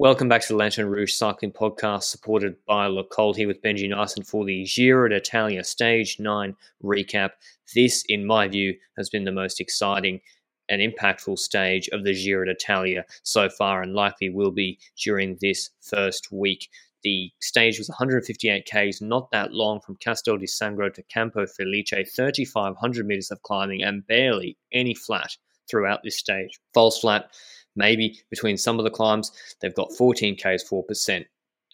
Welcome 0.00 0.28
back 0.28 0.42
to 0.42 0.52
the 0.52 0.56
Lanterne 0.56 0.88
Rouge 0.88 1.12
Cycling 1.12 1.50
Podcast, 1.50 2.04
supported 2.04 2.54
by 2.66 2.86
Le 2.86 3.02
Col 3.02 3.34
here 3.34 3.48
with 3.48 3.60
Benji 3.62 3.90
Naesen 3.90 4.24
for 4.24 4.44
the 4.44 4.64
Giro 4.64 5.08
d'Italia 5.08 5.64
Stage 5.64 6.20
9 6.20 6.54
recap. 6.84 7.30
This, 7.74 8.04
in 8.08 8.24
my 8.24 8.46
view, 8.46 8.76
has 8.96 9.10
been 9.10 9.24
the 9.24 9.32
most 9.32 9.60
exciting 9.60 10.20
and 10.68 10.80
impactful 10.80 11.36
stage 11.36 11.88
of 11.88 12.04
the 12.04 12.14
Giro 12.14 12.44
d'Italia 12.44 13.04
so 13.24 13.48
far, 13.48 13.82
and 13.82 13.92
likely 13.92 14.30
will 14.30 14.52
be 14.52 14.78
during 15.04 15.36
this 15.40 15.70
first 15.80 16.30
week. 16.30 16.68
The 17.02 17.32
stage 17.40 17.78
was 17.78 17.88
158 17.88 18.66
k's, 18.66 19.02
not 19.02 19.32
that 19.32 19.52
long 19.52 19.80
from 19.80 19.96
Castel 19.96 20.36
di 20.36 20.46
Sangro 20.46 20.94
to 20.94 21.02
Campo 21.12 21.44
Felice, 21.44 22.08
3,500 22.14 23.04
meters 23.04 23.32
of 23.32 23.42
climbing, 23.42 23.82
and 23.82 24.06
barely 24.06 24.58
any 24.70 24.94
flat 24.94 25.36
throughout 25.68 26.04
this 26.04 26.16
stage. 26.16 26.60
False 26.72 27.00
flat, 27.00 27.32
maybe 27.78 28.20
between 28.28 28.58
some 28.58 28.78
of 28.78 28.84
the 28.84 28.90
climbs, 28.90 29.32
they've 29.60 29.74
got 29.74 29.92
14 29.96 30.36
k's, 30.36 30.68
4%, 30.68 31.24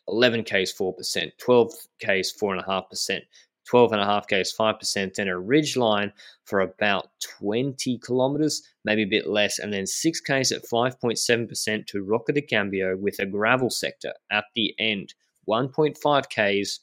11 0.07 0.45
k's, 0.45 0.73
4%, 0.73 1.31
12 1.39 1.73
k's, 2.01 2.33
4.5%. 2.41 3.21
12 3.67 3.93
and 3.93 4.03
a 4.03 4.05
half 4.05 4.27
k's 4.29 4.55
5% 4.55 5.15
then 5.15 5.29
a 5.29 5.39
ridge 5.39 5.75
line 5.75 6.13
for 6.45 6.61
about 6.61 7.09
20 7.39 7.99
kilometers 7.99 8.63
maybe 8.85 9.05
a 9.05 9.07
bit 9.07 9.27
less 9.27 9.59
and 9.59 9.73
then 9.73 9.87
6 9.87 10.21
k's 10.21 10.53
at 10.53 10.65
5.7% 10.65 11.87
to 11.87 12.03
Rocca 12.03 12.33
di 12.33 12.43
Cambio 12.43 12.95
with 12.95 13.19
a 13.21 13.25
gravel 13.27 13.71
sector 13.71 14.13
at 14.31 14.45
the 14.55 14.75
end 14.79 15.15
1.5 15.49 16.29
k's 16.29 16.81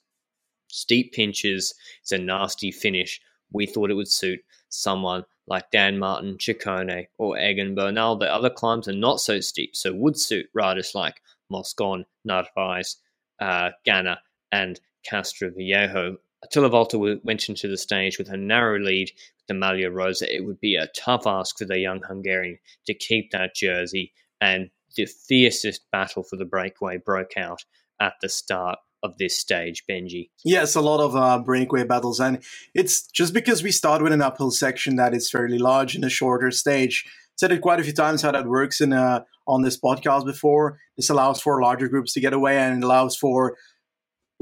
steep 0.70 1.14
pinches 1.14 1.76
it's 2.02 2.12
a 2.12 2.18
nasty 2.18 2.72
finish 2.72 3.22
we 3.54 3.68
thought 3.68 3.92
it 3.92 3.96
would 3.96 4.08
suit 4.08 4.40
someone 4.70 5.24
like 5.52 5.70
Dan 5.70 6.00
Martin, 6.00 6.38
Ciccone, 6.38 7.08
or 7.18 7.38
Egan 7.38 7.76
Bernal. 7.76 8.16
The 8.16 8.34
other 8.34 8.50
climbs 8.50 8.88
are 8.88 8.94
not 8.94 9.20
so 9.20 9.42
steep, 9.42 9.76
so 9.76 9.94
would 9.94 10.18
suit 10.18 10.46
riders 10.54 10.94
like 10.96 11.22
Moscon, 11.50 12.06
Narvaez, 12.24 12.96
uh, 13.42 13.72
Ganna, 13.86 14.16
and 14.54 14.80
Castroviejo. 15.06 16.16
Attila 16.42 16.70
Valter 16.70 17.20
went 17.26 17.50
into 17.50 17.68
the 17.68 17.78
stage 17.78 18.18
with 18.18 18.30
a 18.30 18.38
narrow 18.38 18.80
lead 18.80 19.12
with 19.12 19.48
the 19.48 19.54
Maglia 19.54 19.94
Rosa. 19.94 20.34
It 20.34 20.46
would 20.46 20.62
be 20.62 20.78
a 20.78 20.88
tough 20.96 21.28
ask 21.28 21.58
for 21.58 21.66
the 21.66 21.80
young 21.80 22.02
Hungarian 22.02 22.58
to 22.86 22.94
keep 22.94 23.32
that 23.32 23.54
jersey, 23.54 24.14
and 24.40 24.70
the 24.96 25.06
fiercest 25.06 25.82
battle 25.92 26.24
for 26.24 26.38
the 26.38 26.46
breakaway 26.46 26.96
broke 26.96 27.36
out 27.36 27.66
at 28.00 28.14
the 28.22 28.30
start 28.30 28.80
of 29.04 29.18
this 29.18 29.38
stage, 29.38 29.84
Benji. 29.90 30.30
Yes, 30.44 30.76
a 30.76 30.82
lot 30.82 31.00
of 31.00 31.16
uh, 31.16 31.40
breakaway 31.40 31.84
battles, 31.84 32.20
and 32.20 32.44
it's 32.74 33.08
just 33.08 33.34
because 33.34 33.64
we 33.64 33.72
start 33.72 34.02
with 34.02 34.14
an 34.14 34.22
uphill 34.22 34.52
section 34.52 34.96
that 34.98 35.14
is 35.14 35.30
fairly 35.30 35.58
large 35.58 35.96
in 35.96 36.04
a 36.04 36.10
shorter 36.10 36.52
stage. 36.52 37.06
Said 37.36 37.52
it 37.52 37.62
quite 37.62 37.80
a 37.80 37.84
few 37.84 37.94
times 37.94 38.22
how 38.22 38.32
that 38.32 38.46
works 38.46 38.82
in 38.82 38.94
uh, 38.94 39.24
on 39.48 39.64
this 39.64 39.80
podcast 39.80 40.26
before. 40.26 40.78
This 40.96 41.10
allows 41.10 41.42
for 41.42 41.62
larger 41.62 41.88
groups 41.88 42.14
to 42.14 42.20
get 42.20 42.34
away, 42.34 42.58
and 42.58 42.84
it 42.84 42.86
allows 42.86 43.16
for 43.16 43.58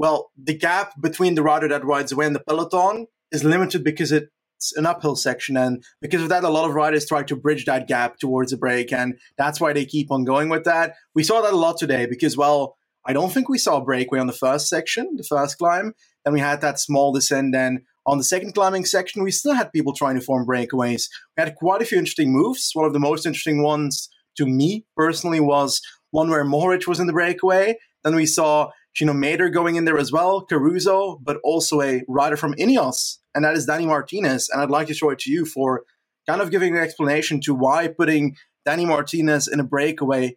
well, 0.00 0.30
the 0.42 0.56
gap 0.56 0.98
between 0.98 1.34
the 1.34 1.42
rider 1.42 1.68
that 1.68 1.84
rides 1.84 2.10
away 2.10 2.24
and 2.24 2.34
the 2.34 2.40
peloton 2.40 3.06
is 3.32 3.44
limited 3.44 3.84
because 3.84 4.12
it's 4.12 4.74
an 4.74 4.86
uphill 4.86 5.14
section, 5.14 5.58
and 5.58 5.84
because 6.00 6.22
of 6.22 6.30
that, 6.30 6.42
a 6.42 6.48
lot 6.48 6.66
of 6.66 6.74
riders 6.74 7.06
try 7.06 7.22
to 7.22 7.36
bridge 7.36 7.66
that 7.66 7.86
gap 7.86 8.18
towards 8.18 8.50
a 8.52 8.56
break, 8.56 8.94
and 8.94 9.18
that's 9.36 9.60
why 9.60 9.74
they 9.74 9.84
keep 9.84 10.10
on 10.10 10.24
going 10.24 10.48
with 10.48 10.64
that. 10.64 10.94
We 11.14 11.22
saw 11.22 11.42
that 11.42 11.52
a 11.52 11.56
lot 11.56 11.76
today 11.76 12.06
because 12.06 12.34
well 12.34 12.78
I 13.06 13.12
don't 13.12 13.32
think 13.32 13.48
we 13.48 13.58
saw 13.58 13.78
a 13.78 13.84
breakaway 13.84 14.20
on 14.20 14.26
the 14.26 14.32
first 14.32 14.68
section, 14.68 15.16
the 15.16 15.24
first 15.24 15.58
climb. 15.58 15.94
Then 16.24 16.34
we 16.34 16.40
had 16.40 16.60
that 16.60 16.78
small 16.78 17.12
descent. 17.12 17.52
Then 17.52 17.84
on 18.06 18.18
the 18.18 18.24
second 18.24 18.54
climbing 18.54 18.84
section, 18.84 19.22
we 19.22 19.30
still 19.30 19.54
had 19.54 19.72
people 19.72 19.94
trying 19.94 20.16
to 20.16 20.20
form 20.20 20.46
breakaways. 20.46 21.08
We 21.36 21.42
had 21.42 21.54
quite 21.56 21.82
a 21.82 21.84
few 21.84 21.98
interesting 21.98 22.32
moves. 22.32 22.70
One 22.74 22.86
of 22.86 22.92
the 22.92 22.98
most 22.98 23.26
interesting 23.26 23.62
ones 23.62 24.08
to 24.36 24.46
me 24.46 24.84
personally 24.96 25.40
was 25.40 25.80
one 26.10 26.28
where 26.28 26.44
Mohoric 26.44 26.86
was 26.86 27.00
in 27.00 27.06
the 27.06 27.12
breakaway. 27.12 27.76
Then 28.04 28.14
we 28.14 28.26
saw 28.26 28.70
Gino 28.94 29.12
Mäder 29.12 29.52
going 29.52 29.76
in 29.76 29.84
there 29.84 29.98
as 29.98 30.10
well, 30.10 30.44
Caruso, 30.44 31.20
but 31.22 31.38
also 31.44 31.80
a 31.80 32.02
rider 32.08 32.36
from 32.36 32.54
Ineos, 32.54 33.18
and 33.34 33.44
that 33.44 33.54
is 33.54 33.66
Danny 33.66 33.86
Martinez. 33.86 34.48
And 34.48 34.60
I'd 34.60 34.70
like 34.70 34.88
to 34.88 34.94
show 34.94 35.10
it 35.10 35.20
to 35.20 35.30
you 35.30 35.44
for 35.44 35.84
kind 36.28 36.40
of 36.40 36.50
giving 36.50 36.76
an 36.76 36.82
explanation 36.82 37.40
to 37.42 37.54
why 37.54 37.88
putting 37.88 38.36
Danny 38.64 38.84
Martinez 38.84 39.46
in 39.46 39.60
a 39.60 39.64
breakaway 39.64 40.36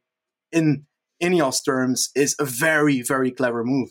in 0.51 0.85
Ineos 1.21 1.63
terms 1.63 2.09
is 2.15 2.35
a 2.39 2.45
very, 2.45 3.01
very 3.01 3.31
clever 3.31 3.63
move. 3.63 3.89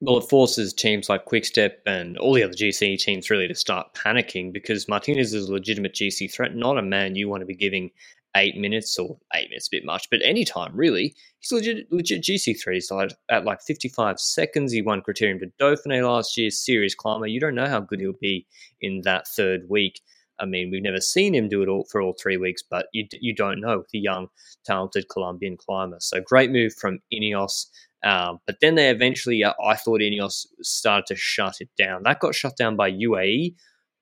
Well, 0.00 0.18
it 0.18 0.28
forces 0.28 0.72
teams 0.72 1.08
like 1.08 1.24
Quickstep 1.24 1.78
and 1.84 2.16
all 2.18 2.32
the 2.32 2.44
other 2.44 2.54
GC 2.54 2.98
teams 2.98 3.30
really 3.30 3.48
to 3.48 3.54
start 3.54 3.94
panicking 3.94 4.52
because 4.52 4.88
Martinez 4.88 5.34
is 5.34 5.48
a 5.48 5.52
legitimate 5.52 5.94
GC 5.94 6.32
threat, 6.32 6.54
not 6.54 6.78
a 6.78 6.82
man 6.82 7.16
you 7.16 7.28
want 7.28 7.40
to 7.40 7.46
be 7.46 7.56
giving 7.56 7.90
eight 8.36 8.56
minutes 8.56 8.96
or 8.96 9.18
eight 9.34 9.50
minutes 9.50 9.66
a 9.66 9.70
bit 9.72 9.84
much, 9.84 10.08
but 10.10 10.20
any 10.22 10.44
time 10.44 10.72
really. 10.74 11.14
He's 11.40 11.50
legit, 11.50 11.90
legit 11.90 12.22
GC 12.22 12.60
threat. 12.60 12.74
He's 12.74 12.90
like 12.90 13.10
at 13.28 13.44
like 13.44 13.60
55 13.62 14.20
seconds. 14.20 14.72
He 14.72 14.82
won 14.82 15.02
Criterium 15.02 15.40
du 15.40 15.50
Dauphiné 15.60 16.06
last 16.06 16.36
year, 16.36 16.50
serious 16.50 16.94
climber. 16.94 17.26
You 17.26 17.40
don't 17.40 17.56
know 17.56 17.66
how 17.66 17.80
good 17.80 18.00
he'll 18.00 18.12
be 18.20 18.46
in 18.80 19.02
that 19.02 19.26
third 19.26 19.62
week. 19.68 20.00
I 20.40 20.46
mean, 20.46 20.70
we've 20.70 20.82
never 20.82 21.00
seen 21.00 21.34
him 21.34 21.48
do 21.48 21.62
it 21.62 21.68
all 21.68 21.84
for 21.84 22.00
all 22.00 22.14
three 22.14 22.36
weeks, 22.36 22.62
but 22.62 22.86
you, 22.92 23.06
you 23.20 23.34
don't 23.34 23.60
know 23.60 23.84
the 23.92 23.98
young, 23.98 24.28
talented 24.64 25.08
Colombian 25.08 25.56
climber. 25.56 25.98
So 26.00 26.20
great 26.20 26.50
move 26.50 26.74
from 26.74 27.00
Ineos. 27.12 27.66
Um, 28.04 28.38
but 28.46 28.56
then 28.60 28.76
they 28.76 28.90
eventually, 28.90 29.42
uh, 29.42 29.54
I 29.64 29.74
thought 29.74 30.00
Ineos 30.00 30.46
started 30.62 31.06
to 31.06 31.16
shut 31.16 31.60
it 31.60 31.68
down. 31.76 32.02
That 32.04 32.20
got 32.20 32.34
shut 32.34 32.56
down 32.56 32.76
by 32.76 32.92
UAE. 32.92 33.54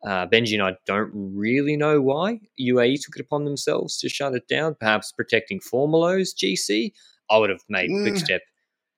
Uh, 0.06 0.26
Benji 0.26 0.52
and 0.52 0.62
I 0.62 0.76
don't 0.84 1.10
really 1.14 1.76
know 1.76 2.00
why 2.00 2.38
UAE 2.60 3.02
took 3.02 3.16
it 3.16 3.22
upon 3.22 3.44
themselves 3.44 3.98
to 3.98 4.08
shut 4.08 4.34
it 4.34 4.46
down. 4.46 4.76
Perhaps 4.78 5.12
protecting 5.12 5.60
Formolo's 5.60 6.34
GC. 6.34 6.92
I 7.30 7.38
would 7.38 7.50
have 7.50 7.62
made 7.68 7.90
mm. 7.90 8.02
Quickstep 8.02 8.40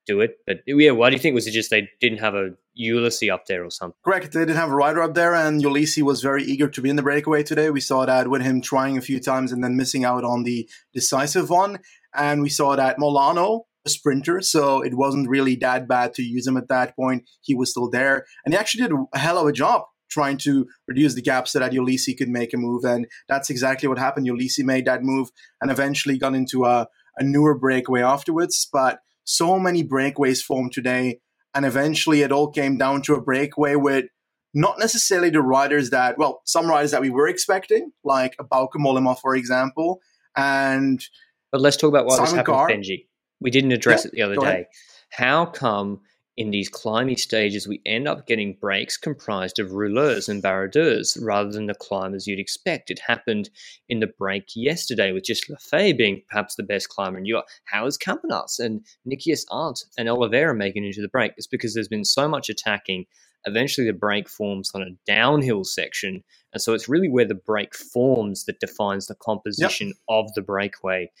do 0.09 0.21
it. 0.21 0.37
But 0.45 0.61
yeah, 0.65 0.91
why 0.91 1.09
do 1.09 1.15
you 1.15 1.21
think? 1.21 1.35
Was 1.35 1.47
it 1.47 1.51
just 1.51 1.69
they 1.69 1.87
didn't 2.01 2.19
have 2.19 2.35
a 2.35 2.49
Ulissi 2.79 3.31
up 3.31 3.45
there 3.47 3.65
or 3.65 3.69
something? 3.69 3.97
Correct. 4.03 4.31
They 4.31 4.41
didn't 4.41 4.55
have 4.55 4.71
a 4.71 4.75
rider 4.75 5.01
up 5.01 5.13
there, 5.13 5.35
and 5.35 5.61
Ulissi 5.61 6.01
was 6.01 6.21
very 6.21 6.43
eager 6.43 6.69
to 6.69 6.81
be 6.81 6.89
in 6.89 6.95
the 6.95 7.03
breakaway 7.03 7.43
today. 7.43 7.69
We 7.69 7.81
saw 7.81 8.05
that 8.05 8.29
with 8.29 8.41
him 8.41 8.61
trying 8.61 8.97
a 8.97 9.01
few 9.01 9.19
times 9.19 9.51
and 9.51 9.63
then 9.63 9.75
missing 9.75 10.05
out 10.05 10.23
on 10.23 10.43
the 10.43 10.69
decisive 10.93 11.49
one. 11.49 11.79
And 12.15 12.41
we 12.41 12.49
saw 12.49 12.75
that 12.75 12.97
Molano, 12.97 13.63
a 13.85 13.89
sprinter, 13.89 14.41
so 14.41 14.81
it 14.81 14.95
wasn't 14.95 15.29
really 15.29 15.55
that 15.57 15.87
bad 15.87 16.13
to 16.15 16.23
use 16.23 16.47
him 16.47 16.57
at 16.57 16.69
that 16.69 16.95
point. 16.95 17.23
He 17.41 17.53
was 17.53 17.71
still 17.71 17.89
there, 17.89 18.25
and 18.45 18.53
he 18.53 18.57
actually 18.57 18.87
did 18.87 18.95
a 19.13 19.17
hell 19.17 19.37
of 19.37 19.47
a 19.47 19.53
job 19.53 19.83
trying 20.09 20.37
to 20.37 20.67
reduce 20.87 21.13
the 21.13 21.21
gap 21.21 21.47
so 21.47 21.59
that 21.59 21.71
Ulissi 21.71 22.17
could 22.17 22.29
make 22.29 22.53
a 22.53 22.57
move. 22.57 22.83
And 22.83 23.07
that's 23.27 23.49
exactly 23.49 23.87
what 23.87 23.99
happened. 23.99 24.27
Ulissi 24.27 24.63
made 24.63 24.85
that 24.85 25.03
move 25.03 25.29
and 25.61 25.69
eventually 25.69 26.17
got 26.17 26.33
into 26.33 26.65
a, 26.65 26.87
a 27.17 27.23
newer 27.23 27.57
breakaway 27.57 28.01
afterwards. 28.01 28.67
But 28.71 28.99
so 29.23 29.59
many 29.59 29.83
breakaways 29.83 30.41
formed 30.41 30.71
today, 30.71 31.19
and 31.53 31.65
eventually 31.65 32.21
it 32.21 32.31
all 32.31 32.49
came 32.49 32.77
down 32.77 33.01
to 33.03 33.15
a 33.15 33.21
breakaway 33.21 33.75
with 33.75 34.05
not 34.53 34.79
necessarily 34.79 35.29
the 35.29 35.41
riders 35.41 35.91
that, 35.91 36.17
well, 36.17 36.41
some 36.45 36.67
riders 36.67 36.91
that 36.91 37.01
we 37.01 37.09
were 37.09 37.27
expecting, 37.27 37.91
like 38.03 38.35
a 38.39 38.43
Bauke 38.43 38.75
Mollema, 38.77 39.19
for 39.19 39.35
example, 39.35 40.01
and. 40.35 41.03
But 41.51 41.61
let's 41.61 41.77
talk 41.77 41.89
about 41.89 42.05
what 42.05 42.17
Simon 42.17 42.45
happened. 42.45 42.83
Benji. 42.83 43.05
We 43.41 43.51
didn't 43.51 43.71
address 43.71 44.05
yeah, 44.05 44.07
it 44.07 44.13
the 44.13 44.21
other 44.23 44.35
day. 44.35 44.51
Ahead. 44.51 44.65
How 45.11 45.45
come 45.45 46.01
in 46.39 46.51
these 46.51 46.69
climbing 46.69 47.17
stages, 47.17 47.67
we 47.67 47.81
end 47.85 48.07
up 48.07 48.25
getting 48.25 48.53
breaks 48.61 48.95
comprised 48.95 49.59
of 49.59 49.73
rouleurs 49.73 50.29
and 50.29 50.41
baroudeurs 50.41 51.21
rather 51.21 51.51
than 51.51 51.65
the 51.65 51.73
climbers 51.73 52.27
you'd 52.27 52.39
expect. 52.39 52.89
It 52.89 53.01
happened 53.05 53.49
in 53.89 53.99
the 53.99 54.07
break 54.07 54.45
yesterday 54.55 55.11
with 55.11 55.25
just 55.25 55.49
Lafay 55.49 55.95
being 55.95 56.21
perhaps 56.29 56.55
the 56.55 56.63
best 56.63 56.87
climber, 56.87 57.17
and 57.17 57.27
you 57.27 57.33
got 57.33 57.49
Howard 57.65 57.95
Campenaerts 58.01 58.57
and 58.57 58.85
Nikias 59.05 59.43
Arndt 59.51 59.83
and 59.97 60.07
Oliveira 60.07 60.55
making 60.55 60.85
it 60.85 60.87
into 60.87 61.01
the 61.01 61.09
break. 61.09 61.33
It's 61.35 61.45
because 61.45 61.73
there's 61.73 61.89
been 61.89 62.05
so 62.05 62.29
much 62.29 62.47
attacking. 62.47 63.03
Eventually, 63.43 63.85
the 63.85 63.91
break 63.91 64.29
forms 64.29 64.71
on 64.73 64.81
a 64.81 64.95
downhill 65.05 65.65
section, 65.65 66.23
and 66.53 66.61
so 66.61 66.73
it's 66.73 66.87
really 66.87 67.09
where 67.09 67.27
the 67.27 67.35
break 67.35 67.75
forms 67.75 68.45
that 68.45 68.61
defines 68.61 69.07
the 69.07 69.15
composition 69.15 69.87
yep. 69.87 69.95
of 70.07 70.33
the 70.35 70.41
breakaway. 70.41 71.11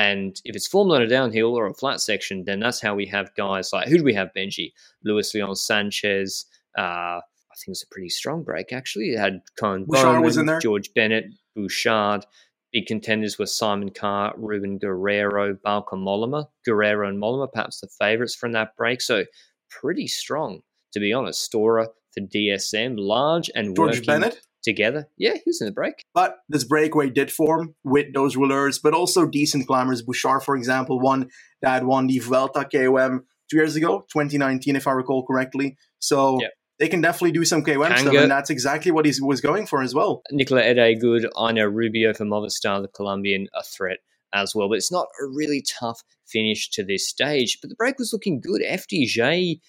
And 0.00 0.40
if 0.46 0.56
it's 0.56 0.66
formed 0.66 0.92
on 0.92 1.02
a 1.02 1.06
downhill 1.06 1.54
or 1.54 1.66
a 1.66 1.74
flat 1.74 2.00
section, 2.00 2.44
then 2.44 2.58
that's 2.58 2.80
how 2.80 2.94
we 2.94 3.04
have 3.06 3.34
guys 3.34 3.70
like 3.70 3.86
who 3.86 3.98
do 3.98 4.04
we 4.04 4.14
have? 4.14 4.30
Benji, 4.34 4.72
Luis 5.04 5.34
Leon 5.34 5.56
Sanchez. 5.56 6.46
Uh, 6.78 7.20
I 7.20 7.56
think 7.58 7.74
it's 7.74 7.82
a 7.82 7.88
pretty 7.88 8.08
strong 8.08 8.42
break 8.42 8.72
actually. 8.72 9.10
It 9.10 9.18
had 9.18 9.42
Bouchard 9.60 9.86
Bouwman, 9.88 10.22
was 10.22 10.38
in 10.38 10.46
there. 10.46 10.58
George 10.58 10.94
Bennett, 10.94 11.26
Bouchard, 11.54 12.24
Big 12.72 12.86
contenders 12.86 13.38
were 13.38 13.46
Simon 13.46 13.90
Carr, 13.90 14.32
Ruben 14.38 14.78
Guerrero, 14.78 15.54
Bauke 15.54 15.92
Mollema. 15.92 16.46
Guerrero 16.64 17.06
and 17.06 17.20
Mollema, 17.20 17.52
perhaps 17.52 17.80
the 17.80 17.88
favourites 17.88 18.34
from 18.34 18.52
that 18.52 18.76
break. 18.76 19.02
So 19.02 19.24
pretty 19.68 20.06
strong, 20.06 20.62
to 20.92 21.00
be 21.00 21.12
honest. 21.12 21.42
Storer 21.42 21.88
for 22.14 22.20
DSM, 22.20 22.94
large 22.96 23.50
and 23.54 23.76
George 23.76 23.96
working 23.96 24.06
Bennett 24.06 24.40
together. 24.62 25.08
Yeah, 25.16 25.34
he 25.34 25.42
was 25.46 25.60
in 25.60 25.66
the 25.66 25.72
break. 25.72 26.04
But 26.14 26.36
this 26.48 26.64
breakaway 26.64 27.10
did 27.10 27.32
form 27.32 27.74
with 27.84 28.12
those 28.12 28.36
rouleurs, 28.36 28.80
but 28.82 28.94
also 28.94 29.26
decent 29.26 29.66
climbers. 29.66 30.02
Bouchard, 30.02 30.42
for 30.42 30.56
example, 30.56 31.00
one 31.00 31.30
that 31.62 31.84
won 31.84 32.06
the 32.06 32.18
Vuelta 32.18 32.64
KOM 32.64 33.24
two 33.50 33.56
years 33.56 33.76
ago, 33.76 34.06
2019, 34.12 34.76
if 34.76 34.86
I 34.86 34.92
recall 34.92 35.26
correctly. 35.26 35.76
So 35.98 36.40
yep. 36.40 36.52
they 36.78 36.88
can 36.88 37.00
definitely 37.00 37.32
do 37.32 37.44
some 37.44 37.62
KOM 37.62 37.96
stuff, 37.96 38.14
and 38.14 38.30
that's 38.30 38.50
exactly 38.50 38.92
what 38.92 39.06
he 39.06 39.12
was 39.20 39.40
going 39.40 39.66
for 39.66 39.82
as 39.82 39.94
well. 39.94 40.22
Nicola 40.30 40.62
Edet 40.62 41.00
good. 41.00 41.26
I 41.36 41.52
know 41.52 41.66
Rubio 41.66 42.14
from 42.14 42.28
Movistar, 42.28 42.82
the 42.82 42.88
Colombian, 42.88 43.48
a 43.54 43.62
threat 43.62 43.98
as 44.32 44.54
well. 44.54 44.68
But 44.68 44.78
it's 44.78 44.92
not 44.92 45.08
a 45.20 45.26
really 45.26 45.62
tough 45.62 46.02
finish 46.26 46.70
to 46.70 46.84
this 46.84 47.08
stage. 47.08 47.58
But 47.60 47.70
the 47.70 47.76
break 47.76 47.98
was 47.98 48.12
looking 48.12 48.40
good. 48.40 48.62
FDJ, 48.62 49.60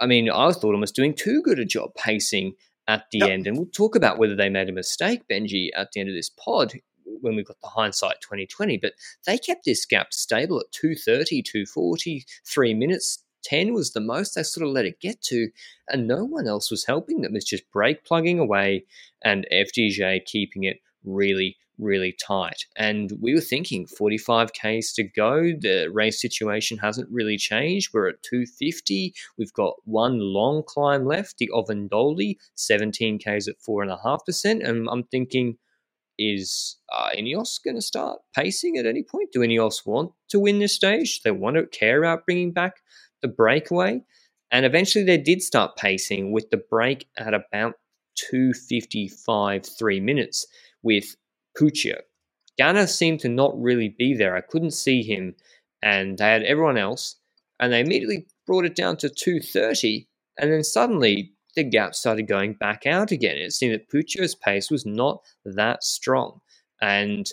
I 0.00 0.06
mean, 0.06 0.30
I 0.30 0.52
thought 0.52 0.78
was 0.78 0.92
doing 0.92 1.14
too 1.14 1.42
good 1.42 1.58
a 1.58 1.64
job 1.64 1.90
pacing 1.96 2.54
at 2.90 3.06
the 3.12 3.18
yep. 3.18 3.30
end. 3.30 3.46
And 3.46 3.56
we'll 3.56 3.66
talk 3.66 3.94
about 3.94 4.18
whether 4.18 4.34
they 4.34 4.48
made 4.48 4.68
a 4.68 4.72
mistake, 4.72 5.22
Benji, 5.30 5.68
at 5.76 5.92
the 5.92 6.00
end 6.00 6.08
of 6.08 6.14
this 6.16 6.28
pod 6.28 6.74
when 7.20 7.36
we 7.36 7.44
got 7.44 7.60
the 7.60 7.68
hindsight 7.68 8.20
2020. 8.20 8.78
But 8.78 8.94
they 9.26 9.38
kept 9.38 9.64
this 9.64 9.86
gap 9.86 10.12
stable 10.12 10.58
at 10.58 10.72
230, 10.72 11.42
240, 11.42 12.24
three 12.44 12.74
minutes. 12.74 13.22
10 13.44 13.72
was 13.72 13.92
the 13.92 14.00
most 14.00 14.34
they 14.34 14.42
sort 14.42 14.66
of 14.66 14.72
let 14.72 14.84
it 14.84 15.00
get 15.00 15.22
to, 15.22 15.48
and 15.88 16.06
no 16.06 16.24
one 16.24 16.46
else 16.46 16.70
was 16.70 16.84
helping 16.84 17.22
them. 17.22 17.34
It's 17.34 17.48
just 17.48 17.70
brake 17.70 18.04
plugging 18.04 18.38
away 18.38 18.84
and 19.22 19.46
FDJ 19.50 20.24
keeping 20.26 20.64
it 20.64 20.78
really, 21.04 21.56
really 21.80 22.14
tight. 22.24 22.66
And 22.76 23.12
we 23.20 23.34
were 23.34 23.40
thinking 23.40 23.86
45 23.86 24.52
Ks 24.52 24.92
to 24.94 25.04
go. 25.04 25.52
The 25.58 25.88
race 25.92 26.20
situation 26.20 26.78
hasn't 26.78 27.10
really 27.10 27.36
changed. 27.36 27.90
We're 27.92 28.08
at 28.08 28.22
250. 28.22 29.14
We've 29.38 29.52
got 29.52 29.74
one 29.84 30.18
long 30.18 30.62
climb 30.66 31.06
left, 31.06 31.38
the 31.38 31.50
Ovindoli, 31.52 32.36
17 32.54 33.18
Ks 33.18 33.48
at 33.48 33.60
4.5%. 33.66 34.68
And 34.68 34.88
I'm 34.90 35.04
thinking, 35.04 35.56
is 36.18 36.76
uh, 36.92 37.08
Ineos 37.18 37.62
going 37.64 37.76
to 37.76 37.82
start 37.82 38.20
pacing 38.36 38.76
at 38.76 38.86
any 38.86 39.02
point? 39.02 39.32
Do 39.32 39.40
Ineos 39.40 39.86
want 39.86 40.12
to 40.28 40.38
win 40.38 40.58
this 40.58 40.74
stage? 40.74 41.20
Do 41.20 41.30
they 41.30 41.36
want 41.36 41.56
to 41.56 41.66
care 41.66 41.98
about 41.98 42.26
bringing 42.26 42.52
back 42.52 42.74
the 43.22 43.28
breakaway? 43.28 44.02
And 44.50 44.66
eventually 44.66 45.04
they 45.04 45.16
did 45.16 45.42
start 45.42 45.76
pacing 45.76 46.32
with 46.32 46.50
the 46.50 46.62
break 46.70 47.08
at 47.16 47.32
about 47.32 47.74
255 48.16 49.64
three 49.64 50.00
minutes 50.00 50.46
with 50.82 51.16
Puccio. 51.60 52.00
Ganna 52.58 52.88
seemed 52.88 53.20
to 53.20 53.28
not 53.28 53.60
really 53.60 53.88
be 53.88 54.14
there. 54.14 54.34
I 54.36 54.40
couldn't 54.40 54.72
see 54.72 55.02
him, 55.02 55.34
and 55.82 56.18
they 56.18 56.24
had 56.24 56.42
everyone 56.42 56.78
else, 56.78 57.16
and 57.58 57.72
they 57.72 57.80
immediately 57.80 58.26
brought 58.46 58.64
it 58.64 58.74
down 58.74 58.96
to 58.98 59.08
230, 59.08 60.08
and 60.38 60.52
then 60.52 60.64
suddenly 60.64 61.32
the 61.56 61.64
gap 61.64 61.94
started 61.94 62.28
going 62.28 62.54
back 62.54 62.86
out 62.86 63.10
again. 63.10 63.36
It 63.36 63.52
seemed 63.52 63.74
that 63.74 63.90
Puccio's 63.90 64.34
pace 64.34 64.70
was 64.70 64.86
not 64.86 65.22
that 65.44 65.84
strong, 65.84 66.40
and 66.80 67.30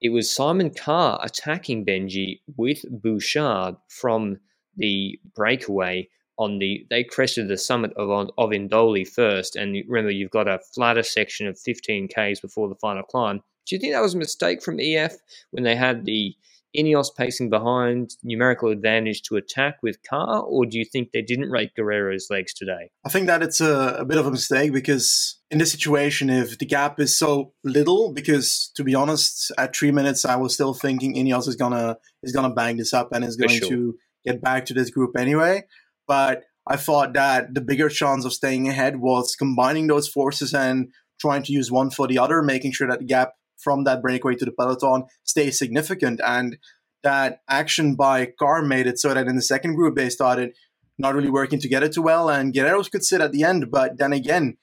it 0.00 0.10
was 0.10 0.30
Simon 0.30 0.70
Carr 0.70 1.20
attacking 1.22 1.84
Benji 1.84 2.40
with 2.56 2.84
Bouchard 2.90 3.76
from 3.88 4.38
the 4.76 5.18
breakaway 5.34 6.08
on 6.38 6.58
the 6.58 6.86
they 6.88 7.04
crested 7.04 7.48
the 7.48 7.58
summit 7.58 7.92
of 7.96 8.08
Ovindoli 8.38 9.06
first, 9.06 9.56
and 9.56 9.76
remember 9.86 10.10
you've 10.10 10.30
got 10.30 10.48
a 10.48 10.58
flatter 10.74 11.02
section 11.02 11.46
of 11.46 11.58
15 11.58 12.08
k's 12.08 12.40
before 12.40 12.68
the 12.68 12.74
final 12.76 13.02
climb. 13.02 13.42
Do 13.70 13.76
you 13.76 13.80
think 13.80 13.92
that 13.92 14.02
was 14.02 14.14
a 14.14 14.18
mistake 14.18 14.62
from 14.62 14.80
EF 14.80 15.14
when 15.52 15.62
they 15.62 15.76
had 15.76 16.04
the 16.04 16.34
Ineos 16.76 17.08
pacing 17.16 17.50
behind, 17.50 18.10
numerical 18.24 18.70
advantage 18.70 19.22
to 19.22 19.36
attack 19.36 19.76
with 19.80 19.98
Carr, 20.08 20.40
or 20.40 20.66
do 20.66 20.76
you 20.76 20.84
think 20.84 21.10
they 21.12 21.22
didn't 21.22 21.50
rate 21.50 21.70
Guerrero's 21.76 22.26
legs 22.30 22.52
today? 22.52 22.90
I 23.04 23.08
think 23.08 23.28
that 23.28 23.42
it's 23.42 23.60
a, 23.60 23.96
a, 24.00 24.04
bit 24.04 24.18
of 24.18 24.26
a 24.26 24.30
mistake 24.32 24.72
because 24.72 25.38
in 25.52 25.58
this 25.58 25.70
situation, 25.70 26.30
if 26.30 26.58
the 26.58 26.66
gap 26.66 26.98
is 26.98 27.16
so 27.16 27.52
little, 27.62 28.12
because 28.12 28.72
to 28.74 28.82
be 28.82 28.94
honest, 28.94 29.52
at 29.56 29.74
three 29.74 29.92
minutes, 29.92 30.24
I 30.24 30.36
was 30.36 30.52
still 30.52 30.74
thinking 30.74 31.14
Ineos 31.14 31.46
is 31.46 31.56
gonna 31.56 31.96
is 32.24 32.32
gonna 32.32 32.54
bang 32.54 32.76
this 32.76 32.92
up 32.92 33.12
and 33.12 33.24
is 33.24 33.36
going 33.36 33.50
sure. 33.50 33.68
to 33.68 33.94
get 34.24 34.42
back 34.42 34.64
to 34.66 34.74
this 34.74 34.90
group 34.90 35.16
anyway. 35.16 35.62
But 36.08 36.42
I 36.68 36.76
thought 36.76 37.14
that 37.14 37.54
the 37.54 37.60
bigger 37.60 37.88
chance 37.88 38.24
of 38.24 38.32
staying 38.32 38.68
ahead 38.68 38.96
was 38.96 39.36
combining 39.36 39.86
those 39.86 40.08
forces 40.08 40.54
and 40.54 40.88
trying 41.20 41.42
to 41.44 41.52
use 41.52 41.70
one 41.70 41.90
for 41.90 42.06
the 42.06 42.18
other, 42.18 42.42
making 42.42 42.72
sure 42.72 42.88
that 42.88 43.00
the 43.00 43.04
gap 43.04 43.32
from 43.62 43.84
that 43.84 44.02
breakaway 44.02 44.34
to 44.36 44.44
the 44.44 44.52
peloton 44.52 45.04
stays 45.24 45.58
significant. 45.58 46.20
And 46.24 46.58
that 47.02 47.40
action 47.48 47.94
by 47.94 48.26
Carr 48.38 48.62
made 48.62 48.86
it 48.86 48.98
so 48.98 49.14
that 49.14 49.26
in 49.26 49.36
the 49.36 49.42
second 49.42 49.74
group 49.74 49.96
they 49.96 50.10
started 50.10 50.52
not 50.98 51.14
really 51.14 51.30
working 51.30 51.58
together 51.58 51.88
too 51.88 52.02
well, 52.02 52.28
and 52.28 52.52
Guerrero 52.52 52.82
could 52.84 53.04
sit 53.04 53.20
at 53.20 53.32
the 53.32 53.42
end. 53.42 53.70
But 53.70 53.98
then 53.98 54.12
again, 54.12 54.58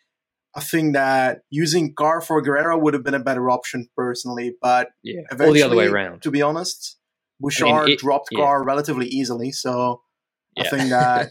I 0.55 0.61
think 0.61 0.93
that 0.93 1.41
using 1.49 1.93
Carr 1.93 2.21
for 2.21 2.41
Guerrero 2.41 2.77
would 2.77 2.93
have 2.93 3.03
been 3.03 3.13
a 3.13 3.19
better 3.19 3.49
option 3.49 3.89
personally. 3.95 4.55
But 4.61 4.89
yeah, 5.03 5.21
or 5.31 5.51
the 5.51 5.63
other 5.63 5.75
way 5.75 5.87
around. 5.87 6.21
To 6.23 6.31
be 6.31 6.41
honest, 6.41 6.97
Bouchard 7.39 7.67
I 7.67 7.79
mean, 7.85 7.93
it, 7.93 7.99
dropped 7.99 8.29
yeah. 8.31 8.39
Carr 8.39 8.63
relatively 8.63 9.07
easily, 9.07 9.51
so 9.51 10.01
yeah. 10.55 10.63
I 10.63 10.69
think 10.69 10.89
that 10.89 11.29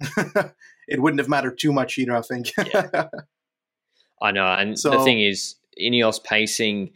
it 0.88 1.00
wouldn't 1.00 1.20
have 1.20 1.28
mattered 1.28 1.58
too 1.58 1.72
much 1.72 1.98
either. 1.98 2.16
I 2.16 2.22
think. 2.22 2.52
yeah. 2.56 3.08
I 4.22 4.32
know, 4.32 4.46
and 4.46 4.78
so, 4.78 4.90
the 4.90 5.02
thing 5.02 5.22
is, 5.22 5.54
Ineos 5.78 6.22
pacing 6.22 6.90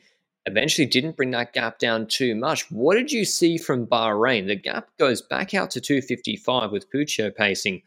eventually 0.46 0.86
didn't 0.86 1.16
bring 1.16 1.30
that 1.30 1.52
gap 1.52 1.78
down 1.78 2.06
too 2.06 2.34
much. 2.34 2.70
What 2.70 2.94
did 2.94 3.12
you 3.12 3.24
see 3.24 3.56
from 3.58 3.86
Bahrain? 3.86 4.46
The 4.46 4.56
gap 4.56 4.88
goes 4.98 5.22
back 5.22 5.54
out 5.54 5.70
to 5.72 5.80
255 5.80 6.70
with 6.70 6.90
Puccio 6.90 7.34
pacing. 7.34 7.82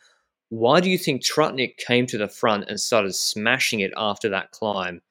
Why 0.50 0.80
do 0.80 0.90
you 0.90 0.98
think 0.98 1.22
Tratnik 1.22 1.78
came 1.78 2.08
to 2.08 2.18
the 2.18 2.28
front 2.28 2.70
and 2.70 2.80
started 2.80 3.14
smashing 3.14 3.82
it 3.82 3.92
after 3.98 4.30
that 4.30 4.52
climb? 4.52 5.02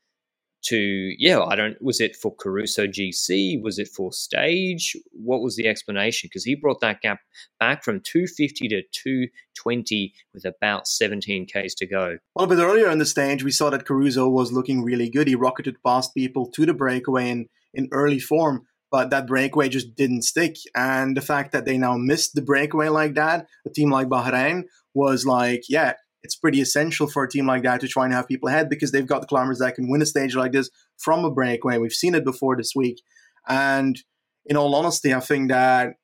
To 0.69 1.15
yeah 1.19 1.43
i 1.43 1.55
don't 1.55 1.81
was 1.81 2.01
it 2.01 2.17
for 2.17 2.35
caruso 2.35 2.87
gc 2.87 3.61
was 3.63 3.79
it 3.79 3.89
for 3.89 4.13
stage? 4.13 4.97
What 5.13 5.41
was 5.41 5.57
the 5.57 5.69
explanation? 5.69 6.29
Because 6.29 6.45
he 6.45 6.55
brought 6.55 6.81
that 6.81 7.01
gap 7.01 7.21
back 7.59 7.85
from 7.85 8.01
250 8.01 8.69
to 8.69 8.83
220 8.93 10.13
with 10.35 10.45
about 10.45 10.87
17 10.89 11.47
ks 11.47 11.75
to 11.75 11.87
go. 11.87 12.19
Well 12.35 12.45
a 12.45 12.49
bit 12.49 12.59
earlier 12.59 12.91
in 12.91 12.99
the 12.99 13.07
stage 13.07 13.45
we 13.45 13.51
saw 13.51 13.71
that 13.71 13.87
caruso 13.87 14.29
was 14.29 14.53
looking 14.53 14.83
really 14.83 15.11
good. 15.11 15.29
He 15.29 15.35
rocketed 15.35 15.83
past 15.85 16.15
people 16.15 16.47
to 16.53 16.67
the 16.67 16.75
breakaway 16.75 17.31
in 17.31 17.49
in 17.75 17.89
early 17.93 18.19
form 18.19 18.67
but 18.91 19.11
that 19.11 19.27
breakaway 19.27 19.69
just 19.69 19.97
didn't 19.97 20.23
stick. 20.23 20.57
And 20.75 21.17
the 21.17 21.21
fact 21.21 21.51
that 21.51 21.65
they 21.65 21.77
now 21.77 21.97
missed 21.97 22.35
the 22.35 22.41
breakaway 22.43 22.89
like 22.89 23.15
that 23.15 23.47
a 23.67 23.71
team 23.71 23.91
like 23.91 24.09
bahrain 24.09 24.65
was 24.95 25.27
like 25.27 25.65
yeah 25.69 25.95
it's 26.27 26.35
pretty 26.35 26.61
essential 26.61 27.07
for 27.07 27.23
a 27.23 27.31
team 27.31 27.47
like 27.47 27.63
that 27.63 27.81
to 27.81 27.87
try 27.87 28.05
and 28.05 28.13
have 28.13 28.27
people 28.27 28.49
ahead 28.49 28.69
because 28.69 28.91
they've 28.91 29.07
got 29.07 29.21
the 29.21 29.29
climbers 29.29 29.61
that 29.61 29.77
can 29.77 29.89
win 29.89 30.03
a 30.03 30.07
stage 30.07 30.35
like 30.35 30.51
this 30.51 30.69
from 30.99 31.25
a 31.25 31.31
breakaway. 31.31 31.79
We've 31.79 31.93
seen 31.93 32.17
it 32.17 32.25
before 32.25 32.57
this 32.57 32.73
week. 32.75 33.01
And 33.49 33.97
in 34.45 34.57
all 34.57 34.75
honesty, 34.75 35.15
I 35.15 35.21
think 35.21 35.51
that 35.51 35.95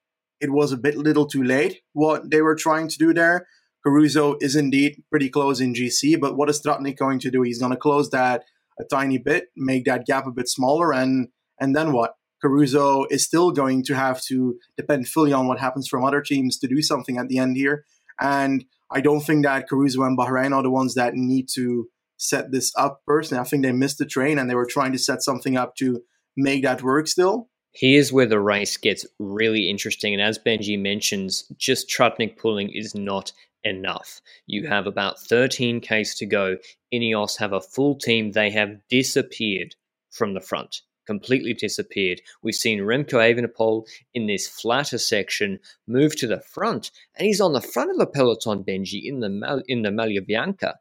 it 0.41 0.52
was 0.52 0.71
a 0.71 0.76
bit 0.76 0.97
little 0.97 1.26
too 1.26 1.43
late 1.43 1.81
what 1.93 2.31
they 2.31 2.41
were 2.41 2.55
trying 2.55 2.87
to 2.87 2.99
do 2.99 3.12
there. 3.12 3.49
Caruso 3.85 4.37
is 4.41 4.55
indeed 4.55 5.02
pretty 5.11 5.29
close 5.29 5.61
in 5.61 5.75
GC, 5.75 6.21
but 6.21 6.37
what 6.37 6.49
is 6.49 6.62
Tratnik 6.62 6.99
going 6.99 7.19
to 7.19 7.31
do? 7.33 7.43
He's 7.43 7.59
going 7.59 7.73
to 7.73 7.76
close 7.76 8.11
that 8.11 8.45
a 8.79 8.85
tiny 8.85 9.19
bit, 9.19 9.47
make 9.57 9.85
that 9.87 10.07
gap 10.07 10.25
a 10.29 10.31
bit 10.31 10.49
smaller, 10.49 10.93
and 10.93 11.31
and 11.59 11.75
then 11.75 11.93
what? 11.93 12.14
Caruso 12.41 13.07
is 13.11 13.25
still 13.25 13.50
going 13.50 13.83
to 13.85 13.95
have 13.97 14.23
to 14.29 14.57
depend 14.76 15.09
fully 15.09 15.33
on 15.33 15.49
what 15.49 15.59
happens 15.59 15.88
from 15.88 16.05
other 16.05 16.21
teams 16.21 16.59
to 16.59 16.69
do 16.69 16.81
something 16.81 17.19
at 17.19 17.26
the 17.26 17.38
end 17.38 17.57
here. 17.57 17.85
And 18.21 18.64
I 18.92 19.00
don't 19.00 19.20
think 19.20 19.44
that 19.44 19.68
Caruso 19.68 20.02
and 20.02 20.18
Bahrain 20.18 20.54
are 20.54 20.62
the 20.62 20.70
ones 20.70 20.94
that 20.94 21.14
need 21.14 21.49
to 21.54 21.88
set 22.16 22.52
this 22.52 22.72
up 22.76 23.02
personally. 23.06 23.40
I 23.40 23.44
think 23.44 23.62
they 23.62 23.72
missed 23.72 23.99
the 23.99 24.06
train 24.06 24.38
and 24.38 24.49
they 24.49 24.54
were 24.54 24.66
trying 24.66 24.92
to 24.92 24.99
set 24.99 25.22
something 25.22 25.56
up 25.56 25.76
to 25.76 26.02
make 26.37 26.62
that 26.62 26.82
work 26.82 27.08
still. 27.08 27.49
Here's 27.75 28.12
where 28.12 28.26
the 28.26 28.40
race 28.40 28.76
gets 28.76 29.06
really 29.18 29.68
interesting. 29.70 30.12
And 30.12 30.22
as 30.22 30.38
Benji 30.38 30.78
mentions, 30.78 31.44
just 31.56 31.88
Tratnik 31.88 32.37
pulling 32.37 32.68
is 32.68 32.94
not 32.94 33.32
enough. 33.64 34.20
You 34.46 34.66
have 34.68 34.87
about 34.87 35.18
13 35.20 35.80
Ks 35.80 36.14
to 36.16 36.26
go. 36.26 36.58
Ineos 36.92 37.38
have 37.38 37.52
a 37.52 37.61
full 37.61 37.96
team. 37.96 38.32
They 38.32 38.50
have 38.50 38.76
disappeared 38.90 39.75
from 40.11 40.34
the 40.34 40.40
front 40.40 40.82
completely 41.06 41.54
disappeared. 41.54 42.21
We've 42.42 42.54
seen 42.54 42.80
Remco 42.80 43.14
Evenepoel 43.14 43.87
in 44.14 44.26
this 44.26 44.49
flatter 44.49 44.99
section 44.99 45.59
move 45.87 46.16
to 46.16 46.26
the 46.26 46.40
front, 46.40 46.90
and 47.16 47.26
he's 47.26 47.40
on 47.40 47.52
the 47.52 47.61
front 47.61 47.90
of 47.90 47.99
the 47.99 48.06
peloton, 48.06 48.64
Benji, 48.64 49.02
in 49.04 49.21
the 49.21 49.62
in 49.68 49.82
the 49.82 49.90
Maglia 49.90 50.25
Bianca, 50.26 50.76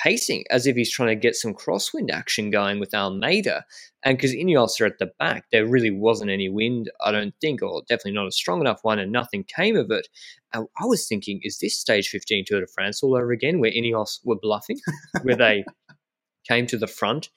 pacing 0.00 0.44
as 0.50 0.66
if 0.66 0.76
he's 0.76 0.90
trying 0.90 1.08
to 1.08 1.16
get 1.16 1.34
some 1.34 1.54
crosswind 1.54 2.10
action 2.10 2.50
going 2.50 2.78
with 2.78 2.94
Almeida. 2.94 3.64
And 4.02 4.18
because 4.18 4.32
Ineos 4.32 4.80
are 4.80 4.86
at 4.86 4.98
the 4.98 5.10
back, 5.18 5.46
there 5.50 5.66
really 5.66 5.90
wasn't 5.90 6.30
any 6.30 6.48
wind, 6.48 6.90
I 7.02 7.10
don't 7.10 7.34
think, 7.40 7.62
or 7.62 7.82
definitely 7.88 8.12
not 8.12 8.26
a 8.26 8.32
strong 8.32 8.60
enough 8.60 8.80
one, 8.82 8.98
and 8.98 9.10
nothing 9.10 9.44
came 9.44 9.76
of 9.76 9.90
it. 9.90 10.08
I 10.52 10.84
was 10.84 11.08
thinking, 11.08 11.40
is 11.42 11.58
this 11.58 11.76
stage 11.76 12.08
15 12.08 12.44
Tour 12.46 12.60
de 12.60 12.66
France 12.66 13.02
all 13.02 13.16
over 13.16 13.32
again, 13.32 13.60
where 13.60 13.72
Ineos 13.72 14.20
were 14.24 14.36
bluffing, 14.40 14.78
where 15.22 15.36
they 15.36 15.64
came 16.48 16.66
to 16.66 16.76
the 16.76 16.86
front? 16.86 17.30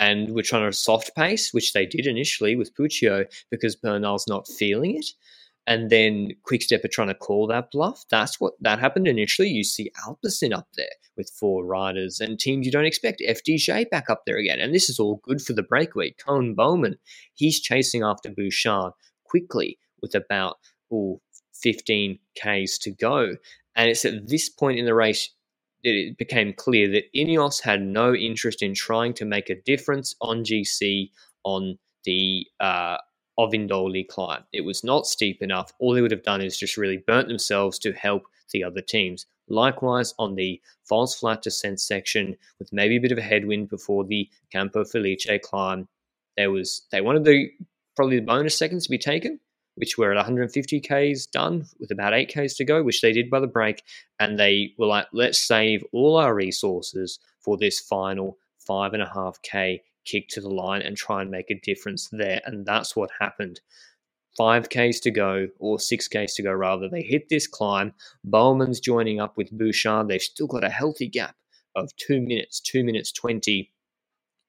And 0.00 0.30
we're 0.30 0.42
trying 0.42 0.68
to 0.68 0.74
soft 0.74 1.14
pace, 1.14 1.52
which 1.52 1.74
they 1.74 1.84
did 1.84 2.06
initially 2.06 2.56
with 2.56 2.74
Puccio 2.74 3.26
because 3.50 3.76
Bernal's 3.76 4.26
not 4.26 4.48
feeling 4.48 4.96
it. 4.96 5.04
And 5.66 5.90
then 5.90 6.30
Quickstep 6.42 6.82
are 6.82 6.88
trying 6.88 7.08
to 7.08 7.14
call 7.14 7.46
that 7.48 7.70
bluff. 7.70 8.06
That's 8.10 8.40
what 8.40 8.54
that 8.62 8.78
happened 8.78 9.06
initially. 9.06 9.48
You 9.48 9.62
see 9.62 9.92
Alpecin 10.06 10.56
up 10.56 10.68
there 10.74 10.88
with 11.18 11.28
four 11.28 11.66
riders 11.66 12.18
and 12.18 12.40
teams 12.40 12.64
you 12.64 12.72
don't 12.72 12.86
expect. 12.86 13.22
FDJ 13.28 13.90
back 13.90 14.08
up 14.08 14.22
there 14.24 14.38
again. 14.38 14.58
And 14.58 14.74
this 14.74 14.88
is 14.88 14.98
all 14.98 15.20
good 15.22 15.42
for 15.42 15.52
the 15.52 15.62
breakaway. 15.62 16.12
Koen 16.12 16.56
Bouwman, 16.56 16.94
he's 17.34 17.60
chasing 17.60 18.02
after 18.02 18.30
Bouchard 18.30 18.94
quickly 19.24 19.78
with 20.00 20.14
about 20.14 20.56
ooh, 20.90 21.20
15 21.62 22.18
Ks 22.34 22.78
to 22.78 22.90
go. 22.90 23.36
And 23.76 23.90
it's 23.90 24.06
at 24.06 24.28
this 24.28 24.48
point 24.48 24.78
in 24.78 24.86
the 24.86 24.94
race 24.94 25.28
it 25.82 26.18
became 26.18 26.52
clear 26.52 26.88
that 26.92 27.12
Ineos 27.14 27.60
had 27.60 27.82
no 27.82 28.14
interest 28.14 28.62
in 28.62 28.74
trying 28.74 29.14
to 29.14 29.24
make 29.24 29.50
a 29.50 29.60
difference 29.62 30.14
on 30.20 30.44
GC 30.44 31.10
on 31.44 31.78
the 32.04 32.46
uh, 32.60 32.98
Ovindoli 33.38 34.06
climb. 34.06 34.44
It 34.52 34.62
was 34.62 34.84
not 34.84 35.06
steep 35.06 35.42
enough. 35.42 35.72
All 35.78 35.94
they 35.94 36.02
would 36.02 36.10
have 36.10 36.22
done 36.22 36.40
is 36.42 36.58
just 36.58 36.76
really 36.76 37.02
burnt 37.06 37.28
themselves 37.28 37.78
to 37.80 37.92
help 37.92 38.24
the 38.52 38.64
other 38.64 38.80
teams. 38.80 39.26
Likewise, 39.48 40.14
on 40.18 40.34
the 40.34 40.60
false 40.84 41.14
flat 41.18 41.42
descent 41.42 41.80
section, 41.80 42.36
with 42.58 42.72
maybe 42.72 42.96
a 42.96 43.00
bit 43.00 43.12
of 43.12 43.18
a 43.18 43.22
headwind 43.22 43.68
before 43.68 44.04
the 44.04 44.28
Campo 44.52 44.84
Felice 44.84 45.26
climb, 45.42 45.88
there 46.36 46.50
was 46.50 46.86
they 46.92 47.00
wanted 47.00 47.24
the 47.24 47.50
probably 47.96 48.16
the 48.16 48.24
bonus 48.24 48.56
seconds 48.56 48.84
to 48.84 48.90
be 48.90 48.98
taken, 48.98 49.40
which 49.80 49.96
were 49.96 50.10
at 50.10 50.16
150 50.16 50.80
k's 50.80 51.26
done 51.26 51.64
with 51.80 51.90
about 51.90 52.12
8 52.12 52.28
k's 52.28 52.54
to 52.56 52.64
go, 52.64 52.82
which 52.82 53.00
they 53.00 53.12
did 53.12 53.30
by 53.30 53.40
the 53.40 53.46
break, 53.46 53.82
and 54.18 54.38
they 54.38 54.74
were 54.78 54.86
like, 54.86 55.06
let's 55.12 55.40
save 55.40 55.82
all 55.92 56.16
our 56.16 56.34
resources 56.34 57.18
for 57.40 57.56
this 57.56 57.80
final 57.80 58.36
five 58.58 58.92
and 58.92 59.02
a 59.02 59.10
half 59.12 59.40
k 59.42 59.82
kick 60.04 60.28
to 60.28 60.40
the 60.40 60.50
line 60.50 60.82
and 60.82 60.96
try 60.96 61.22
and 61.22 61.30
make 61.30 61.50
a 61.50 61.60
difference 61.60 62.10
there, 62.12 62.42
and 62.44 62.66
that's 62.66 62.94
what 62.94 63.10
happened. 63.18 63.60
5Ks 64.38 65.00
to 65.02 65.10
go, 65.10 65.48
or 65.58 65.78
6Ks 65.78 66.34
to 66.36 66.42
go 66.42 66.52
rather. 66.52 66.88
They 66.88 67.02
hit 67.02 67.28
this 67.28 67.46
climb. 67.46 67.94
Bouwman's 68.28 68.80
joining 68.80 69.18
up 69.18 69.36
with 69.36 69.50
Bouchard. 69.50 70.08
They've 70.08 70.20
still 70.20 70.46
got 70.46 70.64
a 70.64 70.70
healthy 70.70 71.08
gap 71.08 71.36
of 71.74 71.94
two 71.96 72.20
minutes, 72.20 72.60
two 72.60 72.84
minutes 72.84 73.12
20 73.12 73.70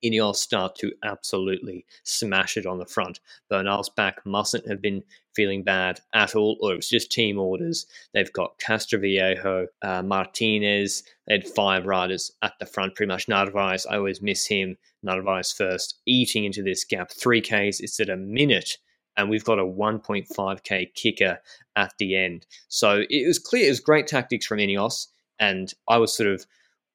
Ineos 0.04 0.38
start 0.38 0.76
to 0.78 0.92
absolutely 1.04 1.86
smash 2.04 2.58
it 2.58 2.66
on 2.66 2.80
the 2.80 2.86
front. 2.86 3.20
Bernal's 3.50 3.90
back 3.90 4.26
mustn't 4.26 4.68
have 4.68 4.82
been 4.82 5.04
feeling 5.36 5.64
bad 5.64 6.00
at 6.14 6.36
all, 6.36 6.58
or 6.62 6.74
it 6.74 6.78
was 6.78 6.90
just 6.90 7.12
team 7.12 7.40
orders. 7.40 7.86
They've 8.14 8.32
got 8.34 8.60
Castroviejo, 8.60 9.68
uh, 9.82 10.04
Martinez. 10.04 11.04
They 11.28 11.36
had 11.36 11.48
five 11.48 11.86
riders 11.86 12.32
at 12.42 12.54
the 12.60 12.66
front, 12.66 12.96
pretty 12.96 13.12
much. 13.12 13.28
Narvaez, 13.28 13.86
I 13.86 13.98
always 13.98 14.22
miss 14.22 14.48
him. 14.48 14.78
Narvaez 15.04 15.52
first, 15.52 16.00
eating 16.06 16.46
into 16.46 16.64
this 16.64 16.84
gap. 16.84 17.10
3Ks, 17.12 17.80
it's 17.80 18.00
at 18.00 18.10
a 18.10 18.18
minute 18.18 18.78
and 19.18 19.30
we've 19.30 19.44
got 19.44 19.60
a 19.60 19.64
1.5k 19.64 20.94
kicker 20.94 21.40
at 21.76 21.94
the 22.00 22.16
end. 22.16 22.46
So 22.70 23.04
it 23.10 23.28
was 23.28 23.40
clear, 23.40 23.66
it 23.66 23.70
was 23.70 23.80
great 23.80 24.08
tactics 24.08 24.46
from 24.46 24.60
Ineos, 24.60 25.08
and 25.40 25.74
I 25.88 25.98
was 25.98 26.16
sort 26.16 26.30
of 26.30 26.46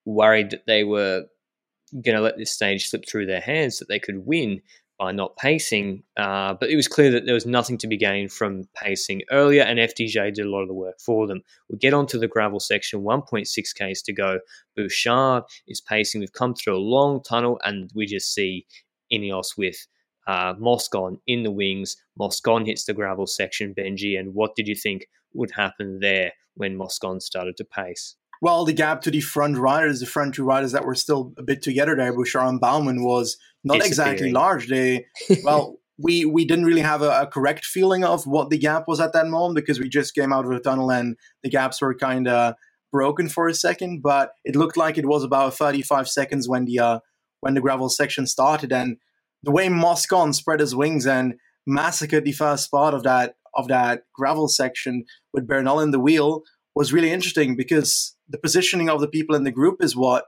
worried 0.04 0.50
that 0.50 0.66
they 0.66 0.84
were 0.84 1.26
going 1.92 2.16
to 2.16 2.22
let 2.22 2.36
this 2.36 2.52
stage 2.52 2.88
slip 2.88 3.08
through 3.08 3.26
their 3.26 3.40
hands 3.40 3.78
that 3.78 3.88
they 3.88 3.98
could 3.98 4.26
win 4.26 4.60
by 4.98 5.12
not 5.12 5.36
pacing. 5.36 6.02
Uh, 6.16 6.54
but 6.58 6.70
it 6.70 6.76
was 6.76 6.88
clear 6.88 7.10
that 7.10 7.26
there 7.26 7.34
was 7.34 7.46
nothing 7.46 7.78
to 7.78 7.86
be 7.86 7.96
gained 7.96 8.32
from 8.32 8.68
pacing 8.74 9.22
earlier, 9.30 9.62
and 9.62 9.78
FDJ 9.78 10.34
did 10.34 10.46
a 10.46 10.50
lot 10.50 10.62
of 10.62 10.68
the 10.68 10.74
work 10.74 10.98
for 11.00 11.26
them. 11.26 11.42
We'll 11.68 11.78
get 11.78 11.94
onto 11.94 12.18
the 12.18 12.28
gravel 12.28 12.60
section, 12.60 13.02
1.6 13.02 13.46
Ks 13.46 14.02
to 14.02 14.12
go. 14.12 14.40
Bouchard 14.74 15.44
is 15.68 15.80
pacing. 15.80 16.20
We've 16.20 16.32
come 16.32 16.54
through 16.54 16.76
a 16.76 16.78
long 16.78 17.22
tunnel, 17.22 17.60
and 17.64 17.90
we 17.94 18.06
just 18.06 18.32
see 18.32 18.66
Ineos 19.12 19.56
with 19.56 19.86
uh, 20.26 20.54
Moscon 20.58 21.18
in 21.26 21.42
the 21.42 21.50
wings. 21.50 21.96
Moscon 22.18 22.66
hits 22.66 22.84
the 22.84 22.94
gravel 22.94 23.26
section, 23.26 23.74
Benji. 23.74 24.18
And 24.18 24.34
what 24.34 24.56
did 24.56 24.66
you 24.66 24.74
think 24.74 25.08
would 25.34 25.52
happen 25.52 26.00
there 26.00 26.32
when 26.54 26.76
Moscon 26.76 27.20
started 27.20 27.56
to 27.58 27.64
pace? 27.64 28.16
Well, 28.42 28.64
the 28.64 28.72
gap 28.72 29.02
to 29.02 29.10
the 29.10 29.20
front 29.20 29.56
riders, 29.56 30.00
the 30.00 30.06
front 30.06 30.34
two 30.34 30.44
riders 30.44 30.72
that 30.72 30.84
were 30.84 30.94
still 30.94 31.32
a 31.38 31.42
bit 31.42 31.62
together 31.62 31.96
there, 31.96 32.12
Bouchard 32.12 32.48
and 32.48 32.60
Bouwman, 32.60 33.02
was 33.04 33.36
not 33.64 33.84
exactly 33.84 34.30
large. 34.30 34.68
They, 34.68 35.06
well, 35.42 35.76
we 35.98 36.24
we 36.24 36.44
didn't 36.44 36.66
really 36.66 36.82
have 36.82 37.02
a, 37.02 37.22
a, 37.22 37.26
correct 37.26 37.64
feeling 37.64 38.04
of 38.04 38.26
what 38.26 38.50
the 38.50 38.58
gap 38.58 38.84
was 38.86 39.00
at 39.00 39.12
that 39.14 39.28
moment 39.28 39.56
because 39.56 39.80
we 39.80 39.88
just 39.88 40.14
came 40.14 40.32
out 40.32 40.44
of 40.44 40.50
the 40.50 40.60
tunnel 40.60 40.90
and 40.90 41.16
the 41.42 41.48
gaps 41.48 41.80
were 41.80 41.94
kind 41.94 42.28
of 42.28 42.54
broken 42.92 43.28
for 43.28 43.48
a 43.48 43.54
second. 43.54 44.02
But 44.02 44.32
it 44.44 44.56
looked 44.56 44.76
like 44.76 44.98
it 44.98 45.06
was 45.06 45.24
about 45.24 45.54
35 45.54 46.08
seconds 46.08 46.48
when 46.48 46.66
the 46.66 46.78
uh, 46.78 46.98
when 47.40 47.54
the 47.54 47.60
gravel 47.60 47.88
section 47.88 48.26
started, 48.26 48.72
and 48.72 48.98
the 49.42 49.52
way 49.52 49.68
Moscon 49.68 50.32
spread 50.32 50.60
his 50.60 50.74
wings 50.74 51.06
and 51.06 51.34
massacred 51.66 52.24
the 52.24 52.32
first 52.32 52.70
part 52.70 52.94
of 52.94 53.02
that 53.04 53.34
of 53.54 53.68
that 53.68 54.02
gravel 54.14 54.48
section 54.48 55.04
with 55.32 55.46
Bernal 55.46 55.80
in 55.80 55.90
the 55.90 56.00
wheel 56.00 56.42
was 56.76 56.92
really 56.92 57.10
interesting 57.10 57.56
because 57.56 58.14
the 58.28 58.38
positioning 58.38 58.90
of 58.90 59.00
the 59.00 59.08
people 59.08 59.34
in 59.34 59.44
the 59.44 59.50
group 59.50 59.82
is 59.82 59.96
what 59.96 60.26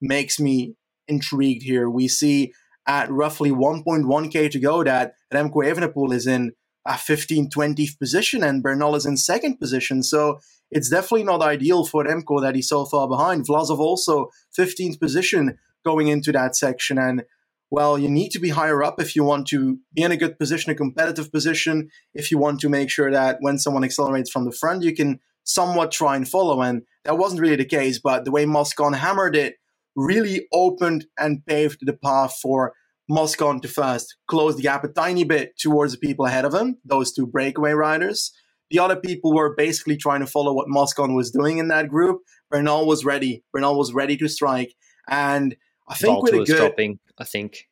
makes 0.00 0.40
me 0.40 0.74
intrigued 1.06 1.62
here. 1.62 1.90
We 1.90 2.08
see 2.08 2.54
at 2.86 3.10
roughly 3.10 3.50
1.1k 3.50 4.50
to 4.50 4.58
go 4.58 4.82
that 4.82 5.12
Remco 5.32 5.62
Evenepoel 5.62 6.14
is 6.14 6.26
in 6.26 6.52
a 6.86 6.92
15th, 6.92 7.50
20th 7.50 7.98
position 7.98 8.42
and 8.42 8.62
Bernal 8.62 8.96
is 8.96 9.04
in 9.04 9.18
second 9.18 9.58
position. 9.58 10.02
So 10.02 10.40
it's 10.70 10.88
definitely 10.88 11.24
not 11.24 11.42
ideal 11.42 11.84
for 11.84 12.02
Remco 12.02 12.40
that 12.40 12.54
he's 12.54 12.68
so 12.68 12.86
far 12.86 13.06
behind. 13.06 13.46
Vlasov 13.46 13.78
also 13.78 14.30
15th 14.58 14.98
position 14.98 15.58
going 15.84 16.08
into 16.08 16.32
that 16.32 16.56
section. 16.56 16.96
And 16.96 17.24
well, 17.70 17.98
you 17.98 18.08
need 18.08 18.30
to 18.30 18.38
be 18.38 18.48
higher 18.48 18.82
up 18.82 19.02
if 19.02 19.14
you 19.14 19.22
want 19.22 19.48
to 19.48 19.78
be 19.92 20.02
in 20.02 20.12
a 20.12 20.16
good 20.16 20.38
position, 20.38 20.72
a 20.72 20.74
competitive 20.74 21.30
position. 21.30 21.90
If 22.14 22.30
you 22.30 22.38
want 22.38 22.60
to 22.60 22.70
make 22.70 22.88
sure 22.88 23.12
that 23.12 23.36
when 23.40 23.58
someone 23.58 23.84
accelerates 23.84 24.30
from 24.30 24.46
the 24.46 24.52
front, 24.52 24.82
you 24.82 24.94
can 24.94 25.20
somewhat 25.52 25.92
try 25.92 26.16
and 26.16 26.28
follow. 26.28 26.62
And 26.62 26.82
that 27.04 27.18
wasn't 27.18 27.40
really 27.40 27.56
the 27.56 27.64
case, 27.64 27.98
but 27.98 28.24
the 28.24 28.30
way 28.30 28.46
Moscon 28.46 28.94
hammered 28.94 29.36
it 29.36 29.56
really 29.96 30.46
opened 30.52 31.06
and 31.18 31.44
paved 31.46 31.80
the 31.82 31.92
path 31.92 32.36
for 32.40 32.74
Moscon 33.10 33.60
to 33.60 33.68
first 33.68 34.16
close 34.28 34.56
the 34.56 34.62
gap 34.62 34.84
a 34.84 34.88
tiny 34.88 35.24
bit 35.24 35.58
towards 35.58 35.92
the 35.92 35.98
people 35.98 36.26
ahead 36.26 36.44
of 36.44 36.54
him, 36.54 36.78
those 36.84 37.12
two 37.12 37.26
breakaway 37.26 37.72
riders. 37.72 38.32
The 38.70 38.78
other 38.78 38.94
people 38.94 39.34
were 39.34 39.54
basically 39.56 39.96
trying 39.96 40.20
to 40.20 40.26
follow 40.26 40.52
what 40.52 40.68
Moscon 40.68 41.14
was 41.14 41.32
doing 41.32 41.58
in 41.58 41.68
that 41.68 41.88
group. 41.88 42.20
Bernal 42.50 42.86
was 42.86 43.04
ready. 43.04 43.42
Bernal 43.52 43.76
was 43.76 43.92
ready 43.92 44.16
to 44.18 44.28
strike. 44.28 44.74
And 45.08 45.56
I 45.88 45.96
think 45.96 46.18
Valter 46.18 46.22
with 46.22 46.34
a 46.34 46.44
good 46.44 46.56
dropping, 46.56 47.00
I 47.18 47.24
think, 47.24 47.68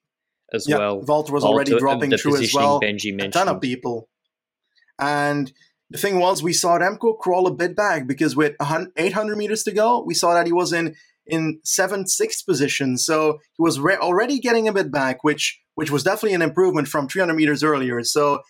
as 0.52 0.68
yeah, 0.68 0.78
well. 0.78 1.02
Valter 1.02 1.30
was 1.30 1.44
already 1.44 1.78
dropping 1.78 2.16
through 2.16 2.42
as 2.42 2.52
well. 2.52 2.80
Benji 2.80 3.14
mentioned. 3.14 3.36
a 3.36 3.38
ton 3.38 3.48
of 3.48 3.60
people. 3.60 4.08
And 4.98 5.52
the 5.90 5.98
thing 5.98 6.18
was, 6.18 6.42
we 6.42 6.52
saw 6.52 6.78
Remco 6.78 7.18
crawl 7.18 7.46
a 7.46 7.54
bit 7.54 7.74
back 7.74 8.06
because 8.06 8.36
with 8.36 8.56
800 8.60 9.36
meters 9.36 9.62
to 9.64 9.72
go, 9.72 10.02
we 10.02 10.14
saw 10.14 10.34
that 10.34 10.46
he 10.46 10.52
was 10.52 10.72
in 10.72 10.94
in 11.26 11.60
seventh, 11.62 12.08
sixth 12.08 12.46
position. 12.46 12.96
So 12.96 13.38
he 13.52 13.62
was 13.62 13.78
re- 13.78 13.96
already 13.96 14.38
getting 14.38 14.66
a 14.66 14.72
bit 14.72 14.90
back, 14.90 15.22
which 15.22 15.60
which 15.74 15.90
was 15.90 16.02
definitely 16.02 16.34
an 16.34 16.42
improvement 16.42 16.88
from 16.88 17.08
300 17.08 17.34
meters 17.34 17.62
earlier. 17.62 18.02
So 18.02 18.42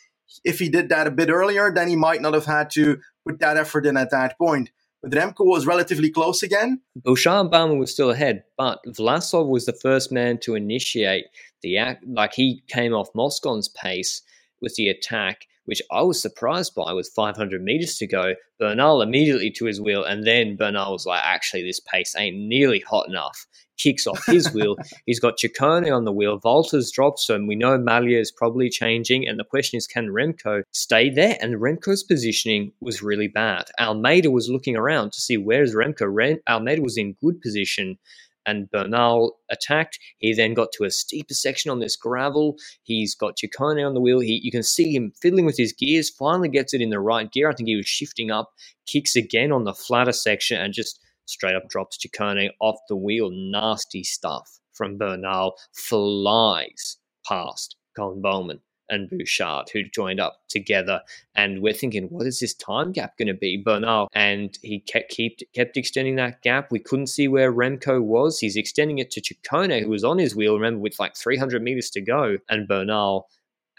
if 0.44 0.58
he 0.58 0.68
did 0.68 0.88
that 0.88 1.06
a 1.06 1.10
bit 1.10 1.28
earlier, 1.28 1.72
then 1.72 1.88
he 1.88 1.96
might 1.96 2.22
not 2.22 2.34
have 2.34 2.46
had 2.46 2.70
to 2.70 2.98
put 3.26 3.40
that 3.40 3.56
effort 3.56 3.84
in 3.84 3.96
at 3.96 4.10
that 4.10 4.38
point. 4.38 4.70
But 5.02 5.12
Remco 5.12 5.46
was 5.46 5.66
relatively 5.66 6.10
close 6.10 6.42
again. 6.42 6.80
Bouchard 6.96 7.50
Bouwman 7.52 7.78
was 7.78 7.92
still 7.92 8.10
ahead, 8.10 8.42
but 8.56 8.80
Vlasov 8.86 9.48
was 9.48 9.66
the 9.66 9.72
first 9.72 10.10
man 10.10 10.38
to 10.38 10.54
initiate 10.54 11.26
the 11.62 11.78
act. 11.78 12.04
Like 12.06 12.34
he 12.34 12.62
came 12.68 12.94
off 12.94 13.12
Moscon's 13.12 13.68
pace 13.68 14.22
with 14.60 14.74
the 14.74 14.88
attack 14.88 15.46
which 15.68 15.82
I 15.92 16.00
was 16.00 16.20
surprised 16.20 16.74
by 16.74 16.94
with 16.94 17.10
500 17.14 17.62
meters 17.62 17.98
to 17.98 18.06
go. 18.06 18.32
Bernal 18.58 19.02
immediately 19.02 19.50
to 19.50 19.66
his 19.66 19.82
wheel, 19.82 20.02
and 20.02 20.26
then 20.26 20.56
Bernal 20.56 20.92
was 20.92 21.04
like, 21.04 21.20
actually, 21.22 21.62
this 21.62 21.78
pace 21.78 22.14
ain't 22.16 22.38
nearly 22.38 22.80
hot 22.80 23.06
enough. 23.06 23.46
Kicks 23.76 24.06
off 24.06 24.24
his 24.24 24.50
wheel. 24.54 24.76
He's 25.04 25.20
got 25.20 25.36
Ciccone 25.36 25.94
on 25.94 26.06
the 26.06 26.12
wheel. 26.12 26.40
Valter's 26.40 26.90
dropped, 26.90 27.20
so 27.20 27.38
we 27.44 27.54
know 27.54 27.78
Maglia 27.78 28.18
is 28.18 28.32
probably 28.32 28.70
changing. 28.70 29.28
And 29.28 29.38
the 29.38 29.44
question 29.44 29.76
is, 29.76 29.86
can 29.86 30.08
Remco 30.08 30.62
stay 30.72 31.10
there? 31.10 31.36
And 31.42 31.56
Remco's 31.56 32.02
positioning 32.02 32.72
was 32.80 33.02
really 33.02 33.28
bad. 33.28 33.66
Almeida 33.78 34.30
was 34.30 34.48
looking 34.48 34.74
around 34.74 35.12
to 35.12 35.20
see 35.20 35.36
where's 35.36 35.74
Remco. 35.74 36.08
Rem- 36.10 36.40
Almeida 36.48 36.80
was 36.80 36.96
in 36.96 37.14
good 37.22 37.42
position 37.42 37.98
and 38.46 38.70
Bernal 38.70 39.36
attacked. 39.50 39.98
He 40.18 40.34
then 40.34 40.54
got 40.54 40.68
to 40.72 40.84
a 40.84 40.90
steeper 40.90 41.34
section 41.34 41.70
on 41.70 41.80
this 41.80 41.96
gravel. 41.96 42.56
He's 42.82 43.14
got 43.14 43.36
Ciccone 43.36 43.86
on 43.86 43.94
the 43.94 44.00
wheel. 44.00 44.20
He, 44.20 44.40
you 44.42 44.50
can 44.50 44.62
see 44.62 44.94
him 44.94 45.12
fiddling 45.20 45.46
with 45.46 45.56
his 45.56 45.72
gears, 45.72 46.10
finally 46.10 46.48
gets 46.48 46.74
it 46.74 46.80
in 46.80 46.90
the 46.90 47.00
right 47.00 47.30
gear. 47.30 47.48
I 47.48 47.54
think 47.54 47.68
he 47.68 47.76
was 47.76 47.86
shifting 47.86 48.30
up, 48.30 48.52
kicks 48.86 49.16
again 49.16 49.52
on 49.52 49.64
the 49.64 49.74
flatter 49.74 50.12
section, 50.12 50.60
and 50.60 50.72
just 50.72 51.00
straight 51.26 51.54
up 51.54 51.68
drops 51.68 51.98
Ciccone 51.98 52.50
off 52.60 52.78
the 52.88 52.96
wheel. 52.96 53.30
Nasty 53.32 54.04
stuff 54.04 54.60
from 54.72 54.98
Bernal. 54.98 55.54
Flies 55.74 56.96
past 57.26 57.76
Koen 57.96 58.22
Bouwman 58.22 58.60
and 58.90 59.08
Bouchard, 59.10 59.68
who 59.70 59.82
joined 59.84 60.20
up 60.20 60.40
together. 60.48 61.00
And 61.34 61.62
we're 61.62 61.72
thinking, 61.72 62.04
what 62.08 62.26
is 62.26 62.40
this 62.40 62.54
time 62.54 62.92
gap 62.92 63.16
going 63.18 63.28
to 63.28 63.34
be? 63.34 63.56
Bernal, 63.56 64.08
and 64.14 64.58
he 64.62 64.80
kept, 64.80 65.16
kept 65.16 65.44
kept 65.54 65.76
extending 65.76 66.16
that 66.16 66.42
gap. 66.42 66.70
We 66.70 66.78
couldn't 66.78 67.08
see 67.08 67.28
where 67.28 67.52
Remco 67.52 68.02
was. 68.02 68.38
He's 68.38 68.56
extending 68.56 68.98
it 68.98 69.10
to 69.12 69.20
Ciccone, 69.20 69.82
who 69.82 69.90
was 69.90 70.04
on 70.04 70.18
his 70.18 70.34
wheel. 70.34 70.54
Remember, 70.54 70.80
with 70.80 70.98
like 70.98 71.16
300 71.16 71.62
meters 71.62 71.90
to 71.90 72.00
go, 72.00 72.38
and 72.48 72.68
Bernal 72.68 73.28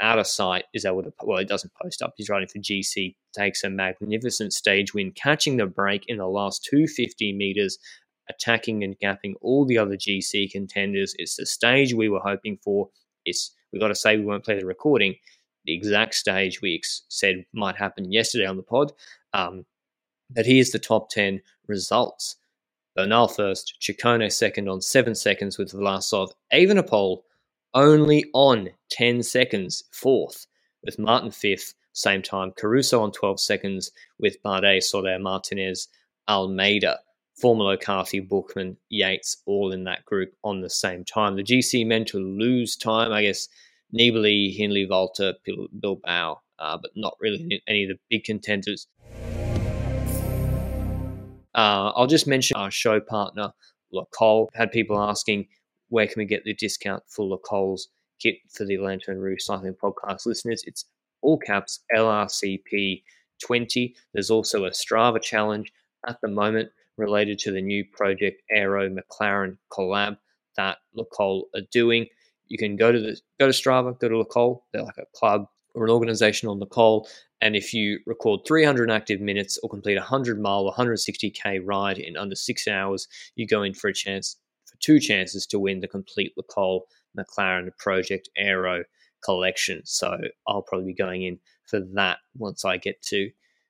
out 0.02 0.20
of 0.20 0.28
sight 0.28 0.66
is 0.74 0.86
able 0.86 1.04
to 1.04 1.14
well, 1.24 1.40
he 1.40 1.46
doesn't 1.46 1.74
post 1.82 2.02
up. 2.02 2.14
He's 2.16 2.30
riding 2.30 2.48
for 2.48 2.60
GC, 2.60 3.16
takes 3.34 3.64
a 3.64 3.70
magnificent 3.70 4.54
stage 4.54 4.94
win, 4.94 5.12
catching 5.12 5.58
the 5.58 5.66
break 5.66 6.06
in 6.08 6.18
the 6.18 6.28
last 6.28 6.64
250 6.66 7.34
meters, 7.34 7.78
attacking 8.30 8.84
and 8.84 8.98
gapping 9.00 9.34
all 9.42 9.66
the 9.66 9.78
other 9.78 9.98
GC 9.98 10.52
contenders. 10.52 11.16
It's 11.18 11.36
the 11.36 11.46
stage 11.46 11.94
we 11.94 12.10
were 12.10 12.20
hoping 12.20 12.58
for. 12.64 12.90
It's 13.26 13.52
we 13.72 13.80
got 13.80 13.90
to 13.90 13.96
say 13.96 14.18
we 14.18 14.26
won't 14.26 14.46
play 14.46 14.60
the 14.60 14.66
recording. 14.66 15.16
The 15.66 15.74
exact 15.74 16.16
stage 16.16 16.62
we 16.62 16.76
ex- 16.76 17.04
said 17.10 17.46
might 17.54 17.76
happen 17.76 18.12
yesterday 18.12 18.46
on 18.46 18.58
the 18.58 18.64
pod. 18.64 18.92
Um, 19.34 19.66
but 20.32 20.46
here's 20.46 20.72
the 20.72 20.80
top 20.80 21.10
10 21.10 21.42
results. 21.68 22.38
Bernal 22.96 23.28
first, 23.28 23.78
Ciccone 23.82 24.32
second 24.32 24.68
on 24.68 24.82
seven 24.82 25.16
seconds 25.16 25.58
with 25.58 25.72
Vlasov, 25.72 26.32
Evenepoel 26.54 27.22
only 27.74 28.26
on 28.34 28.70
10 28.92 29.24
seconds, 29.24 29.84
fourth, 29.92 30.48
with 30.84 30.98
Martin 30.98 31.32
fifth, 31.32 31.76
same 31.94 32.22
time, 32.22 32.52
Caruso 32.58 33.02
on 33.02 33.12
12 33.12 33.40
seconds, 33.40 33.92
with 34.20 34.42
Bardet, 34.44 34.84
Soler, 34.84 35.20
Martinez, 35.20 35.88
Almeida, 36.28 37.00
Formolo, 37.42 37.80
Carthy, 37.80 38.22
Buchmann, 38.22 38.76
Yates, 38.90 39.38
all 39.46 39.72
in 39.72 39.84
that 39.86 40.06
group 40.06 40.34
on 40.44 40.62
the 40.62 40.70
same 40.70 41.06
time. 41.06 41.36
The 41.36 41.44
GC 41.44 41.86
meant 41.86 42.08
to 42.10 42.20
lose 42.20 42.76
time, 42.76 43.12
I 43.12 43.24
guess, 43.24 43.48
Nibali, 43.98 44.56
Hindley, 44.56 44.88
Valter, 44.88 45.34
Bilbao, 45.80 46.42
uh, 46.60 46.78
but 46.82 46.92
not 46.96 47.16
really 47.20 47.62
any 47.68 47.84
of 47.84 47.90
the 47.90 48.00
big 48.10 48.24
contenders. 48.24 48.88
Uh, 51.56 51.92
I'll 51.96 52.08
just 52.08 52.28
mention 52.28 52.58
our 52.58 52.72
show 52.72 53.00
partner, 53.00 53.52
Le 53.92 54.06
Col. 54.18 54.50
Had 54.54 54.72
people 54.72 55.00
asking, 55.00 55.48
where 55.90 56.08
can 56.08 56.20
we 56.20 56.26
get 56.26 56.44
the 56.44 56.54
discount 56.54 57.04
for 57.08 57.26
Le 57.26 57.38
Col's 57.40 57.90
kit 58.22 58.36
for 58.50 58.66
the 58.66 58.78
Lanterne 58.78 59.18
Rouge 59.18 59.42
Cycling 59.42 59.76
Podcast 59.76 60.26
listeners? 60.26 60.64
It's 60.68 60.86
all 61.22 61.38
caps 61.38 61.80
LRCP 61.96 63.04
20. 63.44 63.96
There's 64.14 64.30
also 64.30 64.66
a 64.66 64.72
Strava 64.72 65.22
challenge 65.22 65.72
at 66.08 66.22
the 66.22 66.28
moment 66.28 66.70
related 67.00 67.40
to 67.40 67.52
the 67.52 67.62
new 67.62 67.86
Project 67.86 68.42
Aero 68.52 68.90
McLaren 68.90 69.58
collab 69.72 70.18
that 70.58 70.78
Le 70.94 71.06
Col 71.06 71.46
are 71.56 71.62
doing. 71.72 72.06
You 72.48 72.58
can 72.58 72.76
go 72.76 72.92
to 72.92 73.00
the 73.00 73.20
go 73.40 73.48
to 73.48 73.54
Strava, 73.54 73.98
go 74.00 74.10
to 74.10 74.18
Le 74.18 74.26
Col. 74.26 74.66
They're 74.74 74.84
like 74.84 74.98
a 74.98 75.06
club 75.16 75.46
or 75.76 75.86
an 75.86 75.92
organization 75.92 76.50
on 76.50 76.60
Le 76.60 76.66
Col. 76.66 77.08
And 77.42 77.56
if 77.56 77.74
you 77.74 78.00
record 78.06 78.42
300 78.46 78.92
active 78.92 79.22
minutes 79.22 79.58
or 79.64 79.70
complete 79.70 79.96
a 79.96 80.02
100 80.02 80.42
mile, 80.42 80.74
160k 80.78 81.62
ride 81.64 81.98
in 81.98 82.18
under 82.18 82.36
six 82.36 82.68
hours, 82.68 83.08
you 83.36 83.48
go 83.48 83.64
in 83.64 83.74
for 83.74 83.88
a 83.88 83.94
chance 83.94 84.36
for 84.66 84.78
two 84.80 85.00
chances 85.00 85.46
to 85.48 85.60
win 85.60 85.80
the 85.80 85.88
complete 85.88 86.34
Le 86.36 86.44
Col 86.44 86.86
McLaren 87.18 87.70
Project 87.78 88.30
Aero 88.36 88.84
collection. 89.24 89.82
So 89.86 90.18
I'll 90.48 90.62
probably 90.62 90.88
be 90.88 90.96
going 90.96 91.24
in 91.24 91.40
for 91.66 91.80
that 91.94 92.18
once 92.38 92.66
I 92.66 92.78
get 92.78 93.02
to 93.04 93.30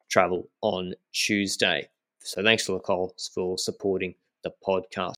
travel 0.10 0.50
on 0.62 0.94
Tuesday. 1.14 1.90
So 2.22 2.44
thanks 2.44 2.66
to 2.66 2.74
Le 2.74 2.80
Col 2.80 3.16
for 3.34 3.58
supporting 3.58 4.16
the 4.44 4.52
podcast. 4.66 5.14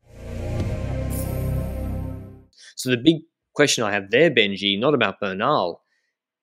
So 2.76 2.90
the 2.90 2.98
big 2.98 3.22
question 3.54 3.84
I 3.84 3.92
have 3.92 4.12
there, 4.12 4.32
Benji, 4.32 4.80
not 4.80 4.94
about 4.94 5.20
Bernal. 5.20 5.82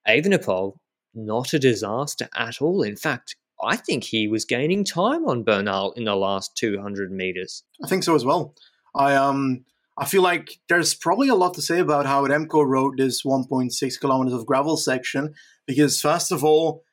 Evenepoel, 0.06 0.76
not 1.14 1.52
a 1.52 1.58
disaster 1.58 2.28
at 2.36 2.62
all. 2.62 2.82
In 2.82 2.96
fact, 2.96 3.36
I 3.62 3.76
think 3.76 4.04
he 4.04 4.28
was 4.28 4.44
gaining 4.44 4.84
time 4.84 5.26
on 5.26 5.42
Bernal 5.42 5.92
in 5.92 6.04
the 6.04 6.14
last 6.14 6.56
200 6.56 7.10
meters. 7.10 7.64
I 7.82 7.88
think 7.88 8.04
so 8.04 8.14
as 8.14 8.24
well. 8.24 8.54
I 8.94 9.14
um 9.14 9.64
I 9.96 10.04
feel 10.04 10.22
like 10.22 10.60
there's 10.68 10.94
probably 10.94 11.28
a 11.28 11.34
lot 11.34 11.54
to 11.54 11.62
say 11.62 11.80
about 11.80 12.06
how 12.06 12.24
Remco 12.24 12.64
rode 12.64 12.98
this 12.98 13.24
1.6 13.24 14.00
kilometers 14.00 14.32
of 14.32 14.46
gravel 14.46 14.76
section 14.76 15.34
because 15.66 16.00
first 16.00 16.30
of 16.30 16.44
all, 16.44 16.84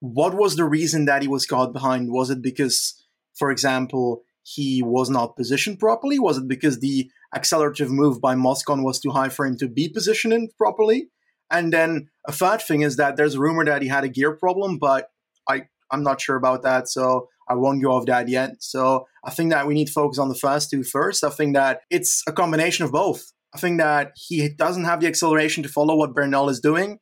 what 0.00 0.34
was 0.34 0.56
the 0.56 0.64
reason 0.64 1.06
that 1.06 1.22
he 1.22 1.28
was 1.28 1.46
caught 1.46 1.72
behind? 1.72 2.10
Was 2.10 2.30
it 2.30 2.42
because, 2.42 2.99
for 3.40 3.50
example, 3.50 4.22
he 4.42 4.82
was 4.82 5.08
not 5.08 5.34
positioned 5.34 5.78
properly? 5.78 6.18
Was 6.18 6.36
it 6.36 6.46
because 6.46 6.78
the 6.78 7.10
accelerative 7.34 7.90
move 7.90 8.20
by 8.20 8.34
Moscon 8.34 8.82
was 8.82 9.00
too 9.00 9.10
high 9.10 9.30
for 9.30 9.46
him 9.46 9.56
to 9.56 9.66
be 9.66 9.88
positioned 9.88 10.50
properly? 10.58 11.08
And 11.50 11.72
then 11.72 12.08
a 12.28 12.32
third 12.32 12.60
thing 12.60 12.82
is 12.82 12.96
that 12.96 13.16
there's 13.16 13.36
a 13.36 13.40
rumor 13.40 13.64
that 13.64 13.82
he 13.82 13.88
had 13.88 14.04
a 14.04 14.08
gear 14.08 14.36
problem, 14.36 14.78
but 14.78 15.08
I 15.48 15.62
I'm 15.90 16.04
not 16.04 16.20
sure 16.20 16.36
about 16.36 16.62
that, 16.62 16.86
so 16.88 17.28
I 17.48 17.54
won't 17.54 17.82
go 17.82 17.92
off 17.92 18.06
that 18.06 18.28
yet. 18.28 18.50
So 18.60 19.06
I 19.24 19.30
think 19.30 19.50
that 19.50 19.66
we 19.66 19.74
need 19.74 19.88
to 19.88 19.92
focus 19.92 20.18
on 20.18 20.28
the 20.28 20.36
first 20.36 20.70
two 20.70 20.84
first. 20.84 21.24
I 21.24 21.30
think 21.30 21.54
that 21.54 21.80
it's 21.90 22.22
a 22.28 22.32
combination 22.32 22.84
of 22.84 22.92
both. 22.92 23.22
I 23.54 23.58
think 23.58 23.78
that 23.80 24.12
he 24.14 24.48
doesn't 24.50 24.84
have 24.84 25.00
the 25.00 25.08
acceleration 25.08 25.62
to 25.64 25.68
follow 25.68 25.96
what 25.96 26.14
Bernal 26.14 26.50
is 26.50 26.60
doing, 26.60 26.98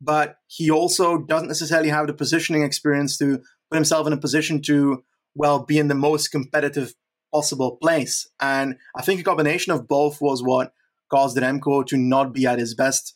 but 0.00 0.36
he 0.48 0.70
also 0.70 1.18
doesn't 1.18 1.48
necessarily 1.48 1.88
have 1.88 2.08
the 2.08 2.12
positioning 2.12 2.62
experience 2.62 3.16
to 3.18 3.40
put 3.70 3.76
himself 3.76 4.06
in 4.06 4.12
a 4.12 4.18
position 4.18 4.60
to 4.62 5.02
well 5.36 5.64
be 5.64 5.78
in 5.78 5.88
the 5.88 5.94
most 5.94 6.28
competitive 6.28 6.94
possible 7.32 7.76
place. 7.76 8.28
And 8.40 8.76
I 8.96 9.02
think 9.02 9.20
a 9.20 9.24
combination 9.24 9.72
of 9.72 9.86
both 9.86 10.20
was 10.20 10.42
what 10.42 10.72
caused 11.10 11.36
Remco 11.36 11.86
to 11.86 11.96
not 11.96 12.32
be 12.32 12.46
at 12.46 12.58
his 12.58 12.74
best 12.74 13.14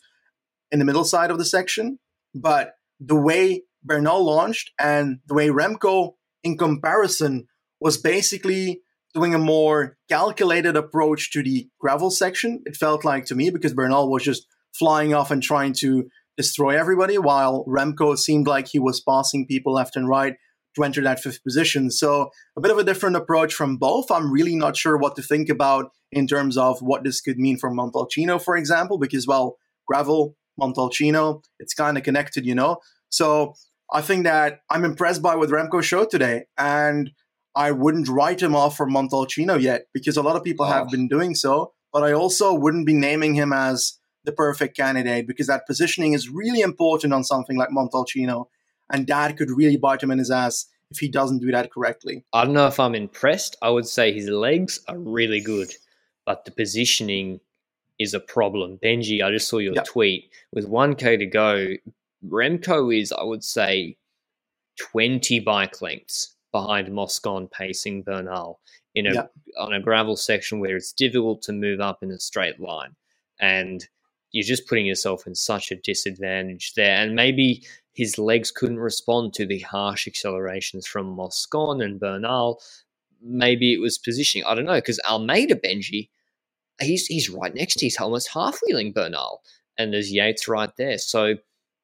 in 0.70 0.78
the 0.78 0.84
middle 0.84 1.04
side 1.04 1.30
of 1.30 1.38
the 1.38 1.44
section. 1.44 1.98
But 2.34 2.74
the 3.00 3.16
way 3.16 3.62
Bernal 3.82 4.24
launched 4.24 4.70
and 4.78 5.20
the 5.26 5.34
way 5.34 5.48
Remco, 5.48 6.12
in 6.44 6.56
comparison, 6.58 7.46
was 7.80 7.96
basically 7.96 8.82
doing 9.14 9.34
a 9.34 9.38
more 9.38 9.96
calculated 10.08 10.76
approach 10.76 11.32
to 11.32 11.42
the 11.42 11.68
gravel 11.80 12.10
section, 12.10 12.62
it 12.66 12.76
felt 12.76 13.04
like 13.04 13.24
to 13.24 13.34
me, 13.34 13.50
because 13.50 13.74
Bernal 13.74 14.10
was 14.10 14.22
just 14.22 14.46
flying 14.72 15.14
off 15.14 15.30
and 15.30 15.42
trying 15.42 15.72
to 15.72 16.08
destroy 16.36 16.78
everybody, 16.78 17.18
while 17.18 17.64
Remco 17.66 18.16
seemed 18.16 18.46
like 18.46 18.68
he 18.68 18.78
was 18.78 19.00
passing 19.00 19.46
people 19.46 19.72
left 19.72 19.96
and 19.96 20.08
right 20.08 20.36
to 20.74 20.84
enter 20.84 21.02
that 21.02 21.20
fifth 21.20 21.42
position. 21.42 21.90
So 21.90 22.30
a 22.56 22.60
bit 22.60 22.70
of 22.70 22.78
a 22.78 22.84
different 22.84 23.16
approach 23.16 23.54
from 23.54 23.76
both. 23.76 24.10
I'm 24.10 24.30
really 24.30 24.54
not 24.54 24.76
sure 24.76 24.96
what 24.96 25.16
to 25.16 25.22
think 25.22 25.48
about 25.48 25.90
in 26.12 26.26
terms 26.26 26.56
of 26.56 26.80
what 26.80 27.04
this 27.04 27.20
could 27.20 27.38
mean 27.38 27.56
for 27.56 27.70
Montalcino, 27.70 28.42
for 28.42 28.56
example, 28.56 28.98
because 28.98 29.26
well, 29.26 29.56
gravel, 29.86 30.36
Montalcino, 30.60 31.42
it's 31.58 31.74
kind 31.74 31.96
of 31.96 32.04
connected, 32.04 32.46
you 32.46 32.54
know. 32.54 32.78
So 33.10 33.54
I 33.92 34.00
think 34.00 34.24
that 34.24 34.60
I'm 34.70 34.84
impressed 34.84 35.22
by 35.22 35.34
what 35.34 35.48
Remco 35.48 35.82
showed 35.82 36.10
today, 36.10 36.44
and 36.56 37.10
I 37.56 37.72
wouldn't 37.72 38.08
write 38.08 38.42
him 38.42 38.54
off 38.54 38.76
for 38.76 38.86
Montalcino 38.88 39.60
yet 39.60 39.86
because 39.92 40.16
a 40.16 40.22
lot 40.22 40.36
of 40.36 40.44
people 40.44 40.66
oh. 40.66 40.70
have 40.70 40.88
been 40.88 41.08
doing 41.08 41.34
so. 41.34 41.72
But 41.92 42.04
I 42.04 42.12
also 42.12 42.54
wouldn't 42.54 42.86
be 42.86 42.94
naming 42.94 43.34
him 43.34 43.52
as 43.52 43.98
the 44.24 44.30
perfect 44.32 44.76
candidate 44.76 45.26
because 45.26 45.48
that 45.48 45.66
positioning 45.66 46.12
is 46.12 46.28
really 46.28 46.60
important 46.60 47.12
on 47.12 47.24
something 47.24 47.56
like 47.56 47.70
Montalcino 47.70 48.44
and 48.90 49.06
that 49.06 49.36
could 49.36 49.50
really 49.50 49.76
bite 49.76 50.02
him 50.02 50.10
in 50.10 50.18
his 50.18 50.30
ass 50.30 50.66
if 50.90 50.98
he 50.98 51.08
doesn't 51.08 51.38
do 51.38 51.50
that 51.52 51.72
correctly. 51.72 52.24
I 52.32 52.44
don't 52.44 52.54
know 52.54 52.66
if 52.66 52.80
I'm 52.80 52.94
impressed. 52.94 53.56
I 53.62 53.70
would 53.70 53.86
say 53.86 54.12
his 54.12 54.28
legs 54.28 54.80
are 54.88 54.98
really 54.98 55.40
good, 55.40 55.72
but 56.26 56.44
the 56.44 56.50
positioning 56.50 57.40
is 57.98 58.14
a 58.14 58.20
problem. 58.20 58.78
Benji, 58.82 59.22
I 59.22 59.30
just 59.30 59.48
saw 59.48 59.58
your 59.58 59.74
yep. 59.74 59.84
tweet 59.84 60.30
with 60.52 60.68
1K 60.68 61.18
to 61.18 61.26
go. 61.26 61.74
Remco 62.26 62.98
is, 62.98 63.12
I 63.12 63.22
would 63.22 63.44
say, 63.44 63.96
20 64.78 65.40
bike 65.40 65.80
lengths 65.82 66.34
behind 66.50 66.88
Moscon 66.88 67.48
pacing 67.48 68.02
Bernal 68.02 68.58
in 68.94 69.06
a 69.06 69.14
yep. 69.14 69.32
on 69.58 69.72
a 69.72 69.80
gravel 69.80 70.16
section 70.16 70.58
where 70.58 70.76
it's 70.76 70.92
difficult 70.92 71.42
to 71.42 71.52
move 71.52 71.80
up 71.80 72.02
in 72.02 72.10
a 72.10 72.18
straight 72.18 72.58
line. 72.58 72.96
And 73.38 73.86
you're 74.32 74.44
just 74.44 74.66
putting 74.66 74.86
yourself 74.86 75.26
in 75.26 75.34
such 75.34 75.70
a 75.70 75.76
disadvantage 75.76 76.74
there. 76.74 76.96
And 76.96 77.14
maybe 77.14 77.64
his 78.00 78.16
legs 78.16 78.50
couldn't 78.50 78.78
respond 78.78 79.34
to 79.34 79.44
the 79.44 79.58
harsh 79.58 80.08
accelerations 80.08 80.86
from 80.86 81.14
Moscon 81.14 81.82
and 81.82 82.00
Bernal. 82.00 82.58
Maybe 83.20 83.74
it 83.74 83.78
was 83.78 83.98
positioning. 83.98 84.46
I 84.46 84.54
don't 84.54 84.64
know 84.64 84.76
because 84.76 84.98
Almeida 85.00 85.54
Benji, 85.54 86.08
he's 86.80 87.04
he's 87.08 87.28
right 87.28 87.54
next 87.54 87.74
to. 87.74 87.84
He's 87.84 88.00
almost 88.00 88.30
half 88.32 88.58
wheeling 88.66 88.92
Bernal, 88.92 89.42
and 89.76 89.92
there's 89.92 90.10
Yates 90.10 90.48
right 90.48 90.74
there. 90.78 90.96
So 90.96 91.34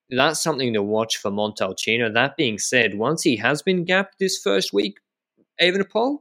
that's 0.09 0.43
something 0.43 0.73
to 0.73 0.83
watch 0.83 1.19
for 1.19 1.31
Montalcino. 1.31 2.11
That 2.11 2.39
being 2.39 2.59
said, 2.59 2.95
once 2.95 3.23
he 3.23 3.37
has 3.37 3.61
been 3.61 3.85
gapped 3.85 4.19
this 4.19 4.39
first 4.39 4.73
week, 4.73 4.97
Evenepoel, 5.61 6.21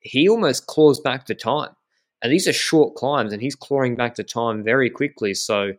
he 0.00 0.28
almost 0.28 0.66
claws 0.66 0.98
back 0.98 1.26
the 1.26 1.36
time. 1.36 1.76
And 2.20 2.32
these 2.32 2.48
are 2.48 2.52
short 2.52 2.96
climbs, 2.96 3.32
and 3.32 3.40
he's 3.40 3.54
clawing 3.54 3.94
back 3.94 4.16
the 4.16 4.24
time 4.24 4.64
very 4.64 4.90
quickly. 4.90 5.34
So 5.34 5.74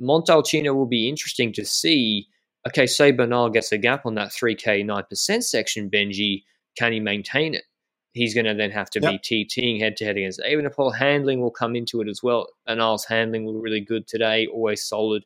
Montalcino 0.00 0.76
will 0.76 0.86
be 0.86 1.08
interesting 1.08 1.52
to 1.54 1.64
see 1.64 2.28
okay, 2.66 2.86
say 2.86 3.10
Bernal 3.12 3.50
gets 3.50 3.72
a 3.72 3.78
gap 3.78 4.06
on 4.06 4.14
that 4.14 4.30
3K 4.30 4.84
9% 4.84 5.42
section, 5.42 5.90
Benji, 5.90 6.42
can 6.76 6.92
he 6.92 7.00
maintain 7.00 7.54
it? 7.54 7.64
He's 8.12 8.34
going 8.34 8.46
to 8.46 8.54
then 8.54 8.70
have 8.70 8.90
to 8.90 9.00
yep. 9.00 9.22
be 9.22 9.46
TTing 9.48 9.80
head 9.80 9.96
to 9.96 10.04
head 10.04 10.16
against 10.16 10.40
Evenepoel. 10.40 10.94
Handling 10.94 11.40
will 11.40 11.50
come 11.50 11.74
into 11.74 12.00
it 12.00 12.08
as 12.08 12.22
well. 12.22 12.46
Bernal's 12.66 13.04
handling 13.04 13.44
was 13.44 13.56
really 13.60 13.80
good 13.80 14.06
today, 14.06 14.46
always 14.46 14.84
solid. 14.84 15.24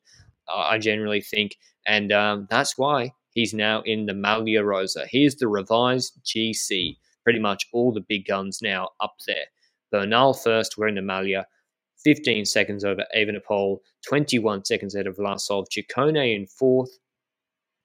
I 0.52 0.78
generally 0.78 1.20
think. 1.20 1.56
And 1.86 2.12
um, 2.12 2.46
that's 2.50 2.78
why 2.78 3.12
he's 3.32 3.52
now 3.52 3.82
in 3.82 4.06
the 4.06 4.14
Maglia 4.14 4.64
Rosa. 4.64 5.06
Here's 5.10 5.36
the 5.36 5.48
revised 5.48 6.18
GC. 6.24 6.96
Pretty 7.24 7.38
much 7.38 7.66
all 7.72 7.92
the 7.92 8.00
big 8.00 8.26
guns 8.26 8.60
now 8.62 8.90
up 9.00 9.16
there. 9.26 9.44
Bernal 9.92 10.34
first, 10.34 10.78
we're 10.78 10.88
in 10.88 10.94
the 10.94 11.02
Maglia. 11.02 11.44
15 12.04 12.44
seconds 12.44 12.84
over 12.84 13.04
Evenepoel, 13.16 13.78
21 14.06 14.64
seconds 14.64 14.94
ahead 14.94 15.06
of 15.06 15.16
Vlasov. 15.16 15.66
Ciccone 15.68 16.36
in 16.36 16.46
fourth, 16.46 16.90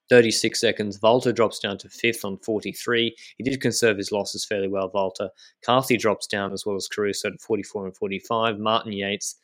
36 0.09 0.59
seconds. 0.59 0.99
Valter 0.99 1.33
drops 1.33 1.59
down 1.59 1.77
to 1.79 1.89
fifth 1.89 2.25
on 2.25 2.37
43. 2.37 3.15
He 3.37 3.43
did 3.43 3.61
conserve 3.61 3.97
his 3.97 4.11
losses 4.11 4.45
fairly 4.45 4.67
well, 4.67 4.91
Valter. 4.91 5.29
Carthy 5.65 5.97
drops 5.97 6.27
down 6.27 6.53
as 6.53 6.65
well 6.65 6.75
as 6.75 6.87
Caruso 6.87 7.29
at 7.29 7.41
44 7.41 7.85
and 7.85 7.97
45. 7.97 8.59
Martin 8.59 8.93
Yates 8.93 9.35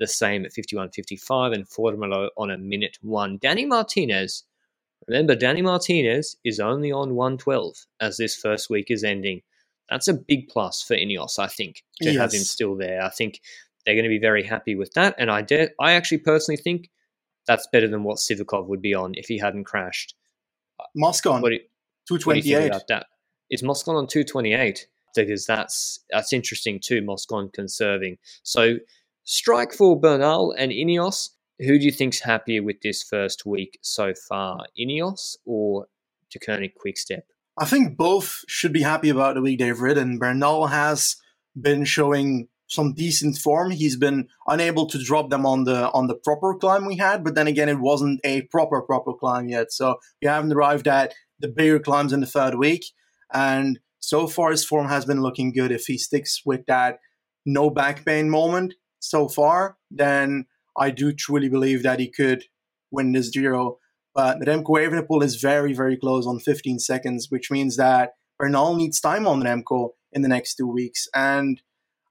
the 0.00 0.06
same 0.06 0.44
at 0.44 0.52
51.55 0.52 1.54
and 1.54 1.68
Formolo 1.68 2.28
on 2.36 2.50
a 2.50 2.58
minute 2.58 2.96
one. 3.02 3.38
Danny 3.40 3.66
Martinez, 3.66 4.44
remember, 5.06 5.36
Danny 5.36 5.62
Martinez 5.62 6.36
is 6.44 6.58
only 6.58 6.90
on 6.90 7.14
112 7.14 7.76
as 8.00 8.16
this 8.16 8.34
first 8.34 8.70
week 8.70 8.86
is 8.90 9.04
ending. 9.04 9.42
That's 9.90 10.08
a 10.08 10.14
big 10.14 10.48
plus 10.48 10.82
for 10.82 10.96
Ineos, 10.96 11.38
I 11.38 11.48
think, 11.48 11.82
to 12.02 12.12
yes. 12.12 12.16
have 12.16 12.32
him 12.32 12.42
still 12.42 12.76
there. 12.76 13.02
I 13.02 13.10
think 13.10 13.40
they're 13.84 13.94
going 13.94 14.04
to 14.04 14.08
be 14.08 14.18
very 14.18 14.42
happy 14.42 14.74
with 14.74 14.92
that. 14.94 15.14
And 15.18 15.30
I, 15.30 15.42
de- 15.42 15.70
I 15.78 15.92
actually 15.92 16.18
personally 16.18 16.56
think 16.56 16.88
that's 17.46 17.66
better 17.72 17.88
than 17.88 18.04
what 18.04 18.18
Sivakov 18.18 18.66
would 18.68 18.82
be 18.82 18.94
on 18.94 19.12
if 19.14 19.26
he 19.26 19.38
hadn't 19.38 19.64
crashed. 19.64 20.14
Moscon, 20.94 21.40
228. 21.40 22.72
that? 22.88 23.06
Is 23.50 23.62
Moscon 23.62 23.96
on 23.96 24.06
228? 24.06 24.86
Because 25.14 25.44
that's 25.44 26.00
that's 26.10 26.32
interesting 26.32 26.78
too, 26.80 27.02
Moscon 27.02 27.50
conserving. 27.52 28.18
So 28.42 28.76
strike 29.24 29.72
for 29.72 29.98
Bernal 29.98 30.54
and 30.56 30.70
Ineos. 30.70 31.30
Who 31.58 31.78
do 31.78 31.84
you 31.84 31.92
think's 31.92 32.20
happier 32.20 32.62
with 32.62 32.80
this 32.82 33.02
first 33.02 33.44
week 33.44 33.78
so 33.82 34.14
far, 34.14 34.66
Ineos 34.80 35.36
or 35.44 35.86
Deceuninck 36.32 36.74
Quickstep? 36.74 37.26
I 37.58 37.66
think 37.66 37.98
both 37.98 38.44
should 38.48 38.72
be 38.72 38.82
happy 38.82 39.10
about 39.10 39.34
the 39.34 39.42
week 39.42 39.58
they've 39.58 39.78
ridden. 39.78 40.18
Bernal 40.18 40.68
has 40.68 41.16
been 41.60 41.84
showing 41.84 42.48
some 42.70 42.94
decent 42.94 43.36
form. 43.36 43.72
He's 43.72 43.96
been 43.96 44.28
unable 44.46 44.86
to 44.86 45.02
drop 45.02 45.28
them 45.28 45.44
on 45.44 45.64
the 45.64 45.90
on 45.90 46.06
the 46.06 46.14
proper 46.14 46.54
climb 46.54 46.86
we 46.86 46.96
had, 46.96 47.22
but 47.24 47.34
then 47.34 47.48
again, 47.48 47.68
it 47.68 47.80
wasn't 47.80 48.20
a 48.24 48.42
proper 48.42 48.80
proper 48.80 49.12
climb 49.12 49.48
yet. 49.48 49.72
So 49.72 49.98
we 50.22 50.28
haven't 50.28 50.52
arrived 50.52 50.88
at 50.88 51.12
the 51.40 51.48
bigger 51.48 51.80
climbs 51.80 52.12
in 52.12 52.20
the 52.20 52.26
third 52.26 52.54
week, 52.54 52.84
and 53.32 53.80
so 53.98 54.26
far 54.26 54.52
his 54.52 54.64
form 54.64 54.88
has 54.88 55.04
been 55.04 55.20
looking 55.20 55.52
good. 55.52 55.72
If 55.72 55.86
he 55.86 55.98
sticks 55.98 56.42
with 56.46 56.64
that 56.66 57.00
no 57.44 57.70
back 57.70 58.04
pain 58.04 58.30
moment 58.30 58.74
so 59.00 59.28
far, 59.28 59.76
then 59.90 60.46
I 60.78 60.90
do 60.90 61.12
truly 61.12 61.48
believe 61.48 61.82
that 61.82 61.98
he 61.98 62.08
could 62.08 62.44
win 62.90 63.12
this 63.12 63.30
Giro. 63.30 63.78
But 64.14 64.40
Remco 64.40 64.78
Evenepoel 64.78 65.24
is 65.24 65.36
very 65.36 65.72
very 65.72 65.96
close 65.96 66.24
on 66.24 66.38
15 66.38 66.78
seconds, 66.78 67.26
which 67.30 67.50
means 67.50 67.76
that 67.76 68.12
Bernal 68.38 68.76
needs 68.76 69.00
time 69.00 69.26
on 69.26 69.42
Remco 69.42 69.90
in 70.12 70.22
the 70.22 70.28
next 70.28 70.54
two 70.54 70.68
weeks, 70.68 71.08
and 71.14 71.60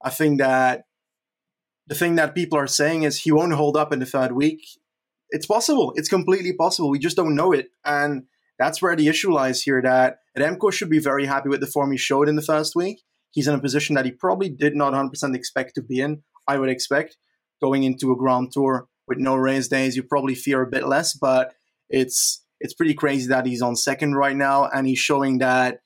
I 0.01 0.09
think 0.09 0.39
that 0.39 0.85
the 1.87 1.95
thing 1.95 2.15
that 2.15 2.35
people 2.35 2.57
are 2.57 2.67
saying 2.67 3.03
is 3.03 3.19
he 3.19 3.31
won't 3.31 3.53
hold 3.53 3.75
up 3.75 3.91
in 3.91 3.99
the 3.99 4.05
third 4.05 4.31
week. 4.31 4.61
It's 5.31 5.45
possible. 5.45 5.93
It's 5.95 6.09
completely 6.09 6.53
possible. 6.53 6.89
We 6.89 6.99
just 6.99 7.17
don't 7.17 7.35
know 7.35 7.51
it. 7.51 7.69
And 7.83 8.23
that's 8.57 8.81
where 8.81 8.95
the 8.95 9.07
issue 9.07 9.31
lies 9.31 9.61
here 9.61 9.81
that 9.81 10.19
Remco 10.37 10.71
should 10.71 10.89
be 10.89 10.99
very 10.99 11.25
happy 11.25 11.49
with 11.49 11.61
the 11.61 11.67
form 11.67 11.91
he 11.91 11.97
showed 11.97 12.29
in 12.29 12.35
the 12.35 12.41
first 12.41 12.75
week. 12.75 13.01
He's 13.31 13.47
in 13.47 13.55
a 13.55 13.59
position 13.59 13.95
that 13.95 14.05
he 14.05 14.11
probably 14.11 14.49
did 14.49 14.75
not 14.75 14.93
100% 14.93 15.35
expect 15.35 15.75
to 15.75 15.81
be 15.81 16.01
in, 16.01 16.23
I 16.47 16.57
would 16.57 16.69
expect. 16.69 17.17
Going 17.61 17.83
into 17.83 18.11
a 18.11 18.15
Grand 18.15 18.51
Tour 18.51 18.87
with 19.07 19.17
no 19.17 19.35
race 19.35 19.67
days, 19.67 19.95
you 19.95 20.03
probably 20.03 20.35
fear 20.35 20.61
a 20.61 20.69
bit 20.69 20.87
less, 20.87 21.13
but 21.13 21.53
it's 21.89 22.43
it's 22.59 22.73
pretty 22.73 22.93
crazy 22.93 23.27
that 23.27 23.45
he's 23.45 23.61
on 23.61 23.75
second 23.75 24.15
right 24.15 24.35
now 24.35 24.65
and 24.65 24.85
he's 24.85 24.99
showing 24.99 25.39
that 25.39 25.79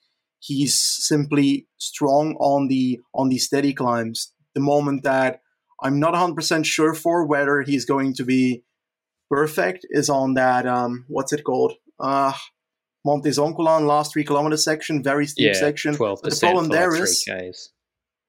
he's 0.44 0.80
simply 0.80 1.68
strong 1.78 2.36
on 2.40 2.68
the 2.68 3.00
on 3.14 3.30
the 3.30 3.38
steady 3.38 3.74
climbs. 3.74 4.34
The 4.56 4.62
moment 4.62 5.04
that 5.04 5.42
I'm 5.82 6.00
not 6.00 6.14
100% 6.14 6.66
sure 6.66 6.94
for 6.94 7.26
whether 7.26 7.62
he's 7.62 7.86
going 7.86 8.14
to 8.16 8.24
be 8.24 8.64
perfect 9.30 9.86
is 9.90 10.10
on 10.10 10.36
that 10.36 10.68
um 10.68 11.06
what's 11.08 11.34
it 11.34 11.44
called? 11.44 11.74
Uh 12.00 12.34
Monte 13.06 13.30
Zoncolan 13.30 13.86
last 13.86 14.14
three 14.14 14.24
kilometer 14.24 14.58
section, 14.58 15.04
very 15.04 15.26
steep 15.28 15.48
yeah, 15.48 15.60
section. 15.60 15.96
But 15.98 16.22
the 16.22 16.38
problem 16.40 16.70
there 16.70 16.96
is 16.96 17.28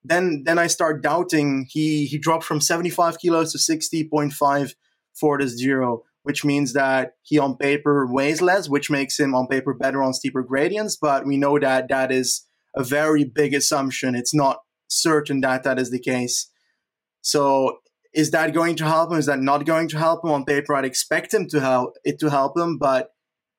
then 0.05 0.43
then 0.45 0.59
I 0.59 0.67
start 0.69 1.03
doubting 1.03 1.67
he 1.69 2.07
he 2.07 2.19
dropped 2.19 2.45
from 2.45 2.61
75 2.61 3.19
kilos 3.19 3.53
to 3.53 3.59
60.5 3.59 4.75
for 5.15 5.39
this 5.39 5.55
Giro 5.61 6.03
which 6.25 6.45
means 6.45 6.73
that 6.73 7.13
he 7.23 7.39
on 7.39 7.57
paper 7.57 8.07
weighs 8.11 8.43
less, 8.43 8.69
which 8.69 8.91
makes 8.91 9.21
him 9.21 9.35
on 9.35 9.47
paper 9.47 9.75
better 9.75 10.03
on 10.03 10.15
steeper 10.15 10.43
gradients. 10.43 10.97
But 11.01 11.27
we 11.27 11.37
know 11.37 11.59
that 11.59 11.89
that 11.91 12.11
is 12.11 12.47
a 12.75 12.83
very 12.83 13.25
big 13.25 13.55
assumption. 13.55 14.15
It's 14.15 14.35
not 14.35 14.59
certain 14.89 15.43
that 15.43 15.63
that 15.63 15.79
is 15.79 15.91
the 15.91 16.01
case. 16.01 16.51
So 17.21 17.79
is 18.15 18.31
that 18.31 18.55
going 18.55 18.77
to 18.77 18.87
help 18.87 19.13
him? 19.13 19.19
Is 19.19 19.27
that 19.27 19.41
not 19.41 19.67
going 19.67 19.89
to 19.89 19.99
help 19.99 20.25
him? 20.25 20.31
On 20.31 20.45
paper, 20.47 20.75
I'd 20.75 20.87
expect 20.87 21.35
him 21.35 21.47
to 21.49 21.61
help 21.61 21.95
it 22.05 22.19
to 22.21 22.31
help 22.31 22.57
him, 22.57 22.79
but 22.79 23.11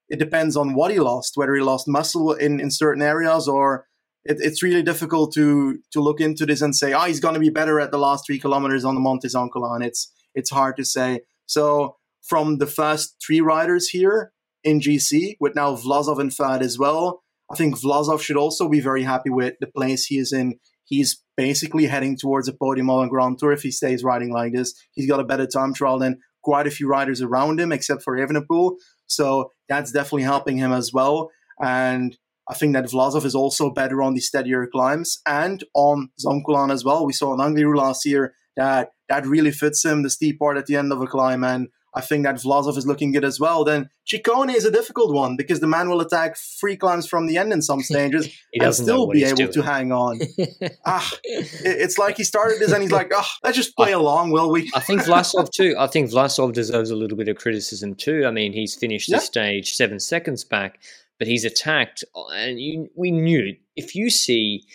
it 0.09 0.17
depends 0.17 0.57
on 0.57 0.73
what 0.73 0.91
he 0.91 0.99
lost, 0.99 1.33
whether 1.35 1.53
he 1.53 1.61
lost 1.61 1.87
muscle 1.87 2.33
in, 2.33 2.59
in 2.59 2.71
certain 2.71 3.03
areas 3.03 3.47
or 3.47 3.85
it, 4.23 4.37
it's 4.39 4.63
really 4.63 4.81
difficult 4.81 5.33
to 5.33 5.77
to 5.91 6.01
look 6.01 6.19
into 6.19 6.47
this 6.47 6.61
and 6.61 6.75
say, 6.75 6.93
oh, 6.93 7.01
he's 7.01 7.19
going 7.19 7.35
to 7.35 7.39
be 7.39 7.49
better 7.49 7.79
at 7.79 7.91
the 7.91 7.99
last 7.99 8.25
three 8.25 8.39
kilometers 8.39 8.83
on 8.83 8.95
the 8.95 9.01
Monte 9.01 9.27
Zoncolan. 9.27 9.85
It's 9.85 10.11
it's 10.33 10.49
hard 10.49 10.77
to 10.77 10.83
say. 10.83 11.21
So 11.45 11.97
from 12.27 12.57
the 12.57 12.67
first 12.67 13.15
three 13.25 13.41
riders 13.41 13.89
here 13.89 14.31
in 14.63 14.79
GC, 14.79 15.37
with 15.39 15.55
now 15.55 15.75
Vlasov 15.75 16.19
and 16.19 16.33
third 16.33 16.61
as 16.61 16.79
well. 16.79 17.23
I 17.51 17.55
think 17.55 17.79
Vlasov 17.79 18.21
should 18.21 18.37
also 18.37 18.67
be 18.67 18.79
very 18.79 19.03
happy 19.03 19.29
with 19.29 19.53
the 19.59 19.67
place 19.67 20.05
he 20.05 20.17
is 20.17 20.33
in. 20.33 20.59
He's 20.85 21.23
basically 21.37 21.85
heading 21.85 22.17
towards 22.17 22.47
a 22.47 22.53
podium 22.53 22.89
on 22.89 23.09
Grand 23.09 23.37
Tour 23.37 23.51
if 23.51 23.61
he 23.61 23.71
stays 23.71 24.03
riding 24.03 24.31
like 24.31 24.53
this. 24.53 24.73
He's 24.93 25.07
got 25.07 25.19
a 25.19 25.25
better 25.25 25.45
time 25.45 25.73
trial 25.73 25.99
than 25.99 26.19
quite 26.43 26.67
a 26.67 26.71
few 26.71 26.87
riders 26.87 27.21
around 27.21 27.59
him, 27.59 27.71
except 27.71 28.03
for 28.03 28.17
Evenepoel. 28.17 28.77
So 29.07 29.51
that's 29.69 29.91
definitely 29.91 30.23
helping 30.23 30.57
him 30.57 30.71
as 30.71 30.91
well. 30.93 31.29
And 31.61 32.17
I 32.47 32.53
think 32.53 32.73
that 32.73 32.85
Vlasov 32.85 33.25
is 33.25 33.35
also 33.35 33.71
better 33.71 34.01
on 34.01 34.13
the 34.13 34.21
steadier 34.21 34.67
climbs 34.67 35.19
and 35.25 35.63
on 35.73 36.09
Zoncolan 36.23 36.71
as 36.71 36.83
well. 36.83 37.05
We 37.05 37.13
saw 37.13 37.33
in 37.33 37.39
Angliru 37.39 37.75
last 37.75 38.05
year 38.05 38.33
that 38.55 38.89
that 39.09 39.25
really 39.25 39.51
fits 39.51 39.83
him, 39.83 40.03
the 40.03 40.09
steep 40.09 40.39
part 40.39 40.57
at 40.57 40.67
the 40.67 40.75
end 40.75 40.91
of 40.91 41.01
a 41.01 41.07
climb. 41.07 41.43
And 41.43 41.69
I 41.95 42.01
think 42.01 42.25
that 42.25 42.35
Vlasov 42.35 42.77
is 42.77 42.85
looking 42.85 43.13
good 43.13 43.23
as 43.23 43.39
well. 43.39 43.63
Then 43.63 43.89
Ciccone 44.05 44.53
is 44.53 44.65
a 44.65 44.71
difficult 44.71 45.13
one 45.13 45.37
because 45.37 45.61
the 45.61 45.67
man 45.67 45.89
will 45.89 46.01
attack 46.01 46.35
free 46.35 46.75
climbs 46.75 47.07
from 47.07 47.25
the 47.25 47.37
end 47.37 47.53
in 47.53 47.61
some 47.61 47.81
stages 47.81 48.29
and 48.53 48.75
still 48.75 49.07
be 49.07 49.23
able 49.23 49.37
doing. 49.37 49.51
to 49.53 49.61
hang 49.61 49.91
on. 49.91 50.19
ah, 50.85 51.09
it's 51.23 51.97
like 51.97 52.17
he 52.17 52.25
started 52.25 52.59
this 52.59 52.73
and 52.73 52.81
he's 52.81 52.91
like, 52.91 53.11
oh, 53.15 53.27
let's 53.43 53.55
just 53.55 53.75
play 53.77 53.89
I, 53.89 53.97
along, 53.97 54.31
will 54.31 54.51
we? 54.51 54.69
I 54.75 54.81
think 54.81 55.03
Vlasov 55.03 55.49
too. 55.51 55.75
I 55.79 55.87
think 55.87 56.09
Vlasov 56.11 56.51
deserves 56.51 56.89
a 56.89 56.95
little 56.95 57.17
bit 57.17 57.29
of 57.29 57.37
criticism 57.37 57.95
too. 57.95 58.25
I 58.25 58.31
mean, 58.31 58.51
he's 58.51 58.75
finished 58.75 59.09
yeah. 59.09 59.17
the 59.17 59.21
stage 59.21 59.73
seven 59.73 59.99
seconds 59.99 60.43
back, 60.43 60.79
but 61.17 61.27
he's 61.27 61.45
attacked, 61.45 62.03
and 62.33 62.59
you, 62.59 62.89
we 62.95 63.11
knew 63.11 63.55
if 63.77 63.95
you 63.95 64.09
see 64.09 64.65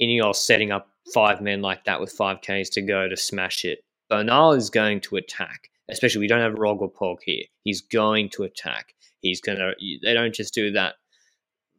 Ineos 0.00 0.36
setting 0.36 0.72
up 0.72 0.88
five 1.12 1.42
men 1.42 1.60
like 1.60 1.84
that 1.84 2.00
with 2.00 2.10
five 2.10 2.40
Ks 2.40 2.70
to 2.70 2.80
go 2.80 3.06
to 3.06 3.16
smash 3.16 3.66
it, 3.66 3.80
Bernal 4.08 4.52
is 4.52 4.70
going 4.70 5.00
to 5.02 5.16
attack 5.16 5.69
especially 5.90 6.20
we 6.20 6.28
don't 6.28 6.40
have 6.40 6.54
Rog 6.54 6.80
or 6.80 6.90
Pog 6.90 7.18
here. 7.24 7.44
He's 7.62 7.80
going 7.80 8.30
to 8.30 8.44
attack. 8.44 8.94
He's 9.20 9.40
gonna. 9.40 9.72
They 10.02 10.14
don't 10.14 10.34
just 10.34 10.54
do 10.54 10.70
that 10.72 10.94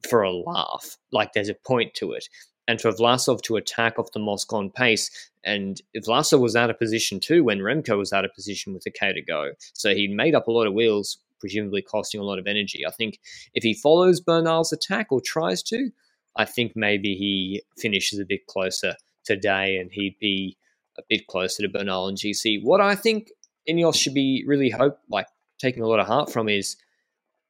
for 0.08 0.24
a 0.24 0.32
laugh. 0.32 0.97
Like 1.12 1.34
there's 1.34 1.50
a 1.50 1.56
point 1.56 1.93
to 1.95 2.13
it. 2.13 2.28
And 2.67 2.80
for 2.80 2.91
Vlasov 2.91 3.41
to 3.43 3.58
attack 3.58 3.97
off 3.97 4.12
the 4.13 4.19
Moscon 4.19 4.71
pace, 4.71 5.10
and 5.43 5.82
Vlasov 5.97 6.39
was 6.39 6.56
out 6.56 6.69
of 6.69 6.80
position 6.80 7.19
too 7.19 7.43
when 7.43 7.60
Remco 7.60 7.97
was 7.97 8.13
out 8.13 8.26
of 8.26 8.34
position 8.34 8.74
with 8.74 8.84
the 8.84 8.91
K 8.91 9.13
to 9.13 9.21
go. 9.21 9.52
So 9.74 9.93
he 9.93 10.08
made 10.08 10.36
up 10.36 10.47
a 10.47 10.52
lot 10.52 10.67
of 10.67 10.74
wheels, 10.74 11.17
presumably 11.39 11.82
costing 11.82 12.21
a 12.21 12.24
lot 12.24 12.39
of 12.39 12.47
energy. 12.47 12.86
I 12.88 12.91
think 12.91 13.19
if 13.54 13.63
he 13.63 13.74
follows 13.74 14.21
Bernal's 14.21 14.71
attack 14.71 15.08
or 15.10 15.19
tries 15.19 15.63
to, 15.63 15.89
I 16.36 16.45
think 16.45 16.74
maybe 16.76 17.15
he 17.15 17.63
finishes 17.78 18.19
a 18.19 18.26
bit 18.26 18.45
closer 18.47 18.95
today 19.26 19.78
and 19.78 19.91
he'd 19.91 20.17
be 20.19 20.58
a 20.97 21.02
bit 21.10 21.28
closer 21.28 21.63
to 21.63 21.69
Bernal 21.69 22.08
and 22.08 22.17
GC. 22.17 22.63
What 22.63 22.82
I 22.82 22.95
think 22.95 23.32
Ineos 23.69 23.95
should 23.95 24.13
be 24.13 24.43
really 24.47 24.69
hope 24.69 25.00
like 25.10 25.28
taking 25.60 25.84
a 25.84 25.88
lot 25.88 26.00
of 26.00 26.08
heart 26.08 26.32
from 26.32 26.50
is 26.50 26.78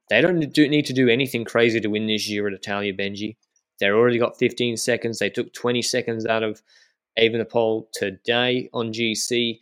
they 0.10 0.20
don't 0.22 0.42
do, 0.54 0.68
need 0.68 0.86
to 0.88 0.94
do 0.94 1.08
anything 1.08 1.46
crazy 1.46 1.80
to 1.80 1.88
win 1.88 2.08
this 2.08 2.28
Giro 2.28 2.50
d'Italia 2.50 2.94
Benji. 2.94 3.38
They've 3.80 3.94
already 3.94 4.20
got 4.20 4.38
15 4.38 4.78
seconds. 4.78 5.20
They 5.20 5.30
took 5.30 5.54
20 5.54 5.82
seconds 5.82 6.26
out 6.26 6.44
of 6.44 6.62
Evenepoel 7.18 7.86
today 7.94 8.70
on 8.74 8.92
GC. 8.92 9.60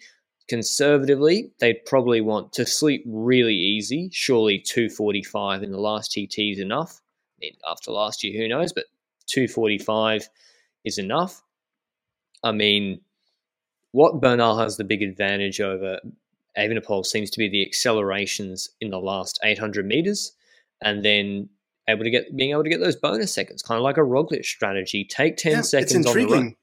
Conservatively, 0.47 1.51
they'd 1.59 1.85
probably 1.85 2.21
want 2.21 2.51
to 2.53 2.65
sleep 2.65 3.03
really 3.05 3.53
easy. 3.53 4.09
Surely 4.12 4.57
245 4.57 5.62
in 5.62 5.71
the 5.71 5.79
last 5.79 6.12
TT 6.12 6.39
is 6.39 6.59
enough. 6.59 6.99
I 7.38 7.39
mean, 7.41 7.53
after 7.69 7.91
last 7.91 8.23
year, 8.23 8.41
who 8.41 8.47
knows? 8.47 8.73
But 8.73 8.85
245 9.27 10.27
is 10.83 10.97
enough. 10.97 11.43
I 12.43 12.51
mean, 12.51 13.01
what 13.91 14.19
Bernal 14.19 14.57
has 14.57 14.77
the 14.77 14.83
big 14.83 15.03
advantage 15.03 15.62
over 15.62 15.99
Evenepoel 16.60 17.06
seems 17.06 17.30
to 17.32 17.39
be 17.39 17.50
the 17.50 17.65
accelerations 17.65 18.69
in 18.82 18.89
the 18.91 19.00
last 19.00 19.39
800 19.43 19.86
meters, 19.86 20.34
and 20.82 21.04
then 21.04 21.50
able 21.88 22.04
to 22.04 22.10
get 22.10 22.36
being 22.36 22.52
able 22.52 22.63
to 22.63 22.69
get 22.69 22.80
those 22.80 22.95
bonus 22.95 23.34
seconds, 23.34 23.62
kind 23.62 23.78
of 23.78 23.84
like 23.84 23.98
a 23.98 24.02
Roglic 24.02 24.45
strategy. 24.45 25.06
Take 25.06 25.38
10 25.38 25.52
yeah, 25.52 25.62
seconds 25.62 26.06
on 26.06 26.13
the 26.13 26.28
road, 26.28 26.54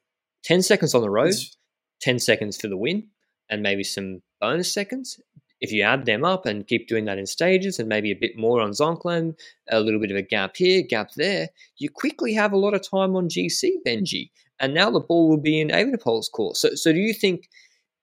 10 0.44 0.62
seconds 0.62 0.94
on 0.94 1.02
the 1.02 1.10
road, 1.10 1.28
it's... 1.28 1.56
10 2.02 2.18
seconds 2.18 2.60
for 2.60 2.68
the 2.68 2.76
win, 2.76 3.08
and 3.48 3.62
maybe 3.62 3.82
some 3.82 4.22
bonus 4.40 4.72
seconds. 4.72 5.20
If 5.60 5.72
you 5.72 5.82
add 5.82 6.04
them 6.04 6.22
up 6.24 6.44
and 6.44 6.66
keep 6.66 6.86
doing 6.86 7.06
that 7.06 7.16
in 7.16 7.26
stages 7.26 7.78
and 7.78 7.88
maybe 7.88 8.10
a 8.10 8.16
bit 8.16 8.36
more 8.36 8.60
on 8.60 8.72
Zoncolan, 8.72 9.34
a 9.70 9.80
little 9.80 10.00
bit 10.00 10.10
of 10.10 10.16
a 10.16 10.22
gap 10.22 10.56
here, 10.56 10.82
gap 10.82 11.12
there, 11.16 11.48
you 11.78 11.88
quickly 11.88 12.34
have 12.34 12.52
a 12.52 12.58
lot 12.58 12.74
of 12.74 12.86
time 12.88 13.16
on 13.16 13.30
GC, 13.30 13.70
Benji. 13.86 14.30
And 14.60 14.74
now 14.74 14.90
the 14.90 15.00
ball 15.00 15.30
will 15.30 15.40
be 15.40 15.60
in 15.60 15.68
Evenepoel's 15.68 16.28
course. 16.28 16.60
So, 16.60 16.74
so 16.74 16.92
do 16.92 16.98
you 16.98 17.14
think 17.14 17.48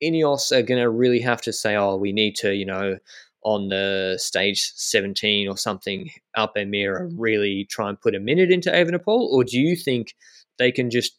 Ineos 0.04 0.52
are 0.52 0.62
going 0.62 0.82
to 0.82 0.90
really 0.90 1.22
have 1.22 1.42
to 1.42 1.54
say, 1.54 1.76
oh, 1.76 1.96
we 1.96 2.12
need 2.12 2.36
to, 2.38 2.54
you 2.54 2.66
know, 2.66 2.98
on 3.44 3.70
the 3.70 4.16
stage 4.18 4.72
17 4.76 5.48
or 5.48 5.58
something, 5.58 6.10
Alpe 6.38 6.68
Mira 6.68 7.08
mm-hmm. 7.08 7.20
really 7.20 7.68
try 7.70 7.90
and 7.90 8.00
put 8.00 8.16
a 8.16 8.20
minute 8.20 8.52
into 8.52 8.72
Evenepoel? 8.72 9.30
Or 9.30 9.44
do 9.44 9.60
you 9.60 9.76
think 9.76 10.16
they 10.58 10.72
can 10.72 10.90
just 10.90 11.14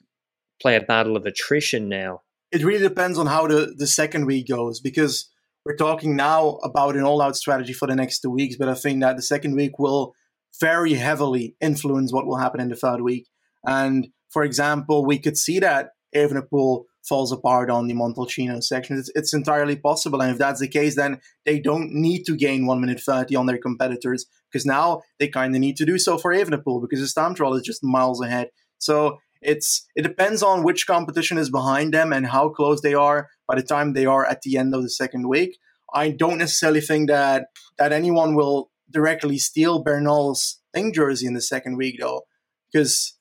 play 0.61 0.77
a 0.77 0.81
battle 0.81 1.17
of 1.17 1.27
attrition 1.27 1.89
now? 1.89 2.23
It 2.51 2.65
really 2.65 2.87
depends 2.87 3.19
on 3.19 3.27
how 3.27 3.47
the, 3.47 3.75
the 3.77 3.87
second 3.87 4.27
week 4.27 4.49
goes 4.49 4.81
because 4.81 5.31
we're 5.65 5.77
talking 5.77 6.15
now 6.15 6.59
about 6.63 6.97
an 6.97 7.03
all 7.03 7.21
out 7.21 7.37
strategy 7.37 7.73
for 7.73 7.89
the 7.89 7.97
next 7.97 8.21
two 8.21 8.31
weeks, 8.31 8.57
but 8.57 8.69
I 8.69 8.75
think 8.75 9.01
that 9.01 9.17
the 9.17 9.23
second 9.23 9.57
week 9.57 9.79
will 9.79 10.15
very 10.61 10.95
heavily 10.95 11.57
influence 11.61 12.13
what 12.13 12.27
will 12.27 12.37
happen 12.37 12.61
in 12.61 12.69
the 12.69 12.77
third 12.77 13.01
week. 13.01 13.27
And 13.67 14.09
for 14.31 14.45
example, 14.45 15.05
we 15.05 15.19
could 15.19 15.37
see 15.37 15.59
that 15.59 15.91
Evenepoel 16.15 16.85
falls 17.07 17.33
apart 17.33 17.71
on 17.71 17.87
the 17.87 17.95
Montalcino 17.95 18.63
section. 18.63 18.99
It's, 18.99 19.11
it's 19.15 19.35
entirely 19.35 19.77
possible. 19.77 20.23
And 20.23 20.31
if 20.31 20.39
that's 20.39 20.61
the 20.61 20.69
case, 20.69 20.97
then 20.97 21.21
they 21.45 21.61
don't 21.61 21.93
need 21.93 22.25
to 22.25 22.37
gain 22.37 22.67
1 22.67 22.81
minute 22.81 23.01
30 23.01 23.37
on 23.37 23.47
their 23.47 23.59
competitors 23.59 24.27
because 24.51 24.65
now 24.65 25.03
they 25.19 25.29
kind 25.29 25.55
of 25.55 25.61
need 25.61 25.77
to 25.77 25.85
do 25.85 25.99
so 25.99 26.17
for 26.17 26.33
Evenepoel 26.33 26.81
because 26.81 27.01
the 27.01 27.21
time 27.21 27.35
trial 27.35 27.55
is 27.55 27.63
just 27.63 27.85
miles 27.85 28.23
ahead. 28.23 28.49
So 28.79 29.19
it's 29.43 29.87
it 29.95 30.03
depends 30.03 30.43
on 30.43 30.63
which 30.63 30.87
competition 30.87 31.39
is 31.39 31.51
behind 31.51 31.93
them 31.93 32.13
and 32.13 32.27
how 32.27 32.49
close 32.49 32.81
they 32.81 32.95
are 32.95 33.29
by 33.47 33.57
the 33.57 33.63
time 33.63 33.93
they 33.93 34.07
are 34.07 34.25
at 34.25 34.43
the 34.43 34.57
end 34.57 34.75
of 34.75 34.83
the 34.83 34.91
second 34.91 35.29
week. 35.29 35.59
I 35.93 36.11
don't 36.11 36.39
necessarily 36.39 36.81
think 36.81 37.09
that 37.09 37.49
that 37.79 37.93
anyone 37.93 38.35
will 38.35 38.71
directly 38.91 39.39
steal 39.39 39.83
Bernal's 39.83 40.61
thing 40.73 40.93
jersey 40.93 41.27
in 41.27 41.35
the 41.35 41.43
second 41.43 41.77
week 41.77 41.97
though, 42.01 42.23
because 42.73 43.17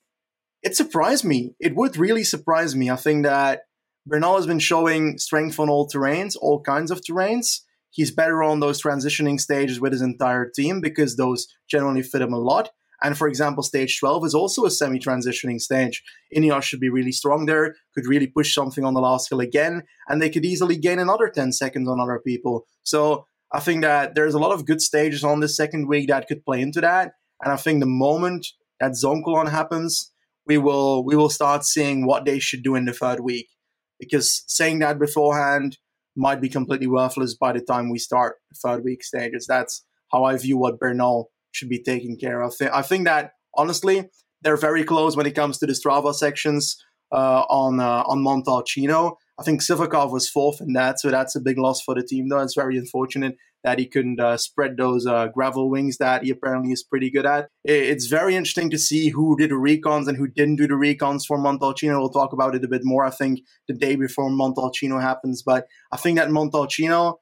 it 0.62 0.74
surprised 0.74 1.24
me. 1.24 1.54
It 1.60 1.76
would 1.76 1.96
really 1.96 2.24
surprise 2.24 2.74
me. 2.74 2.90
I 2.90 2.96
think 2.96 3.24
that 3.24 3.62
Bernal 4.06 4.36
has 4.36 4.46
been 4.46 4.58
showing 4.58 5.18
strength 5.18 5.58
on 5.58 5.70
all 5.70 5.88
terrains, 5.88 6.36
all 6.40 6.60
kinds 6.60 6.90
of 6.90 7.00
terrains. 7.00 7.60
He's 7.90 8.10
better 8.10 8.42
on 8.42 8.60
those 8.60 8.82
transitioning 8.82 9.40
stages 9.40 9.80
with 9.80 9.92
his 9.92 10.02
entire 10.02 10.50
team 10.50 10.80
because 10.80 11.16
those 11.16 11.46
generally 11.68 12.02
fit 12.02 12.20
him 12.20 12.34
a 12.34 12.38
lot. 12.38 12.70
And 13.02 13.16
for 13.16 13.28
example, 13.28 13.62
stage 13.62 13.98
12 13.98 14.26
is 14.26 14.34
also 14.34 14.64
a 14.64 14.70
semi 14.70 14.98
transitioning 14.98 15.60
stage. 15.60 16.02
Ineos 16.34 16.62
should 16.62 16.80
be 16.80 16.90
really 16.90 17.12
strong 17.12 17.46
there, 17.46 17.76
could 17.94 18.06
really 18.06 18.26
push 18.26 18.54
something 18.54 18.84
on 18.84 18.94
the 18.94 19.00
last 19.00 19.30
hill 19.30 19.40
again, 19.40 19.82
and 20.08 20.20
they 20.20 20.30
could 20.30 20.44
easily 20.44 20.76
gain 20.76 20.98
another 20.98 21.28
10 21.28 21.52
seconds 21.52 21.88
on 21.88 22.00
other 22.00 22.20
people. 22.24 22.66
So 22.82 23.26
I 23.52 23.60
think 23.60 23.82
that 23.82 24.14
there's 24.14 24.34
a 24.34 24.38
lot 24.38 24.52
of 24.52 24.66
good 24.66 24.82
stages 24.82 25.24
on 25.24 25.40
the 25.40 25.48
second 25.48 25.88
week 25.88 26.08
that 26.08 26.28
could 26.28 26.44
play 26.44 26.60
into 26.60 26.80
that. 26.80 27.12
And 27.42 27.52
I 27.52 27.56
think 27.56 27.80
the 27.80 27.86
moment 27.86 28.46
that 28.80 28.92
Zoncolan 28.92 29.50
happens, 29.50 30.10
we 30.46 30.58
will 30.58 31.04
we 31.04 31.16
will 31.16 31.30
start 31.30 31.64
seeing 31.64 32.06
what 32.06 32.24
they 32.24 32.38
should 32.38 32.62
do 32.62 32.74
in 32.74 32.84
the 32.84 32.92
third 32.92 33.20
week 33.20 33.48
because 33.98 34.44
saying 34.46 34.80
that 34.80 34.98
beforehand 34.98 35.78
might 36.16 36.40
be 36.40 36.48
completely 36.48 36.86
worthless 36.86 37.34
by 37.34 37.52
the 37.52 37.60
time 37.60 37.90
we 37.90 37.98
start 37.98 38.36
the 38.50 38.56
third 38.62 38.84
week 38.84 39.02
stages. 39.02 39.46
That's 39.46 39.84
how 40.12 40.24
I 40.24 40.36
view 40.36 40.56
what 40.56 40.78
Bernal 40.78 41.30
should 41.52 41.68
be 41.68 41.82
taking 41.82 42.18
care 42.18 42.42
of. 42.42 42.54
I 42.72 42.82
think 42.82 43.04
that 43.06 43.32
honestly, 43.56 44.08
they're 44.42 44.56
very 44.56 44.84
close 44.84 45.16
when 45.16 45.26
it 45.26 45.34
comes 45.34 45.58
to 45.58 45.66
the 45.66 45.72
Strava 45.72 46.14
sections 46.14 46.76
uh, 47.12 47.44
on 47.48 47.80
uh, 47.80 48.02
on 48.06 48.18
Montalcino. 48.22 49.16
I 49.38 49.42
think 49.42 49.62
Sivakov 49.62 50.12
was 50.12 50.28
fourth 50.28 50.60
in 50.60 50.74
that, 50.74 51.00
so 51.00 51.10
that's 51.10 51.34
a 51.34 51.40
big 51.40 51.58
loss 51.58 51.82
for 51.82 51.94
the 51.94 52.02
team. 52.02 52.28
Though 52.28 52.40
it's 52.40 52.54
very 52.54 52.76
unfortunate 52.76 53.36
that 53.64 53.78
he 53.78 53.86
couldn't 53.86 54.20
uh, 54.20 54.36
spread 54.36 54.76
those 54.76 55.06
uh, 55.06 55.28
gravel 55.28 55.70
wings 55.70 55.96
that 55.96 56.22
he 56.22 56.30
apparently 56.30 56.70
is 56.70 56.84
pretty 56.84 57.10
good 57.10 57.26
at. 57.26 57.48
It's 57.64 58.06
very 58.06 58.36
interesting 58.36 58.70
to 58.70 58.78
see 58.78 59.08
who 59.08 59.36
did 59.36 59.50
the 59.50 59.54
recons 59.54 60.06
and 60.06 60.18
who 60.18 60.28
didn't 60.28 60.56
do 60.56 60.68
the 60.68 60.74
recons 60.74 61.22
for 61.26 61.38
Montalcino. 61.38 61.98
We'll 61.98 62.10
talk 62.10 62.32
about 62.32 62.54
it 62.54 62.62
a 62.62 62.68
bit 62.68 62.82
more, 62.84 63.04
I 63.04 63.10
think, 63.10 63.40
the 63.66 63.74
day 63.74 63.96
before 63.96 64.30
Montalcino 64.30 65.00
happens. 65.00 65.42
But 65.42 65.66
I 65.90 65.96
think 65.96 66.18
that 66.18 66.28
Montalcino 66.28 67.16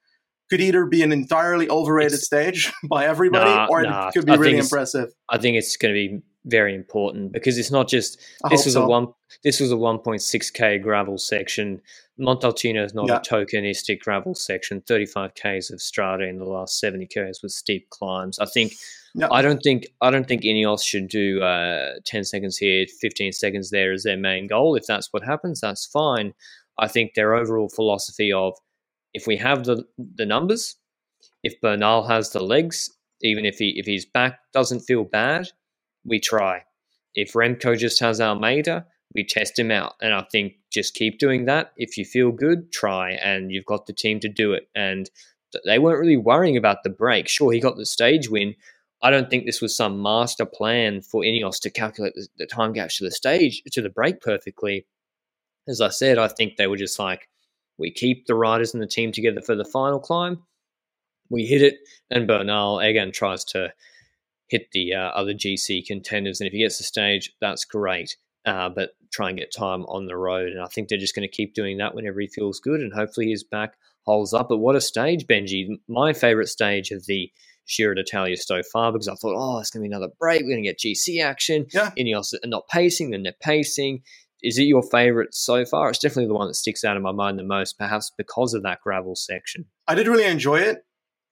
could 0.51 0.61
either 0.61 0.85
be 0.85 1.03
an 1.03 1.12
entirely 1.12 1.70
overrated 1.70 2.14
it's, 2.14 2.27
stage 2.27 2.72
by 2.90 3.07
everybody 3.07 3.51
nah, 3.51 3.68
or 3.70 3.83
nah, 3.83 4.09
it 4.09 4.12
could 4.12 4.27
be 4.27 4.33
I 4.33 4.37
really 4.37 4.59
impressive. 4.59 5.11
I 5.31 5.38
think 5.38 5.57
it's 5.57 5.77
going 5.77 5.94
to 5.94 6.09
be 6.09 6.22
very 6.46 6.74
important 6.74 7.33
because 7.33 7.57
it's 7.57 7.70
not 7.70 7.88
just 7.88 8.18
this 8.50 8.64
was 8.64 8.74
so. 8.74 8.85
a 8.85 8.88
one 8.88 9.09
this 9.44 9.61
was 9.61 9.72
a 9.72 9.76
1.6k 9.76 10.83
gravel 10.83 11.18
section. 11.18 11.81
Montalcino 12.20 12.85
is 12.85 12.94
not 12.94 13.09
yeah. 13.09 13.16
a 13.16 13.20
tokenistic 13.20 14.00
gravel 14.00 14.35
section. 14.35 14.83
35k's 14.83 15.70
of 15.70 15.81
strata 15.81 16.24
in 16.24 16.38
the 16.38 16.44
last 16.44 16.83
70k's 16.83 17.42
with 17.42 17.52
steep 17.52 17.88
climbs. 17.90 18.38
I 18.38 18.46
think 18.46 18.74
yeah. 19.14 19.28
I 19.31 19.42
don't 19.42 19.61
think 19.61 19.87
I 20.00 20.11
don't 20.11 20.26
think 20.26 20.42
Ineos 20.42 20.83
should 20.85 21.09
do 21.09 21.42
uh, 21.42 21.94
10 22.05 22.24
seconds 22.24 22.57
here, 22.57 22.87
15 23.00 23.33
seconds 23.33 23.70
there 23.70 23.92
as 23.92 24.02
their 24.02 24.16
main 24.16 24.46
goal. 24.46 24.74
If 24.74 24.87
that's 24.87 25.12
what 25.12 25.24
happens, 25.24 25.61
that's 25.61 25.87
fine. 25.87 26.35
I 26.78 26.88
think 26.88 27.14
their 27.14 27.35
overall 27.35 27.68
philosophy 27.68 28.33
of 28.33 28.57
if 29.14 29.26
we 29.26 29.37
have 29.37 29.64
the 29.64 29.85
the 30.16 30.26
numbers, 30.26 30.76
if 31.42 31.61
Bernal 31.61 32.05
has 32.05 32.31
the 32.31 32.42
legs, 32.42 32.90
even 33.20 33.44
if 33.44 33.59
he 33.59 33.74
if 33.76 33.87
his 33.87 34.07
back 34.07 34.38
doesn't 34.52 34.81
feel 34.81 35.05
bad, 35.05 35.48
we 36.04 36.20
try. 36.20 36.64
If 37.14 37.32
Remco 37.32 37.76
just 37.76 38.00
has 38.00 38.20
Almeida, 38.20 38.86
we 39.14 39.24
test 39.24 39.58
him 39.58 39.70
out. 39.70 39.94
And 40.00 40.14
I 40.14 40.24
think 40.32 40.54
just 40.72 40.94
keep 40.94 41.18
doing 41.18 41.44
that. 41.44 41.72
If 41.76 41.98
you 41.98 42.04
feel 42.04 42.32
good, 42.32 42.72
try, 42.72 43.12
and 43.12 43.52
you've 43.52 43.66
got 43.66 43.86
the 43.86 43.92
team 43.92 44.20
to 44.20 44.28
do 44.28 44.52
it. 44.52 44.68
And 44.74 45.10
they 45.64 45.78
weren't 45.78 46.00
really 46.00 46.16
worrying 46.16 46.56
about 46.56 46.82
the 46.82 46.90
break. 46.90 47.28
Sure, 47.28 47.52
he 47.52 47.60
got 47.60 47.76
the 47.76 47.86
stage 47.86 48.30
win. 48.30 48.54
I 49.02 49.10
don't 49.10 49.28
think 49.28 49.44
this 49.44 49.60
was 49.60 49.76
some 49.76 50.00
master 50.00 50.46
plan 50.46 51.02
for 51.02 51.22
Ineos 51.22 51.60
to 51.62 51.70
calculate 51.70 52.14
the, 52.36 52.46
time 52.46 52.72
gaps 52.72 52.98
to 52.98 53.04
the 53.04 53.10
stage 53.10 53.62
to 53.72 53.82
the 53.82 53.90
break 53.90 54.20
perfectly. 54.20 54.86
As 55.68 55.80
I 55.80 55.88
said, 55.88 56.18
I 56.18 56.28
think 56.28 56.56
they 56.56 56.68
were 56.68 56.76
just 56.76 56.98
like, 56.98 57.28
we 57.78 57.90
keep 57.90 58.26
the 58.26 58.34
riders 58.34 58.74
and 58.74 58.82
the 58.82 58.86
team 58.86 59.12
together 59.12 59.40
for 59.40 59.56
the 59.56 59.64
final 59.64 59.98
climb. 59.98 60.42
We 61.30 61.46
hit 61.46 61.62
it, 61.62 61.76
and 62.10 62.28
Bernal 62.28 62.78
again 62.78 63.10
tries 63.10 63.44
to 63.46 63.72
hit 64.52 64.70
the 64.72 64.94
uh, 64.94 65.08
other 65.08 65.32
GC 65.32 65.86
contenders. 65.86 66.40
And 66.40 66.46
if 66.46 66.52
he 66.52 66.60
gets 66.60 66.78
the 66.78 66.84
stage, 66.84 67.32
that's 67.40 67.64
great. 67.64 68.16
Uh, 68.44 68.68
but 68.68 68.90
try 69.12 69.30
and 69.30 69.38
get 69.38 69.52
time 69.52 69.84
on 69.86 70.06
the 70.06 70.16
road. 70.16 70.50
And 70.50 70.60
I 70.60 70.66
think 70.66 70.88
they're 70.88 70.98
just 70.98 71.14
going 71.14 71.26
to 71.26 71.34
keep 71.34 71.54
doing 71.54 71.78
that 71.78 71.94
whenever 71.94 72.20
he 72.20 72.26
feels 72.26 72.60
good. 72.60 72.80
And 72.80 72.92
hopefully 72.92 73.30
his 73.30 73.42
back 73.42 73.74
holds 74.02 74.34
up. 74.34 74.48
But 74.48 74.58
what 74.58 74.76
a 74.76 74.80
stage, 74.80 75.26
Benji. 75.26 75.68
My 75.88 76.12
favorite 76.12 76.48
stage 76.48 76.90
of 76.90 77.06
the 77.06 77.32
Giro 77.66 77.94
d'Italia 77.94 78.36
so 78.36 78.62
far 78.62 78.92
because 78.92 79.08
I 79.08 79.14
thought, 79.14 79.36
oh, 79.36 79.58
it's 79.58 79.70
going 79.70 79.82
to 79.82 79.88
be 79.88 79.94
another 79.94 80.12
break. 80.18 80.42
We're 80.42 80.50
going 80.50 80.64
to 80.64 80.68
get 80.68 80.78
GC 80.78 81.22
action. 81.22 81.66
Yeah. 81.72 81.92
Ineos 81.98 82.34
are 82.34 82.48
not 82.48 82.68
pacing, 82.68 83.10
then 83.10 83.22
they're 83.22 83.34
pacing. 83.40 84.02
Is 84.42 84.58
it 84.58 84.64
your 84.64 84.82
favorite 84.82 85.34
so 85.34 85.64
far? 85.64 85.88
It's 85.88 86.00
definitely 86.00 86.26
the 86.26 86.34
one 86.34 86.48
that 86.48 86.54
sticks 86.54 86.82
out 86.84 86.96
in 86.96 87.02
my 87.02 87.12
mind 87.12 87.38
the 87.38 87.44
most, 87.44 87.78
perhaps 87.78 88.10
because 88.18 88.54
of 88.54 88.64
that 88.64 88.80
gravel 88.82 89.14
section. 89.14 89.66
I 89.86 89.94
did 89.94 90.08
really 90.08 90.24
enjoy 90.24 90.56
it. 90.56 90.84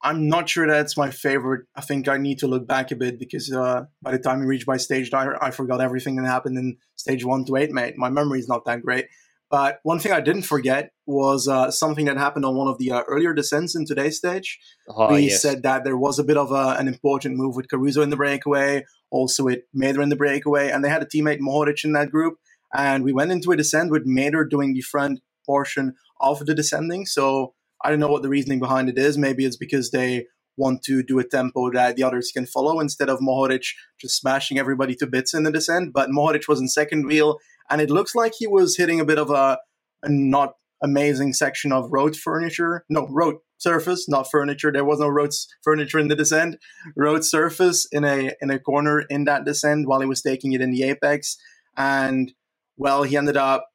I'm 0.03 0.27
not 0.27 0.49
sure 0.49 0.67
that's 0.67 0.97
my 0.97 1.11
favorite. 1.11 1.67
I 1.75 1.81
think 1.81 2.07
I 2.07 2.17
need 2.17 2.39
to 2.39 2.47
look 2.47 2.67
back 2.67 2.91
a 2.91 2.95
bit 2.95 3.19
because 3.19 3.51
uh, 3.51 3.85
by 4.01 4.11
the 4.11 4.19
time 4.19 4.39
we 4.39 4.45
reached 4.47 4.65
by 4.65 4.77
stage 4.77 5.11
nine, 5.11 5.29
I 5.39 5.51
forgot 5.51 5.79
everything 5.81 6.15
that 6.15 6.25
happened 6.25 6.57
in 6.57 6.77
stage 6.95 7.23
one 7.23 7.45
to 7.45 7.55
eight, 7.55 7.71
mate. 7.71 7.93
My 7.97 8.09
memory 8.09 8.39
is 8.39 8.47
not 8.47 8.65
that 8.65 8.81
great. 8.81 9.07
But 9.51 9.79
one 9.83 9.99
thing 9.99 10.13
I 10.13 10.21
didn't 10.21 10.43
forget 10.43 10.93
was 11.05 11.47
uh, 11.47 11.71
something 11.71 12.05
that 12.05 12.17
happened 12.17 12.45
on 12.45 12.55
one 12.55 12.69
of 12.69 12.77
the 12.77 12.91
uh, 12.91 13.03
earlier 13.07 13.33
descents 13.33 13.75
in 13.75 13.85
today's 13.85 14.17
stage. 14.17 14.57
Oh, 14.87 15.13
we 15.13 15.23
yes. 15.23 15.41
said 15.41 15.63
that 15.63 15.83
there 15.83 15.97
was 15.97 16.17
a 16.19 16.23
bit 16.23 16.37
of 16.37 16.51
a, 16.51 16.77
an 16.79 16.87
important 16.87 17.35
move 17.35 17.57
with 17.57 17.69
Caruso 17.69 18.01
in 18.01 18.11
the 18.11 18.15
breakaway, 18.15 18.85
also 19.11 19.43
with 19.43 19.59
Mäder 19.75 20.01
in 20.01 20.07
the 20.07 20.15
breakaway, 20.15 20.71
and 20.71 20.85
they 20.85 20.89
had 20.89 21.03
a 21.03 21.05
teammate 21.05 21.39
Mohoric 21.39 21.83
in 21.83 21.91
that 21.91 22.11
group. 22.11 22.37
And 22.73 23.03
we 23.03 23.11
went 23.11 23.33
into 23.33 23.51
a 23.51 23.57
descent 23.57 23.91
with 23.91 24.07
Mäder 24.07 24.49
doing 24.49 24.73
the 24.73 24.81
front 24.81 25.19
portion 25.45 25.95
of 26.21 26.45
the 26.45 26.55
descending. 26.55 27.05
So 27.05 27.53
I 27.83 27.89
don't 27.89 27.99
know 27.99 28.09
what 28.09 28.21
the 28.21 28.29
reasoning 28.29 28.59
behind 28.59 28.89
it 28.89 28.97
is. 28.97 29.17
Maybe 29.17 29.45
it's 29.45 29.57
because 29.57 29.91
they 29.91 30.25
want 30.57 30.83
to 30.83 31.01
do 31.01 31.19
a 31.19 31.23
tempo 31.23 31.71
that 31.71 31.95
the 31.95 32.03
others 32.03 32.31
can 32.31 32.45
follow 32.45 32.79
instead 32.79 33.09
of 33.09 33.19
Mohoric 33.19 33.65
just 33.99 34.19
smashing 34.19 34.57
everybody 34.57 34.95
to 34.95 35.07
bits 35.07 35.33
in 35.33 35.43
the 35.43 35.51
descent. 35.51 35.93
But 35.93 36.09
Mohoric 36.09 36.47
was 36.47 36.59
in 36.59 36.67
second 36.67 37.05
wheel, 37.05 37.39
and 37.69 37.81
it 37.81 37.89
looks 37.89 38.15
like 38.15 38.33
he 38.37 38.47
was 38.47 38.77
hitting 38.77 38.99
a 38.99 39.05
bit 39.05 39.17
of 39.17 39.29
a, 39.29 39.59
a 40.03 40.09
not 40.09 40.53
amazing 40.83 41.33
section 41.33 41.71
of 41.71 41.91
road 41.91 42.15
furniture. 42.15 42.83
No, 42.89 43.07
road 43.09 43.35
surface, 43.57 44.09
not 44.09 44.29
furniture. 44.29 44.71
There 44.71 44.85
was 44.85 44.99
no 44.99 45.07
road 45.07 45.31
furniture 45.63 45.99
in 45.99 46.07
the 46.07 46.15
descent. 46.15 46.57
Road 46.95 47.23
surface 47.23 47.87
in 47.91 48.03
a 48.03 48.33
in 48.41 48.49
a 48.49 48.59
corner 48.59 49.01
in 49.09 49.25
that 49.25 49.45
descent 49.45 49.87
while 49.87 50.01
he 50.01 50.07
was 50.07 50.21
taking 50.21 50.53
it 50.53 50.61
in 50.61 50.71
the 50.71 50.83
apex, 50.83 51.37
and 51.77 52.33
well, 52.77 53.03
he 53.03 53.17
ended 53.17 53.37
up. 53.37 53.67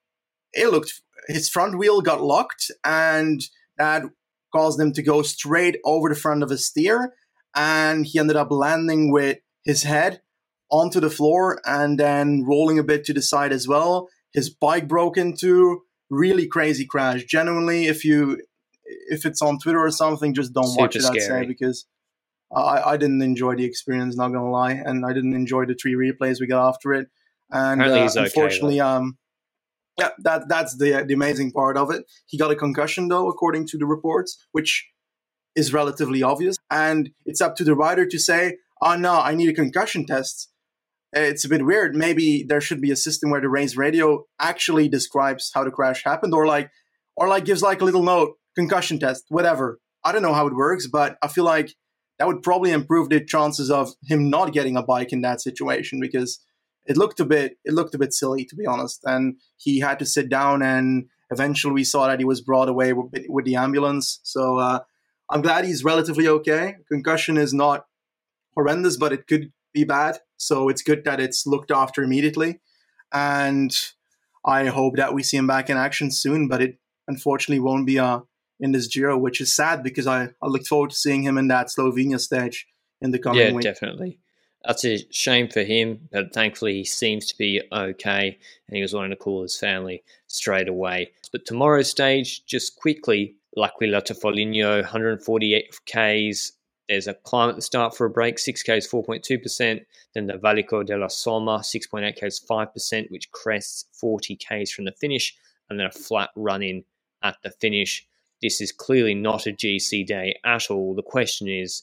It 0.53 0.71
looked 0.71 1.01
his 1.29 1.49
front 1.49 1.79
wheel 1.79 2.01
got 2.03 2.23
locked 2.23 2.71
and 2.85 3.41
that 3.79 4.05
caused 4.53 4.81
him 4.81 4.93
to 4.93 5.03
go 5.03 5.23
straight 5.23 5.79
over 5.85 6.09
the 6.09 6.15
front 6.15 6.43
of 6.43 6.51
his 6.51 6.67
steer, 6.67 7.15
and 7.55 8.07
he 8.07 8.19
ended 8.19 8.37
up 8.37 8.51
landing 8.51 9.11
with 9.13 9.39
his 9.65 9.83
head 9.83 10.21
onto 10.71 11.01
the 11.01 11.11
floor 11.11 11.61
and 11.65 11.99
then 11.99 12.45
rolling 12.45 12.79
a 12.79 12.85
bit 12.85 13.05
to 13.05 13.13
the 13.13 13.23
side 13.23 13.53
as 13.53 13.69
well. 13.69 14.09
His 14.33 14.51
bike 14.51 14.89
broke 14.89 15.17
into 15.17 15.83
really 16.11 16.47
crazy 16.47 16.87
crash. 16.87 17.25
Genuinely, 17.25 17.87
if 17.87 18.05
you 18.05 18.41
if 19.09 19.25
it's 19.25 19.43
on 19.43 19.59
Twitter 19.59 19.81
or 19.81 19.91
something, 19.91 20.35
just 20.35 20.53
don't 20.53 20.67
Super 20.67 20.83
watch 20.83 20.97
it. 20.97 21.05
I'd 21.05 21.21
say 21.21 21.47
because 21.47 21.87
I, 22.55 22.83
I 22.93 22.97
didn't 22.97 23.23
enjoy 23.23 23.57
the 23.57 23.65
experience. 23.65 24.17
Not 24.17 24.29
gonna 24.29 24.51
lie, 24.51 24.73
and 24.73 25.05
I 25.05 25.13
didn't 25.13 25.35
enjoy 25.35 25.67
the 25.67 25.75
three 25.75 25.95
replays 25.95 26.41
we 26.41 26.47
got 26.47 26.69
after 26.69 26.93
it. 26.93 27.09
And 27.51 27.83
uh, 27.83 28.03
he's 28.03 28.17
okay, 28.17 28.27
unfortunately, 28.27 28.81
um, 28.81 29.19
yeah, 29.99 30.11
that 30.19 30.49
that's 30.49 30.77
the 30.77 31.05
the 31.07 31.15
amazing 31.15 31.53
part 31.53 31.77
of 31.77 31.91
it. 31.91 32.05
He 32.27 32.39
got 32.39 32.51
a 32.51 32.57
concussion 32.57 33.09
though, 33.09 33.29
according 33.29 33.67
to 33.69 33.79
the 33.79 33.87
reports, 33.87 34.37
which 34.53 34.87
is 35.55 35.73
relatively 35.73 36.23
obvious. 36.23 36.57
And 36.71 37.11
it's 37.25 37.41
up 37.41 37.57
to 37.57 37.65
the 37.65 37.75
rider 37.75 38.07
to 38.07 38.19
say, 38.19 38.59
"Oh 38.83 38.97
no, 38.97 39.21
I 39.21 39.35
need 39.35 39.49
a 39.49 39.55
concussion 39.55 40.07
test." 40.07 40.51
It's 41.13 41.45
a 41.45 41.49
bit 41.49 41.65
weird. 41.65 41.95
Maybe 41.95 42.45
there 42.47 42.61
should 42.61 42.81
be 42.81 42.91
a 42.91 42.97
system 42.97 43.31
where 43.31 43.41
the 43.41 43.49
race 43.49 43.77
radio 43.77 44.25
actually 44.39 44.89
describes 44.89 45.51
how 45.55 45.65
the 45.65 45.71
crash 45.71 46.05
happened, 46.05 46.35
or 46.35 46.47
like, 46.47 46.71
or 47.17 47.29
like 47.29 47.47
gives 47.47 47.63
like 47.63 47.81
a 47.81 47.85
little 47.85 48.03
note, 48.03 48.35
concussion 48.55 48.99
test, 48.99 49.25
whatever. 49.29 49.79
I 50.05 50.13
don't 50.13 50.23
know 50.23 50.35
how 50.35 50.47
it 50.47 50.55
works, 50.55 50.87
but 50.87 51.17
I 51.23 51.29
feel 51.29 51.45
like 51.45 51.75
that 52.19 52.27
would 52.27 52.43
probably 52.43 52.71
improve 52.71 53.09
the 53.09 53.25
chances 53.25 53.71
of 53.71 53.95
him 54.07 54.29
not 54.29 54.53
getting 54.53 54.77
a 54.77 54.83
bike 54.83 55.13
in 55.13 55.23
that 55.23 55.41
situation 55.41 56.01
because 56.01 56.39
it 56.87 56.97
looked 56.97 57.21
a 57.21 57.25
bit 57.25 57.59
it 57.65 57.75
looked 57.75 57.95
a 57.95 57.99
bit 57.99 58.13
silly 58.13 58.45
to 58.45 58.57
be 58.57 58.67
honest. 58.67 59.01
And 59.05 59.37
he 59.57 59.81
had 59.81 59.99
to 59.99 60.07
sit 60.07 60.29
down 60.29 60.63
and 60.63 61.07
eventually 61.31 61.75
we 61.75 61.85
saw 61.85 62.07
that 62.07 62.19
he 62.19 62.25
was 62.25 62.41
brought 62.41 62.69
away 62.69 62.93
with, 62.93 63.25
with 63.29 63.45
the 63.45 63.57
ambulance. 63.57 64.21
So 64.23 64.59
uh, 64.59 64.81
i'm 65.31 65.43
glad 65.43 65.65
he's 65.65 65.85
relatively 65.85 66.29
okay. 66.29 66.77
Concussion 66.91 67.37
is 67.37 67.53
not 67.53 67.87
horrendous 68.55 68.97
but 68.97 69.13
it 69.13 69.27
could 69.27 69.53
be 69.73 69.85
bad. 69.85 70.19
So 70.37 70.69
it's 70.69 70.83
good 70.83 71.05
that 71.05 71.21
it's 71.21 71.47
looked 71.47 71.71
after 71.71 72.03
immediately. 72.03 72.61
And 73.13 73.75
i 74.45 74.67
hope 74.67 74.97
that 74.97 75.15
we 75.15 75.23
see 75.23 75.37
him 75.37 75.47
back 75.47 75.69
in 75.69 75.77
action 75.77 76.11
soon 76.11 76.49
but 76.49 76.63
it 76.63 76.79
unfortunately 77.09 77.61
won't 77.61 77.87
be 77.87 77.99
uh, 77.99 78.21
in 78.61 78.73
this 78.73 78.87
giro 78.87 79.19
which 79.19 79.41
is 79.41 79.55
sad 79.55 79.83
because 79.83 80.07
I, 80.07 80.31
I 80.43 80.47
look 80.47 80.67
forward 80.67 80.91
to 80.91 80.97
seeing 80.97 81.23
him 81.23 81.39
in 81.39 81.49
that 81.49 81.69
slovenia 81.69 82.21
stage 82.21 82.67
in 83.01 83.11
the 83.11 83.19
coming 83.19 83.41
Yeah, 83.41 83.53
week. 83.53 83.63
definitely. 83.63 84.19
That's 84.67 84.85
a 84.85 84.99
shame 85.13 85.49
for 85.49 85.63
him, 85.63 86.09
but 86.11 86.33
thankfully 86.35 86.75
he 86.75 86.85
seems 86.85 87.27
to 87.27 87.39
be 87.39 87.63
okay 87.71 88.37
and 88.67 88.77
he 88.77 88.83
was 88.83 88.93
wanting 88.93 89.11
to 89.11 89.17
call 89.17 89.43
his 89.43 89.57
family 89.57 90.03
straight 90.27 90.69
away. 90.69 91.13
But 91.31 91.47
tomorrow's 91.47 91.89
stage, 91.89 92.45
just 92.47 92.75
quickly, 92.75 93.37
L'Aquila 93.57 94.03
to 94.03 94.15
Foligno, 94.15 94.81
148 94.81 95.79
Ks. 95.87 96.53
There's 96.89 97.07
a 97.07 97.15
climb 97.15 97.51
at 97.51 97.57
the 97.57 97.63
start 97.63 97.97
for 97.97 98.07
a 98.07 98.11
break, 98.11 98.41
6 98.41 98.63
Ks, 98.63 98.89
4.2%. 98.89 99.85
Then 100.15 100.27
the 100.27 100.35
Valico 100.35 100.85
della 100.85 101.07
Somma, 101.07 101.61
6.8 101.61 102.17
Ks, 102.17 102.41
5%, 102.41 103.11
which 103.11 103.31
crests 103.31 103.87
40 103.93 104.37
Ks 104.37 104.73
from 104.73 104.85
the 104.85 104.93
finish, 104.93 105.37
and 105.71 105.79
then 105.79 105.87
a 105.87 105.93
flat 105.93 106.31
run 106.35 106.63
in 106.63 106.85
at 107.23 107.37
the 107.45 107.51
finish. 107.51 108.07
This 108.43 108.61
is 108.61 108.73
clearly 108.73 109.15
not 109.15 109.47
a 109.47 109.53
GC 109.53 110.07
day 110.07 110.39
at 110.45 110.71
all. 110.71 110.95
The 110.95 111.03
question 111.03 111.49
is, 111.49 111.83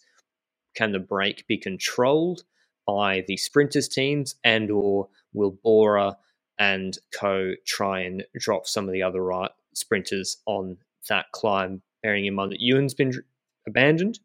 can 0.75 0.91
the 0.91 0.99
break 0.99 1.47
be 1.47 1.57
controlled 1.57 2.43
by 2.85 3.23
the 3.27 3.37
sprinters 3.37 3.87
teams 3.87 4.35
and 4.43 4.71
or 4.71 5.07
will 5.33 5.57
Bora 5.63 6.17
and 6.59 6.97
co 7.17 7.53
try 7.65 8.01
and 8.01 8.23
drop 8.37 8.67
some 8.67 8.87
of 8.87 8.93
the 8.93 9.03
other 9.03 9.23
right 9.23 9.51
sprinters 9.73 10.37
on 10.45 10.77
that 11.09 11.25
climb 11.31 11.81
bearing 12.01 12.25
in 12.25 12.35
mind 12.35 12.51
that 12.51 12.61
Ewan's 12.61 12.93
been 12.93 13.11
dr- 13.11 13.25
abandoned 13.67 14.19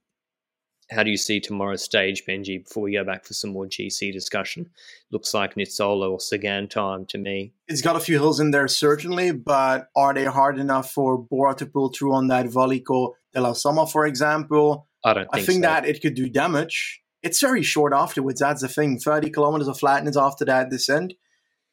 how 0.91 1.03
do 1.03 1.11
you 1.11 1.17
see 1.17 1.39
tomorrow's 1.39 1.83
stage 1.83 2.25
Benji 2.27 2.65
before 2.65 2.83
we 2.83 2.93
go 2.93 3.05
back 3.05 3.25
for 3.25 3.35
some 3.35 3.51
more 3.51 3.67
GC 3.67 4.13
discussion 4.13 4.69
looks 5.11 5.35
like 5.35 5.55
Nizzolo 5.55 6.11
or 6.11 6.21
Sagan 6.21 6.69
time 6.69 7.05
to 7.07 7.19
me 7.19 7.53
it's 7.67 7.83
got 7.83 7.97
a 7.97 8.01
few 8.01 8.19
hills 8.19 8.41
in 8.41 8.51
there 8.51 8.69
certainly, 8.69 9.31
but 9.33 9.89
are 9.95 10.15
they 10.15 10.25
hard 10.25 10.59
enough 10.59 10.91
for 10.91 11.19
Bora 11.19 11.55
to 11.57 11.67
pull 11.67 11.91
through 11.91 12.15
on 12.15 12.29
that 12.29 12.47
Valico 12.47 13.13
della 13.33 13.51
Somma, 13.51 13.91
for 13.91 14.07
example? 14.07 14.89
I 15.05 15.15
don't 15.15 15.25
think 15.25 15.35
I 15.35 15.37
think, 15.37 15.47
think 15.47 15.65
so. 15.65 15.69
that 15.69 15.87
it 15.87 16.01
could 16.01 16.15
do 16.15 16.29
damage. 16.29 17.03
It's 17.23 17.41
very 17.41 17.63
short 17.63 17.93
afterwards. 17.93 18.41
That's 18.41 18.63
the 18.63 18.69
thing. 18.69 18.99
Thirty 18.99 19.31
kilometers 19.31 19.69
of 19.69 19.79
flatness 19.79 20.17
after 20.17 20.45
that 20.45 20.71
descent. 20.71 21.15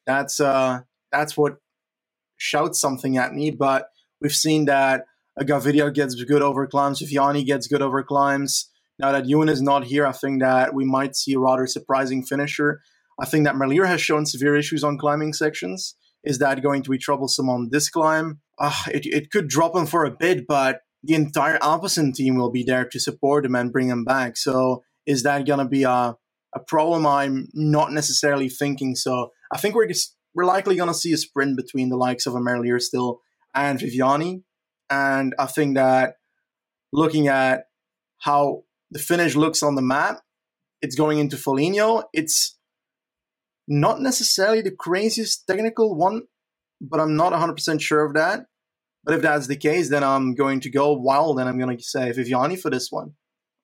That's 0.06 0.40
uh, 0.40 0.80
that's 1.12 1.36
what 1.36 1.56
shouts 2.36 2.80
something 2.80 3.16
at 3.16 3.32
me. 3.32 3.50
But 3.50 3.88
we've 4.20 4.34
seen 4.34 4.64
that 4.66 5.04
Gaviria 5.40 5.92
gets 5.92 6.14
good 6.24 6.42
over 6.42 6.66
climbs. 6.66 7.00
Viviani 7.00 7.44
gets 7.44 7.66
good 7.66 7.82
over 7.82 8.02
climbs. 8.02 8.70
Now 8.98 9.12
that 9.12 9.26
Ewan 9.26 9.48
is 9.48 9.60
not 9.60 9.84
here, 9.84 10.06
I 10.06 10.12
think 10.12 10.40
that 10.40 10.74
we 10.74 10.84
might 10.84 11.16
see 11.16 11.34
a 11.34 11.38
rather 11.38 11.66
surprising 11.66 12.24
finisher. 12.24 12.80
I 13.20 13.26
think 13.26 13.44
that 13.44 13.54
Merlier 13.54 13.86
has 13.86 14.00
shown 14.00 14.26
severe 14.26 14.56
issues 14.56 14.82
on 14.82 14.98
climbing 14.98 15.32
sections. 15.32 15.94
Is 16.24 16.38
that 16.38 16.62
going 16.62 16.82
to 16.82 16.90
be 16.90 16.98
troublesome 16.98 17.48
on 17.48 17.68
this 17.70 17.88
climb? 17.88 18.40
Uh, 18.58 18.82
it, 18.92 19.06
it 19.06 19.30
could 19.30 19.48
drop 19.48 19.76
him 19.76 19.86
for 19.86 20.04
a 20.04 20.10
bit, 20.10 20.46
but 20.46 20.80
the 21.02 21.14
entire 21.14 21.58
Alpecin 21.58 22.14
team 22.14 22.36
will 22.36 22.50
be 22.50 22.64
there 22.64 22.84
to 22.86 22.98
support 22.98 23.44
him 23.46 23.54
and 23.54 23.72
bring 23.72 23.88
him 23.88 24.04
back. 24.04 24.36
So 24.36 24.82
is 25.06 25.22
that 25.22 25.46
going 25.46 25.58
to 25.58 25.64
be 25.64 25.84
a, 25.84 26.16
a 26.54 26.60
problem? 26.66 27.06
I'm 27.06 27.48
not 27.54 27.92
necessarily 27.92 28.48
thinking 28.48 28.94
so. 28.94 29.30
I 29.52 29.58
think 29.58 29.74
we're 29.74 29.88
we're 30.34 30.44
likely 30.44 30.76
going 30.76 30.88
to 30.88 30.94
see 30.94 31.12
a 31.12 31.16
sprint 31.16 31.56
between 31.56 31.88
the 31.88 31.96
likes 31.96 32.26
of 32.26 32.34
a 32.34 32.38
Merlier 32.38 32.80
still 32.80 33.20
and 33.54 33.78
Viviani. 33.78 34.42
And 34.90 35.34
I 35.38 35.46
think 35.46 35.76
that 35.76 36.16
looking 36.92 37.26
at 37.28 37.64
how 38.18 38.64
the 38.90 38.98
finish 38.98 39.34
looks 39.34 39.62
on 39.62 39.74
the 39.74 39.82
map, 39.82 40.20
it's 40.82 40.94
going 40.94 41.18
into 41.18 41.36
Foligno. 41.36 42.04
It's 42.12 42.56
not 43.66 44.00
necessarily 44.00 44.60
the 44.60 44.70
craziest 44.70 45.46
technical 45.46 45.96
one, 45.96 46.22
but 46.80 47.00
I'm 47.00 47.16
not 47.16 47.32
100% 47.32 47.80
sure 47.80 48.04
of 48.04 48.14
that. 48.14 48.46
But 49.04 49.14
if 49.14 49.22
that's 49.22 49.46
the 49.46 49.56
case, 49.56 49.88
then 49.88 50.04
I'm 50.04 50.34
going 50.34 50.60
to 50.60 50.70
go 50.70 50.92
wild 50.92 51.38
and 51.38 51.48
I'm 51.48 51.58
going 51.58 51.76
to 51.76 51.82
say 51.82 52.10
Viviani 52.10 52.60
for 52.60 52.70
this 52.70 52.90
one. 52.90 53.12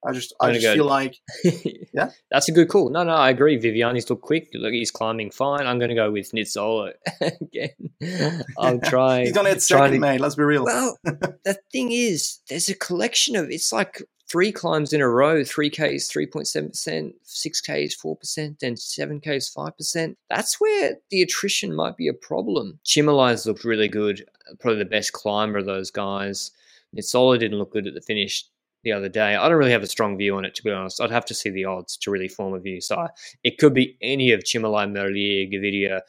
I 0.04 0.12
just, 0.12 0.34
I 0.40 0.52
just 0.52 0.62
go- 0.64 0.74
feel 0.74 0.84
like 0.86 1.16
Yeah? 1.94 2.10
That's 2.30 2.48
a 2.48 2.52
good 2.52 2.68
call. 2.68 2.90
No, 2.90 3.02
no, 3.04 3.12
I 3.14 3.30
agree. 3.30 3.56
Viviani's 3.56 4.08
look 4.10 4.22
quick. 4.22 4.48
Look, 4.54 4.72
he's 4.72 4.90
climbing 4.90 5.30
fine. 5.30 5.66
I'm 5.66 5.78
going 5.78 5.90
to 5.90 5.94
go 5.94 6.10
with 6.10 6.32
Nizzolo 6.32 6.92
again. 7.20 8.44
I'll 8.58 8.78
try. 8.84 9.20
he's 9.20 9.32
going 9.32 9.52
to 9.52 9.60
second, 9.60 9.92
to- 9.92 9.98
mate. 9.98 10.20
Let's 10.20 10.34
be 10.34 10.42
real. 10.42 10.64
Well, 10.64 10.98
the 11.04 11.58
thing 11.70 11.92
is, 11.92 12.40
there's 12.48 12.68
a 12.68 12.74
collection 12.74 13.36
of 13.36 13.50
it's 13.50 13.72
like 13.72 14.02
three 14.28 14.50
climbs 14.50 14.92
in 14.92 15.00
a 15.02 15.08
row: 15.08 15.44
three 15.44 15.70
Ks, 15.70 16.08
three 16.08 16.26
point 16.26 16.48
seven 16.48 16.70
percent, 16.70 17.14
six 17.24 17.60
Ks, 17.60 17.94
four 17.94 18.16
percent, 18.16 18.58
then 18.60 18.76
seven 18.76 19.20
Ks, 19.20 19.48
five 19.50 19.76
percent. 19.76 20.16
That's 20.30 20.60
where 20.60 20.96
the 21.10 21.22
attrition 21.22 21.74
might 21.76 21.96
be 21.96 22.08
a 22.08 22.14
problem. 22.14 22.80
Cimolai's 22.84 23.46
looked 23.46 23.64
really 23.64 23.88
good, 23.88 24.24
probably 24.60 24.78
the 24.78 24.84
best 24.90 25.12
climber 25.12 25.58
of 25.58 25.66
those 25.66 25.90
guys. 25.90 26.50
Nizzolo 26.96 27.38
didn't 27.38 27.58
look 27.58 27.72
good 27.72 27.86
at 27.86 27.94
the 27.94 28.00
finish 28.02 28.44
the 28.84 28.92
other 28.92 29.08
day. 29.08 29.36
I 29.36 29.48
don't 29.48 29.58
really 29.58 29.72
have 29.72 29.82
a 29.82 29.88
strong 29.88 30.16
view 30.16 30.36
on 30.36 30.44
it, 30.44 30.54
to 30.56 30.64
be 30.64 30.70
honest. 30.70 31.00
I'd 31.00 31.10
have 31.10 31.24
to 31.26 31.34
see 31.34 31.50
the 31.50 31.64
odds 31.64 31.96
to 31.98 32.10
really 32.10 32.28
form 32.28 32.54
a 32.54 32.58
view. 32.58 32.80
So 32.80 33.06
it 33.44 33.58
could 33.58 33.74
be 33.74 33.96
any 34.02 34.32
of 34.32 34.40
Cimolai, 34.40 34.90
Merlier, 34.90 35.52
Gaviria, 35.52 36.00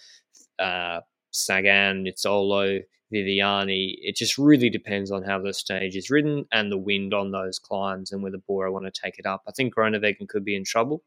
uh, 0.59 1.01
Sagan, 1.31 2.05
Nizzolo, 2.05 2.81
Viviani. 3.13 3.95
It 4.01 4.15
just 4.15 4.37
really 4.37 4.69
depends 4.69 5.11
on 5.11 5.23
how 5.23 5.39
the 5.39 5.53
stage 5.53 5.95
is 5.95 6.09
ridden 6.09 6.45
and 6.51 6.71
the 6.71 6.77
wind 6.77 7.13
on 7.13 7.31
those 7.31 7.59
climbs 7.59 8.11
and 8.11 8.23
whether 8.23 8.37
Bora 8.37 8.71
want 8.71 8.85
to 8.85 9.01
take 9.01 9.19
it 9.19 9.25
up. 9.25 9.43
I 9.47 9.51
think 9.51 9.75
Groenewegen 9.75 10.27
could 10.27 10.43
be 10.43 10.55
in 10.55 10.63
trouble, 10.63 11.03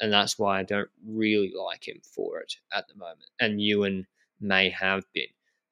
and 0.00 0.12
that's 0.12 0.38
why 0.38 0.58
I 0.58 0.62
don't 0.62 0.88
really 1.06 1.52
like 1.54 1.86
him 1.86 2.00
for 2.02 2.38
it 2.38 2.54
at 2.72 2.88
the 2.88 2.94
moment. 2.94 3.30
And 3.40 3.60
Ewan 3.60 4.06
may 4.40 4.70
have 4.70 5.04
been. 5.12 5.26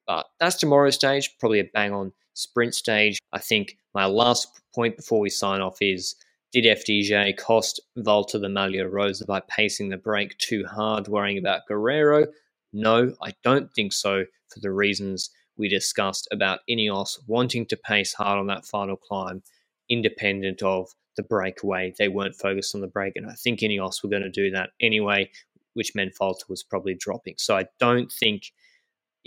But 0.05 0.27
that's 0.39 0.55
tomorrow's 0.55 0.95
stage, 0.95 1.37
probably 1.39 1.59
a 1.59 1.65
bang 1.65 1.91
on 1.91 2.13
sprint 2.37 2.75
stage. 2.75 3.19
I 3.33 3.39
think 3.39 3.77
my 3.93 4.05
last 4.05 4.47
point 4.73 4.95
before 4.95 5.19
we 5.19 5.29
sign 5.29 5.61
off 5.61 5.77
is 5.81 6.15
did 6.53 6.65
FDJ 6.65 7.35
cost 7.37 7.81
Valter 7.97 8.39
the 8.39 8.47
Maglia 8.47 8.89
Rosa 8.89 9.25
by 9.25 9.41
pacing 9.49 9.89
the 9.89 9.97
break 9.97 10.37
too 10.37 10.63
hard, 10.65 11.07
worrying 11.07 11.37
about 11.37 11.61
Guerreiro? 11.69 12.27
No, 12.71 13.13
I 13.21 13.33
don't 13.43 13.71
think 13.73 13.91
so 13.91 14.23
for 14.53 14.59
the 14.59 14.71
reasons 14.71 15.29
we 15.57 15.67
discussed 15.67 16.27
about 16.31 16.59
Ineos 16.69 17.17
wanting 17.27 17.65
to 17.65 17.77
pace 17.77 18.13
hard 18.13 18.39
on 18.39 18.47
that 18.47 18.65
final 18.65 18.95
climb, 18.95 19.41
independent 19.89 20.61
of 20.61 20.89
the 21.17 21.23
breakaway. 21.23 21.93
They 21.97 22.07
weren't 22.07 22.35
focused 22.35 22.75
on 22.75 22.81
the 22.81 22.87
break, 22.87 23.15
and 23.15 23.29
I 23.29 23.33
think 23.33 23.59
Ineos 23.59 24.03
were 24.03 24.09
going 24.09 24.21
to 24.21 24.29
do 24.29 24.51
that 24.51 24.69
anyway, 24.79 25.29
which 25.73 25.95
meant 25.95 26.15
Valter 26.19 26.47
was 26.47 26.63
probably 26.63 26.93
dropping. 26.93 27.35
So 27.37 27.57
I 27.57 27.65
don't 27.79 28.11
think 28.11 28.51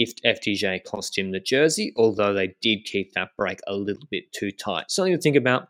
if 0.00 0.16
FDJ 0.24 0.82
cost 0.84 1.18
him 1.18 1.30
the 1.30 1.38
jersey, 1.38 1.92
although 1.94 2.32
they 2.32 2.56
did 2.62 2.86
keep 2.86 3.12
that 3.12 3.36
break 3.36 3.60
a 3.66 3.74
little 3.74 4.08
bit 4.10 4.32
too 4.32 4.50
tight. 4.50 4.90
Something 4.90 5.12
to 5.12 5.20
think 5.20 5.36
about, 5.36 5.68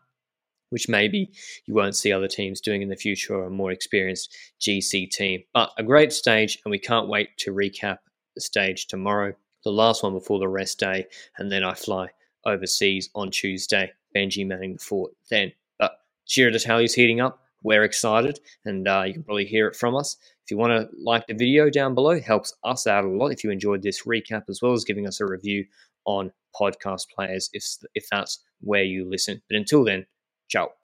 which 0.69 0.87
maybe 0.87 1.29
you 1.65 1.73
won't 1.73 1.97
see 1.97 2.13
other 2.13 2.29
teams 2.29 2.61
doing 2.61 2.81
in 2.81 2.87
the 2.87 2.95
future 2.95 3.35
or 3.35 3.47
a 3.47 3.49
more 3.49 3.73
experienced 3.73 4.33
GC 4.61 5.09
team. 5.11 5.43
But 5.53 5.71
a 5.77 5.83
great 5.83 6.13
stage, 6.13 6.57
and 6.63 6.71
we 6.71 6.79
can't 6.79 7.09
wait 7.09 7.37
to 7.39 7.53
recap 7.53 7.97
the 8.33 8.39
stage 8.39 8.87
tomorrow, 8.87 9.33
the 9.65 9.71
last 9.71 10.01
one 10.01 10.13
before 10.13 10.39
the 10.39 10.47
rest 10.47 10.79
day, 10.79 11.07
and 11.37 11.51
then 11.51 11.65
I 11.65 11.73
fly 11.73 12.07
overseas 12.45 13.09
on 13.13 13.31
Tuesday. 13.31 13.91
Benji 14.15 14.47
manning 14.47 14.73
the 14.73 14.79
fort 14.79 15.11
then. 15.29 15.51
But 15.77 15.91
Giro 16.25 16.51
d'Italia 16.51 16.85
is 16.85 16.93
heating 16.93 17.19
up. 17.19 17.41
We're 17.63 17.83
excited, 17.83 18.39
and 18.65 18.87
uh, 18.87 19.03
you 19.05 19.13
can 19.13 19.23
probably 19.23 19.45
hear 19.45 19.67
it 19.67 19.75
from 19.75 19.95
us. 19.95 20.17
If 20.43 20.51
you 20.51 20.57
want 20.57 20.71
to 20.71 20.89
like 21.03 21.27
the 21.27 21.33
video 21.33 21.69
down 21.69 21.93
below, 21.93 22.19
helps 22.19 22.53
us 22.63 22.87
out 22.87 23.05
a 23.05 23.07
lot. 23.09 23.31
If 23.31 23.43
you 23.43 23.51
enjoyed 23.51 23.83
this 23.83 24.03
recap, 24.03 24.43
as 24.49 24.59
well 24.61 24.73
as 24.73 24.83
giving 24.83 25.07
us 25.07 25.19
a 25.21 25.25
review 25.25 25.65
on 26.05 26.31
podcast 26.59 27.05
players, 27.15 27.49
if 27.53 27.63
if 27.93 28.05
that's 28.11 28.43
where 28.61 28.83
you 28.83 29.07
listen. 29.09 29.41
But 29.49 29.57
until 29.57 29.83
then, 29.83 30.05
ciao. 30.49 30.80